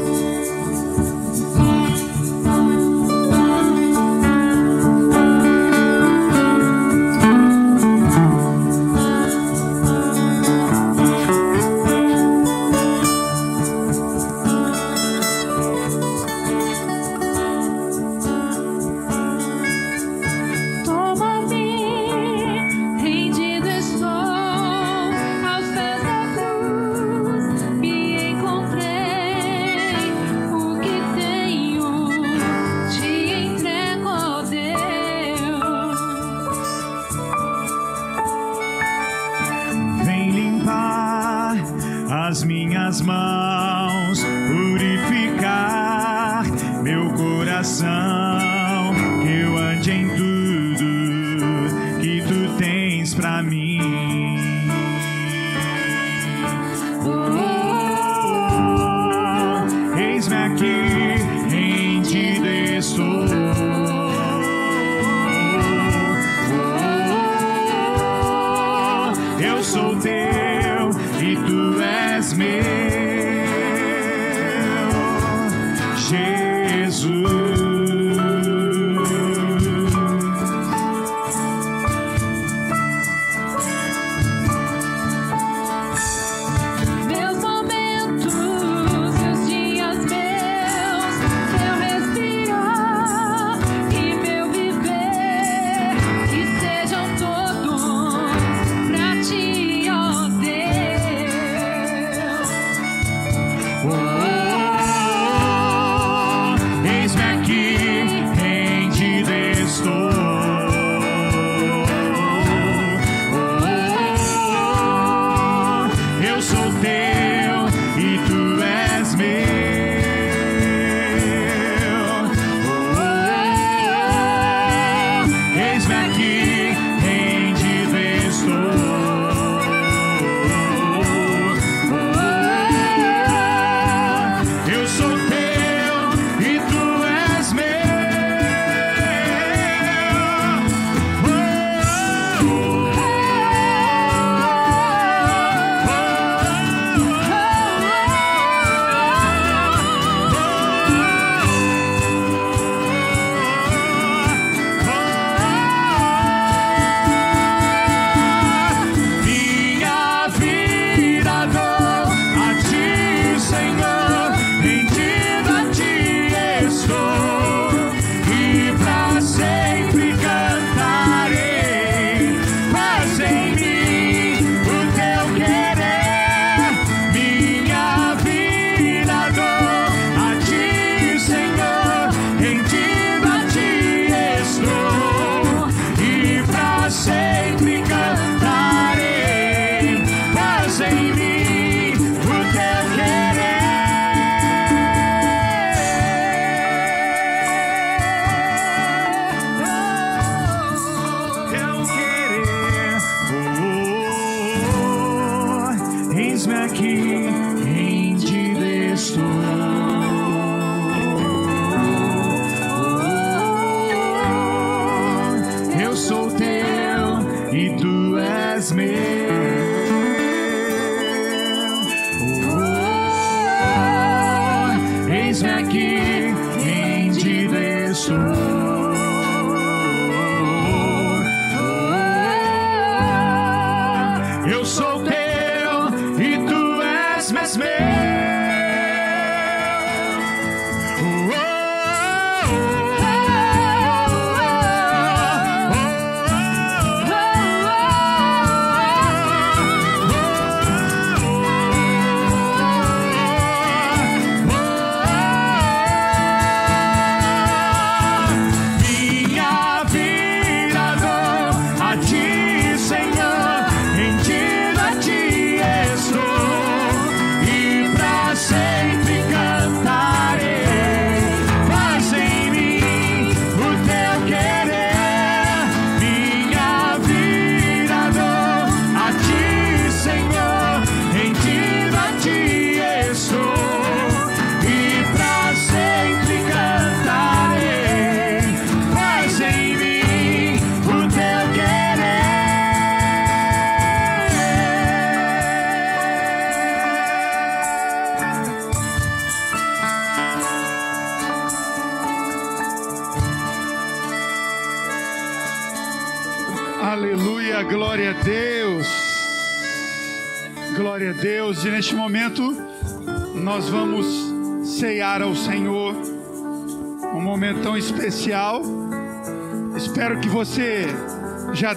Aqui, 225.70 226.34
em 226.66 227.10
ti 227.12 227.46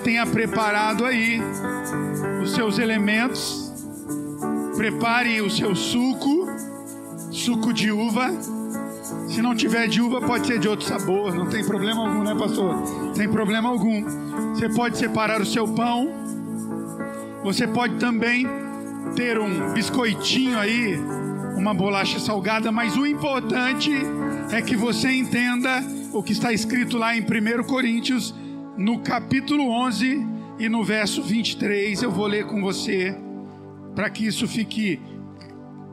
tenha 0.03 0.25
preparado 0.25 1.05
aí 1.05 1.41
os 2.41 2.53
seus 2.53 2.77
elementos. 2.77 3.71
Prepare 4.75 5.41
o 5.41 5.49
seu 5.49 5.75
suco, 5.75 6.47
suco 7.31 7.71
de 7.71 7.91
uva. 7.91 8.29
Se 9.29 9.41
não 9.41 9.55
tiver 9.55 9.87
de 9.87 10.01
uva, 10.01 10.21
pode 10.21 10.45
ser 10.45 10.59
de 10.59 10.67
outro 10.67 10.85
sabor, 10.85 11.33
não 11.33 11.47
tem 11.47 11.65
problema 11.65 12.07
algum, 12.07 12.23
né, 12.23 12.35
pastor? 12.35 12.75
Tem 13.15 13.29
problema 13.29 13.69
algum. 13.69 14.03
Você 14.53 14.69
pode 14.69 14.97
separar 14.97 15.41
o 15.41 15.45
seu 15.45 15.67
pão. 15.67 16.11
Você 17.43 17.67
pode 17.67 17.95
também 17.95 18.47
ter 19.15 19.37
um 19.39 19.73
biscoitinho 19.73 20.57
aí, 20.57 20.97
uma 21.55 21.73
bolacha 21.73 22.19
salgada, 22.19 22.71
mas 22.71 22.97
o 22.97 23.05
importante 23.05 23.91
é 24.51 24.61
que 24.61 24.75
você 24.75 25.11
entenda 25.11 25.83
o 26.11 26.21
que 26.21 26.31
está 26.31 26.53
escrito 26.53 26.97
lá 26.97 27.15
em 27.15 27.21
1 27.21 27.63
Coríntios, 27.63 28.33
no 28.77 28.99
capítulo 28.99 29.69
11 29.69 30.27
e 30.59 30.67
no 30.67 30.83
verso 30.83 31.21
23. 31.21 32.01
Eu 32.01 32.11
vou 32.11 32.27
ler 32.27 32.45
com 32.47 32.61
você 32.61 33.15
para 33.95 34.09
que 34.09 34.25
isso 34.25 34.47
fique 34.47 34.99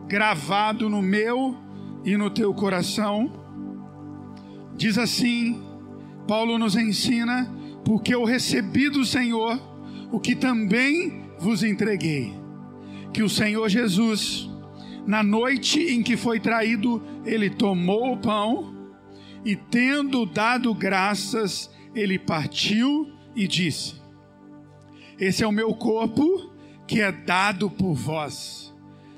gravado 0.06 0.88
no 0.88 1.02
meu 1.02 1.56
e 2.04 2.16
no 2.16 2.30
teu 2.30 2.52
coração. 2.54 3.32
Diz 4.76 4.96
assim: 4.96 5.62
Paulo 6.26 6.58
nos 6.58 6.76
ensina, 6.76 7.52
porque 7.84 8.14
eu 8.14 8.24
recebi 8.24 8.88
do 8.88 9.04
Senhor 9.04 9.60
o 10.10 10.18
que 10.18 10.34
também 10.34 11.22
vos 11.38 11.62
entreguei, 11.62 12.34
que 13.12 13.22
o 13.22 13.28
Senhor 13.28 13.68
Jesus, 13.68 14.48
na 15.06 15.22
noite 15.22 15.80
em 15.80 16.02
que 16.02 16.16
foi 16.16 16.40
traído, 16.40 17.02
ele 17.24 17.50
tomou 17.50 18.14
o 18.14 18.18
pão 18.18 18.74
e, 19.44 19.56
tendo 19.56 20.26
dado 20.26 20.74
graças, 20.74 21.70
ele 21.94 22.18
partiu 22.18 23.10
e 23.34 23.46
disse: 23.46 23.94
Esse 25.18 25.42
é 25.42 25.46
o 25.46 25.52
meu 25.52 25.74
corpo 25.74 26.50
que 26.86 27.00
é 27.00 27.12
dado 27.12 27.70
por 27.70 27.94
vós. 27.94 28.74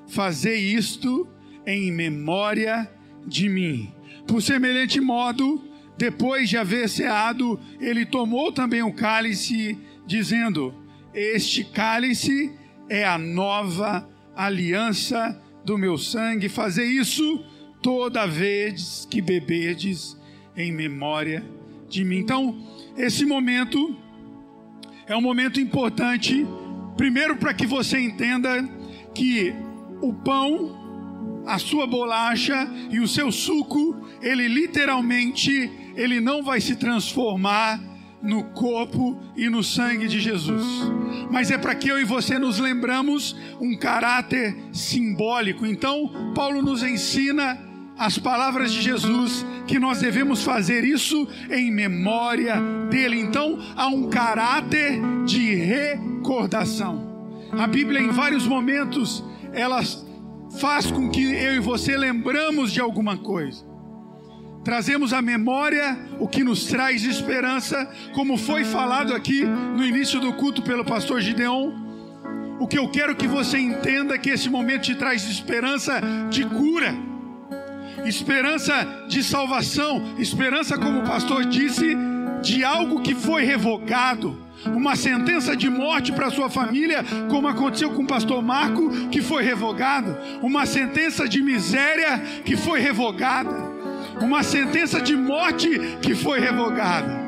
Fazei 0.08 0.58
isto 0.58 1.28
em 1.66 1.90
memória 1.90 2.90
de 3.26 3.48
mim. 3.48 3.92
Por 4.26 4.42
semelhante 4.42 5.00
modo, 5.00 5.62
depois 5.96 6.48
de 6.48 6.56
haver 6.56 6.88
ceado, 6.88 7.58
ele 7.80 8.04
tomou 8.04 8.52
também 8.52 8.82
o 8.82 8.92
cálice, 8.92 9.78
dizendo: 10.06 10.74
Este 11.14 11.64
cálice 11.64 12.52
é 12.88 13.04
a 13.04 13.16
nova 13.16 14.08
aliança 14.34 15.40
do 15.64 15.78
meu 15.78 15.96
sangue. 15.96 16.48
Fazei 16.48 16.86
isso 16.86 17.44
toda 17.80 18.26
vez 18.26 19.06
que 19.10 19.20
beberdes 19.20 20.16
em 20.56 20.72
memória 20.72 21.42
de 21.42 21.61
mim. 22.05 22.18
Então, 22.18 22.57
esse 22.97 23.24
momento 23.24 23.97
é 25.07 25.16
um 25.16 25.20
momento 25.20 25.61
importante, 25.61 26.47
primeiro 26.97 27.36
para 27.36 27.53
que 27.53 27.66
você 27.66 27.99
entenda 27.99 28.68
que 29.14 29.53
o 30.01 30.12
pão, 30.14 31.45
a 31.47 31.59
sua 31.59 31.86
bolacha 31.86 32.68
e 32.90 33.01
o 33.01 33.09
seu 33.09 33.30
suco, 33.30 34.09
ele 34.22 34.49
literalmente, 34.49 35.70
ele 35.97 36.20
não 36.20 36.43
vai 36.43 36.61
se 36.61 36.76
transformar 36.76 37.80
no 38.22 38.45
corpo 38.53 39.20
e 39.36 39.49
no 39.49 39.62
sangue 39.62 40.07
de 40.07 40.20
Jesus. 40.20 40.64
Mas 41.30 41.51
é 41.51 41.59
para 41.59 41.74
que 41.74 41.88
eu 41.88 42.01
e 42.01 42.05
você 42.05 42.38
nos 42.38 42.59
lembramos 42.59 43.36
um 43.61 43.76
caráter 43.76 44.57
simbólico. 44.72 45.66
Então, 45.66 46.32
Paulo 46.34 46.62
nos 46.62 46.82
ensina 46.82 47.59
as 48.03 48.18
palavras 48.18 48.72
de 48.72 48.82
Jesus 48.82 49.46
que 49.64 49.78
nós 49.78 50.00
devemos 50.00 50.42
fazer 50.42 50.82
isso 50.82 51.28
em 51.48 51.70
memória 51.70 52.61
dele. 52.90 53.20
Então, 53.20 53.61
há 53.76 53.86
um 53.86 54.11
caráter 54.11 55.00
de 55.24 55.55
recordação. 55.55 57.46
A 57.53 57.64
Bíblia 57.68 58.00
em 58.00 58.09
vários 58.09 58.44
momentos 58.44 59.22
ela 59.53 59.80
faz 60.59 60.90
com 60.90 61.09
que 61.11 61.22
eu 61.22 61.55
e 61.55 61.61
você 61.61 61.96
lembramos 61.96 62.72
de 62.72 62.80
alguma 62.80 63.16
coisa. 63.16 63.64
Trazemos 64.64 65.12
à 65.12 65.22
memória 65.22 65.96
o 66.18 66.26
que 66.26 66.42
nos 66.42 66.64
traz 66.64 67.05
esperança, 67.05 67.88
como 68.14 68.36
foi 68.36 68.64
falado 68.64 69.14
aqui 69.14 69.44
no 69.44 69.84
início 69.84 70.18
do 70.18 70.32
culto 70.32 70.61
pelo 70.62 70.84
pastor 70.84 71.20
Gideon. 71.20 71.70
O 72.59 72.66
que 72.66 72.78
eu 72.78 72.88
quero 72.88 73.14
que 73.14 73.28
você 73.28 73.59
entenda 73.59 74.16
é 74.16 74.18
que 74.18 74.30
esse 74.30 74.50
momento 74.50 74.82
te 74.82 74.96
traz 74.96 75.22
esperança 75.30 76.00
de 76.30 76.44
cura, 76.46 77.11
esperança 78.05 78.86
de 79.09 79.22
salvação, 79.22 80.14
esperança, 80.18 80.76
como 80.78 81.00
o 81.00 81.07
pastor 81.07 81.44
disse, 81.44 81.96
de 82.42 82.64
algo 82.64 83.00
que 83.00 83.14
foi 83.14 83.44
revogado, 83.44 84.36
uma 84.66 84.94
sentença 84.96 85.57
de 85.57 85.68
morte 85.68 86.12
para 86.12 86.30
sua 86.30 86.48
família, 86.48 87.05
como 87.28 87.48
aconteceu 87.48 87.90
com 87.90 88.03
o 88.03 88.07
pastor 88.07 88.42
Marco, 88.42 89.09
que 89.09 89.20
foi 89.20 89.42
revogado, 89.42 90.16
uma 90.40 90.66
sentença 90.66 91.28
de 91.28 91.42
miséria 91.42 92.18
que 92.44 92.57
foi 92.57 92.80
revogada, 92.80 93.55
uma 94.20 94.42
sentença 94.42 95.00
de 95.00 95.16
morte 95.16 95.68
que 96.00 96.14
foi 96.14 96.40
revogada. 96.40 97.20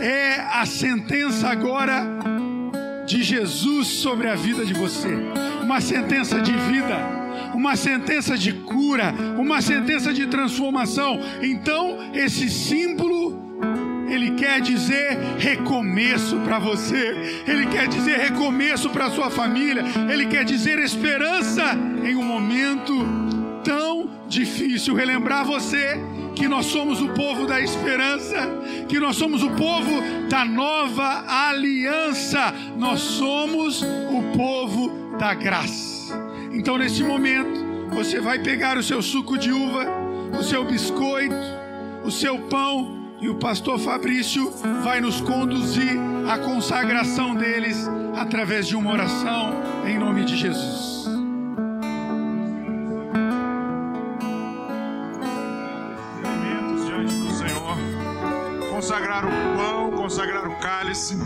É 0.00 0.40
a 0.52 0.66
sentença 0.66 1.48
agora 1.48 2.04
de 3.06 3.22
Jesus 3.22 3.86
sobre 3.86 4.28
a 4.28 4.34
vida 4.34 4.64
de 4.64 4.74
você, 4.74 5.08
uma 5.62 5.80
sentença 5.80 6.40
de 6.40 6.52
vida, 6.52 7.25
uma 7.56 7.74
sentença 7.74 8.36
de 8.36 8.52
cura, 8.52 9.14
uma 9.38 9.62
sentença 9.62 10.12
de 10.12 10.26
transformação. 10.26 11.18
Então, 11.42 12.10
esse 12.12 12.50
símbolo 12.50 13.34
Ele 14.06 14.32
quer 14.32 14.60
dizer 14.60 15.18
recomeço 15.38 16.36
para 16.40 16.58
você, 16.58 17.42
Ele 17.48 17.66
quer 17.66 17.88
dizer 17.88 18.18
recomeço 18.18 18.90
para 18.90 19.10
sua 19.10 19.30
família, 19.30 19.82
Ele 20.12 20.26
quer 20.26 20.44
dizer 20.44 20.78
esperança 20.78 21.74
em 22.04 22.14
um 22.14 22.22
momento 22.22 22.92
tão 23.64 24.10
difícil. 24.28 24.94
Relembrar 24.94 25.46
você 25.46 25.98
que 26.34 26.46
nós 26.46 26.66
somos 26.66 27.00
o 27.00 27.08
povo 27.08 27.46
da 27.46 27.58
esperança, 27.58 28.36
que 28.86 29.00
nós 29.00 29.16
somos 29.16 29.42
o 29.42 29.50
povo 29.52 30.02
da 30.28 30.44
nova 30.44 31.24
aliança, 31.48 32.52
nós 32.76 33.00
somos 33.00 33.82
o 33.82 34.36
povo 34.36 35.16
da 35.18 35.32
graça. 35.32 36.25
Então, 36.56 36.78
nesse 36.78 37.02
momento, 37.04 37.90
você 37.90 38.18
vai 38.18 38.38
pegar 38.38 38.78
o 38.78 38.82
seu 38.82 39.02
suco 39.02 39.36
de 39.36 39.52
uva, 39.52 39.84
o 40.38 40.42
seu 40.42 40.64
biscoito, 40.64 41.36
o 42.02 42.10
seu 42.10 42.38
pão, 42.48 42.96
e 43.20 43.28
o 43.28 43.34
pastor 43.34 43.78
Fabrício 43.78 44.50
vai 44.82 44.98
nos 44.98 45.20
conduzir 45.20 45.98
à 46.26 46.38
consagração 46.38 47.34
deles 47.34 47.86
através 48.16 48.66
de 48.66 48.74
uma 48.74 48.90
oração 48.90 49.52
em 49.86 49.98
nome 49.98 50.24
de 50.24 50.34
Jesus. 50.34 51.06
Elementos 56.24 56.86
diante 56.86 57.14
do 57.14 57.30
Senhor, 57.32 57.76
consagrar 58.70 59.26
o 59.26 59.56
pão, 59.56 59.90
consagrar 59.92 60.48
o 60.48 60.56
cálice. 60.56 61.18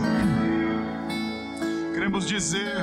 Queremos 1.93 2.27
dizer 2.27 2.75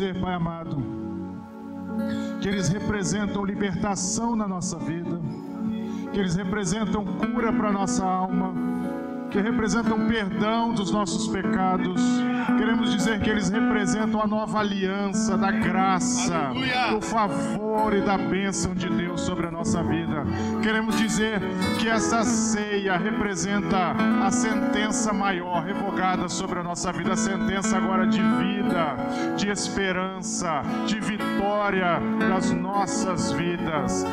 dizer, 0.00 0.18
Pai 0.18 0.32
amado, 0.32 0.78
que 2.40 2.48
eles 2.48 2.70
representam 2.70 3.44
libertação 3.44 4.34
na 4.34 4.48
nossa 4.48 4.78
vida, 4.78 5.20
que 6.10 6.18
eles 6.18 6.34
representam 6.36 7.04
cura 7.04 7.52
para 7.52 7.70
nossa 7.70 8.04
alma 8.04 8.70
que 9.30 9.40
representam 9.40 10.08
perdão 10.08 10.72
dos 10.72 10.90
nossos 10.90 11.28
pecados. 11.28 12.02
Queremos 12.60 12.92
dizer 12.92 13.20
que 13.20 13.30
eles 13.30 13.48
representam 13.48 14.20
a 14.20 14.26
nova 14.26 14.60
aliança 14.60 15.34
da 15.34 15.50
graça, 15.50 16.36
Aleluia. 16.36 16.90
do 16.90 17.00
favor 17.00 17.94
e 17.94 18.02
da 18.02 18.18
bênção 18.18 18.74
de 18.74 18.86
Deus 18.86 19.22
sobre 19.22 19.46
a 19.46 19.50
nossa 19.50 19.82
vida. 19.82 20.26
Queremos 20.62 20.98
dizer 20.98 21.40
que 21.78 21.88
essa 21.88 22.22
ceia 22.22 22.98
representa 22.98 23.92
a 24.22 24.30
sentença 24.30 25.10
maior 25.10 25.64
revogada 25.64 26.28
sobre 26.28 26.58
a 26.58 26.62
nossa 26.62 26.92
vida, 26.92 27.14
a 27.14 27.16
sentença 27.16 27.78
agora 27.78 28.06
de 28.06 28.20
vida, 28.20 28.94
de 29.38 29.48
esperança, 29.48 30.60
de 30.86 31.00
vitória 31.00 31.98
das 32.28 32.50
nossas 32.50 33.32
vidas, 33.32 34.04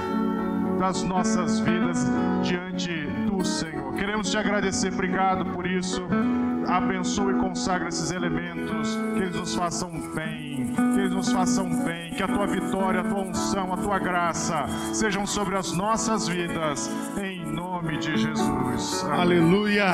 das 0.79 1.03
nossas 1.03 1.59
vidas 1.59 2.07
diante 2.43 3.07
do 3.29 3.43
Senhor. 3.43 3.93
Queremos 3.95 4.31
te 4.31 4.37
agradecer, 4.37 4.93
obrigado 4.93 5.45
por 5.47 5.67
isso. 5.67 6.01
Abençoe 6.67 7.33
e 7.33 7.39
consagra 7.39 7.87
esses 7.87 8.11
elementos, 8.11 8.97
que 9.13 9.19
eles 9.19 9.35
nos 9.35 9.55
façam 9.55 9.89
bem, 10.13 10.73
que 10.93 10.99
eles 10.99 11.11
nos 11.11 11.31
façam 11.31 11.69
bem, 11.83 12.11
que 12.11 12.21
a 12.21 12.27
tua 12.27 12.45
vitória, 12.45 12.99
a 12.99 13.03
tua 13.03 13.21
unção, 13.21 13.73
a 13.73 13.77
tua 13.77 13.97
graça 13.97 14.65
sejam 14.93 15.25
sobre 15.25 15.55
as 15.55 15.71
nossas 15.71 16.27
vidas, 16.27 16.91
em 17.21 17.45
nome 17.45 17.97
de 17.97 18.17
Jesus. 18.17 19.03
Amém. 19.05 19.19
Aleluia. 19.19 19.85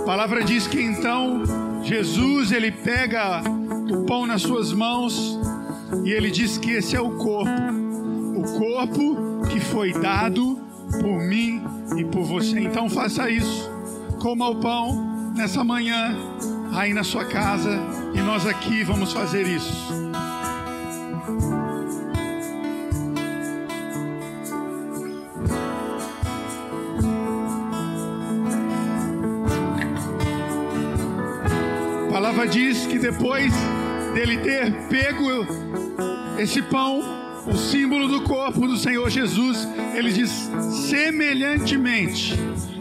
A 0.00 0.04
palavra 0.06 0.42
diz 0.42 0.66
que 0.66 0.80
então 0.80 1.42
Jesus 1.82 2.50
ele 2.50 2.72
pega 2.72 3.42
o 3.90 4.06
pão 4.06 4.26
nas 4.26 4.40
suas 4.40 4.72
mãos 4.72 5.38
e 6.02 6.10
ele 6.10 6.30
diz 6.30 6.56
que 6.56 6.72
esse 6.72 6.96
é 6.96 7.00
o 7.00 7.10
corpo, 7.10 7.50
o 8.36 8.58
corpo 8.58 9.46
que 9.50 9.60
foi 9.60 9.92
dado 9.92 10.58
por 11.02 11.20
mim 11.20 11.62
e 11.96 12.04
por 12.06 12.22
você. 12.22 12.58
Então 12.58 12.88
faça 12.88 13.28
isso. 13.28 13.70
Coma 14.18 14.48
o 14.48 14.56
pão 14.56 15.07
nessa 15.38 15.62
manhã 15.62 16.16
aí 16.74 16.92
na 16.92 17.04
sua 17.04 17.24
casa 17.24 17.78
e 18.12 18.20
nós 18.20 18.44
aqui 18.44 18.82
vamos 18.82 19.12
fazer 19.12 19.46
isso. 19.46 19.72
A 32.08 32.12
palavra 32.12 32.48
diz 32.48 32.84
que 32.86 32.98
depois 32.98 33.54
dele 34.14 34.38
ter 34.38 34.72
pego 34.88 35.46
esse 36.36 36.60
pão, 36.62 37.00
o 37.46 37.56
símbolo 37.56 38.08
do 38.08 38.22
corpo 38.22 38.66
do 38.66 38.76
Senhor 38.76 39.08
Jesus, 39.08 39.68
ele 39.94 40.10
diz: 40.12 40.50
semelhantemente, 40.90 42.34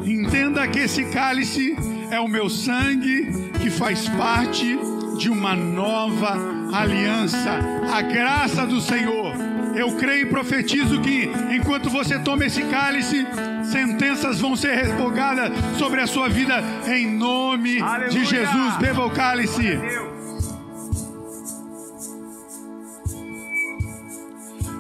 entenda 0.03 0.67
que 0.67 0.79
esse 0.79 1.05
cálice 1.11 1.75
é 2.11 2.19
o 2.19 2.27
meu 2.27 2.49
sangue 2.49 3.51
que 3.61 3.69
faz 3.69 4.07
parte 4.09 4.77
de 5.17 5.29
uma 5.29 5.55
nova 5.55 6.37
aliança, 6.73 7.59
a 7.91 8.01
graça 8.01 8.65
do 8.65 8.79
Senhor. 8.79 9.33
Eu 9.75 9.95
creio 9.95 10.23
e 10.23 10.29
profetizo 10.29 11.01
que 11.01 11.29
enquanto 11.51 11.89
você 11.89 12.17
toma 12.19 12.45
esse 12.45 12.63
cálice, 12.63 13.25
sentenças 13.71 14.39
vão 14.39 14.55
ser 14.55 14.75
revogadas 14.75 15.51
sobre 15.77 16.01
a 16.01 16.07
sua 16.07 16.29
vida 16.29 16.63
em 16.87 17.07
nome 17.07 17.75
de 17.75 17.83
Aleluia. 17.83 18.25
Jesus. 18.25 18.75
Beba 18.77 19.05
o 19.05 19.11
cálice. 19.11 19.79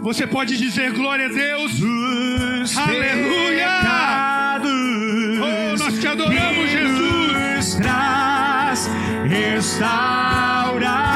Você 0.01 0.25
pode 0.25 0.57
dizer 0.57 0.93
glória 0.93 1.25
a 1.25 1.29
Deus. 1.29 1.79
Dos 1.79 2.77
Aleluia. 2.77 3.67
Oh, 5.39 5.77
nós 5.77 5.99
te 5.99 6.07
adoramos, 6.07 6.69
Jesus. 6.69 6.96
nuestras 7.79 8.89
restauraciones. 9.25 11.06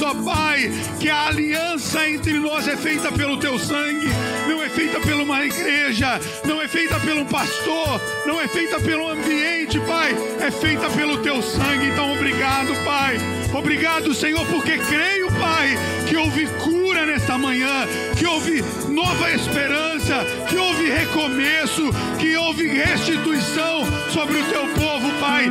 Recordamos, 0.00 0.02
ó 0.02 0.14
Pai, 0.14 0.70
que 0.98 1.08
a 1.08 1.26
aliança 1.26 2.08
entre 2.08 2.32
nós 2.38 2.66
é 2.66 2.76
feita 2.76 3.12
pelo 3.12 3.36
teu 3.36 3.58
sangue, 3.58 4.08
não 4.48 4.62
é 4.62 4.68
feita 4.68 4.98
por 5.00 5.12
uma 5.12 5.44
igreja, 5.44 6.20
não 6.44 6.60
é 6.60 6.66
feita 6.66 6.98
pelo 7.00 7.24
pastor, 7.26 8.00
não 8.26 8.40
é 8.40 8.48
feita 8.48 8.80
pelo 8.80 9.08
ambiente, 9.08 9.78
Pai, 9.80 10.16
é 10.40 10.50
feita 10.50 10.88
pelo 10.90 11.18
teu 11.18 11.42
sangue. 11.42 11.86
Então, 11.86 12.12
obrigado, 12.12 12.72
Pai. 12.84 13.18
Obrigado, 13.52 14.14
Senhor, 14.14 14.44
porque 14.46 14.78
creio, 14.78 15.30
Pai, 15.32 15.76
que 16.08 16.16
houve 16.16 16.46
cura 16.62 17.04
nesta 17.04 17.36
manhã, 17.36 17.86
que 18.16 18.26
houve 18.26 18.62
nova 18.88 19.30
esperança, 19.32 20.24
que 20.48 20.56
houve 20.56 20.88
recomeço, 20.88 21.90
que 22.18 22.36
houve 22.36 22.68
restituição 22.68 23.84
sobre 24.10 24.38
o 24.38 24.44
teu 24.44 24.66
povo, 24.68 25.10
Pai. 25.20 25.48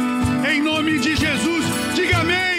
Em 0.49 0.61
nome 0.61 0.97
de 0.99 1.15
Jesus, 1.15 1.65
diga 1.93 2.19
amém, 2.19 2.58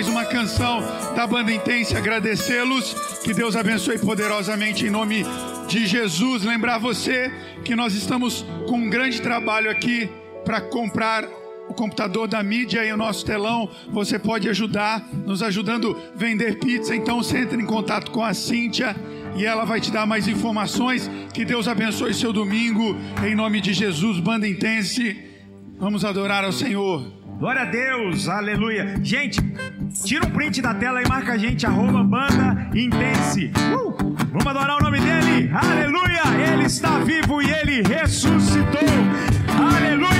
mais 0.00 0.08
uma 0.08 0.24
canção 0.24 0.80
da 1.14 1.26
banda 1.26 1.52
Intense. 1.52 1.94
Agradecê-los. 1.94 2.94
Que 3.22 3.34
Deus 3.34 3.54
abençoe 3.54 3.98
poderosamente 3.98 4.86
em 4.86 4.90
nome 4.90 5.26
de 5.68 5.86
Jesus. 5.86 6.42
Lembrar 6.42 6.78
você 6.78 7.30
que 7.66 7.76
nós 7.76 7.92
estamos 7.92 8.42
com 8.66 8.78
um 8.78 8.88
grande 8.88 9.20
trabalho 9.20 9.70
aqui 9.70 10.08
para 10.42 10.58
comprar 10.58 11.28
o 11.68 11.74
computador 11.74 12.26
da 12.26 12.42
mídia 12.42 12.82
e 12.82 12.90
o 12.90 12.96
nosso 12.96 13.26
telão. 13.26 13.70
Você 13.90 14.18
pode 14.18 14.48
ajudar, 14.48 15.06
nos 15.26 15.42
ajudando 15.42 15.94
a 15.94 16.16
vender 16.16 16.58
pizza. 16.58 16.96
Então, 16.96 17.22
você 17.22 17.40
entra 17.40 17.60
em 17.60 17.66
contato 17.66 18.10
com 18.10 18.24
a 18.24 18.32
Cíntia 18.32 18.96
e 19.36 19.44
ela 19.44 19.66
vai 19.66 19.82
te 19.82 19.90
dar 19.90 20.06
mais 20.06 20.26
informações. 20.26 21.10
Que 21.34 21.44
Deus 21.44 21.68
abençoe 21.68 22.14
seu 22.14 22.32
domingo. 22.32 22.96
Em 23.22 23.34
nome 23.34 23.60
de 23.60 23.74
Jesus, 23.74 24.18
Banda 24.18 24.48
Intense. 24.48 25.28
Vamos 25.78 26.06
adorar 26.06 26.42
ao 26.42 26.52
Senhor. 26.52 27.20
Glória 27.40 27.62
a 27.62 27.64
Deus, 27.64 28.28
aleluia. 28.28 29.00
Gente, 29.02 29.40
tira 30.04 30.26
um 30.26 30.30
print 30.30 30.62
da 30.62 30.74
tela 30.74 31.02
e 31.02 31.08
marca 31.08 31.32
a 31.32 31.38
gente, 31.38 31.66
arroba 31.66 32.02
banda 32.02 32.70
intense. 32.74 33.50
Uh! 33.74 34.14
Vamos 34.30 34.46
adorar 34.46 34.78
o 34.78 34.82
nome 34.82 35.00
dele, 35.00 35.50
aleluia. 35.52 36.20
Ele 36.52 36.64
está 36.64 36.98
vivo 37.00 37.42
e 37.42 37.50
ele 37.50 37.82
ressuscitou, 37.82 38.88
aleluia. 39.58 40.19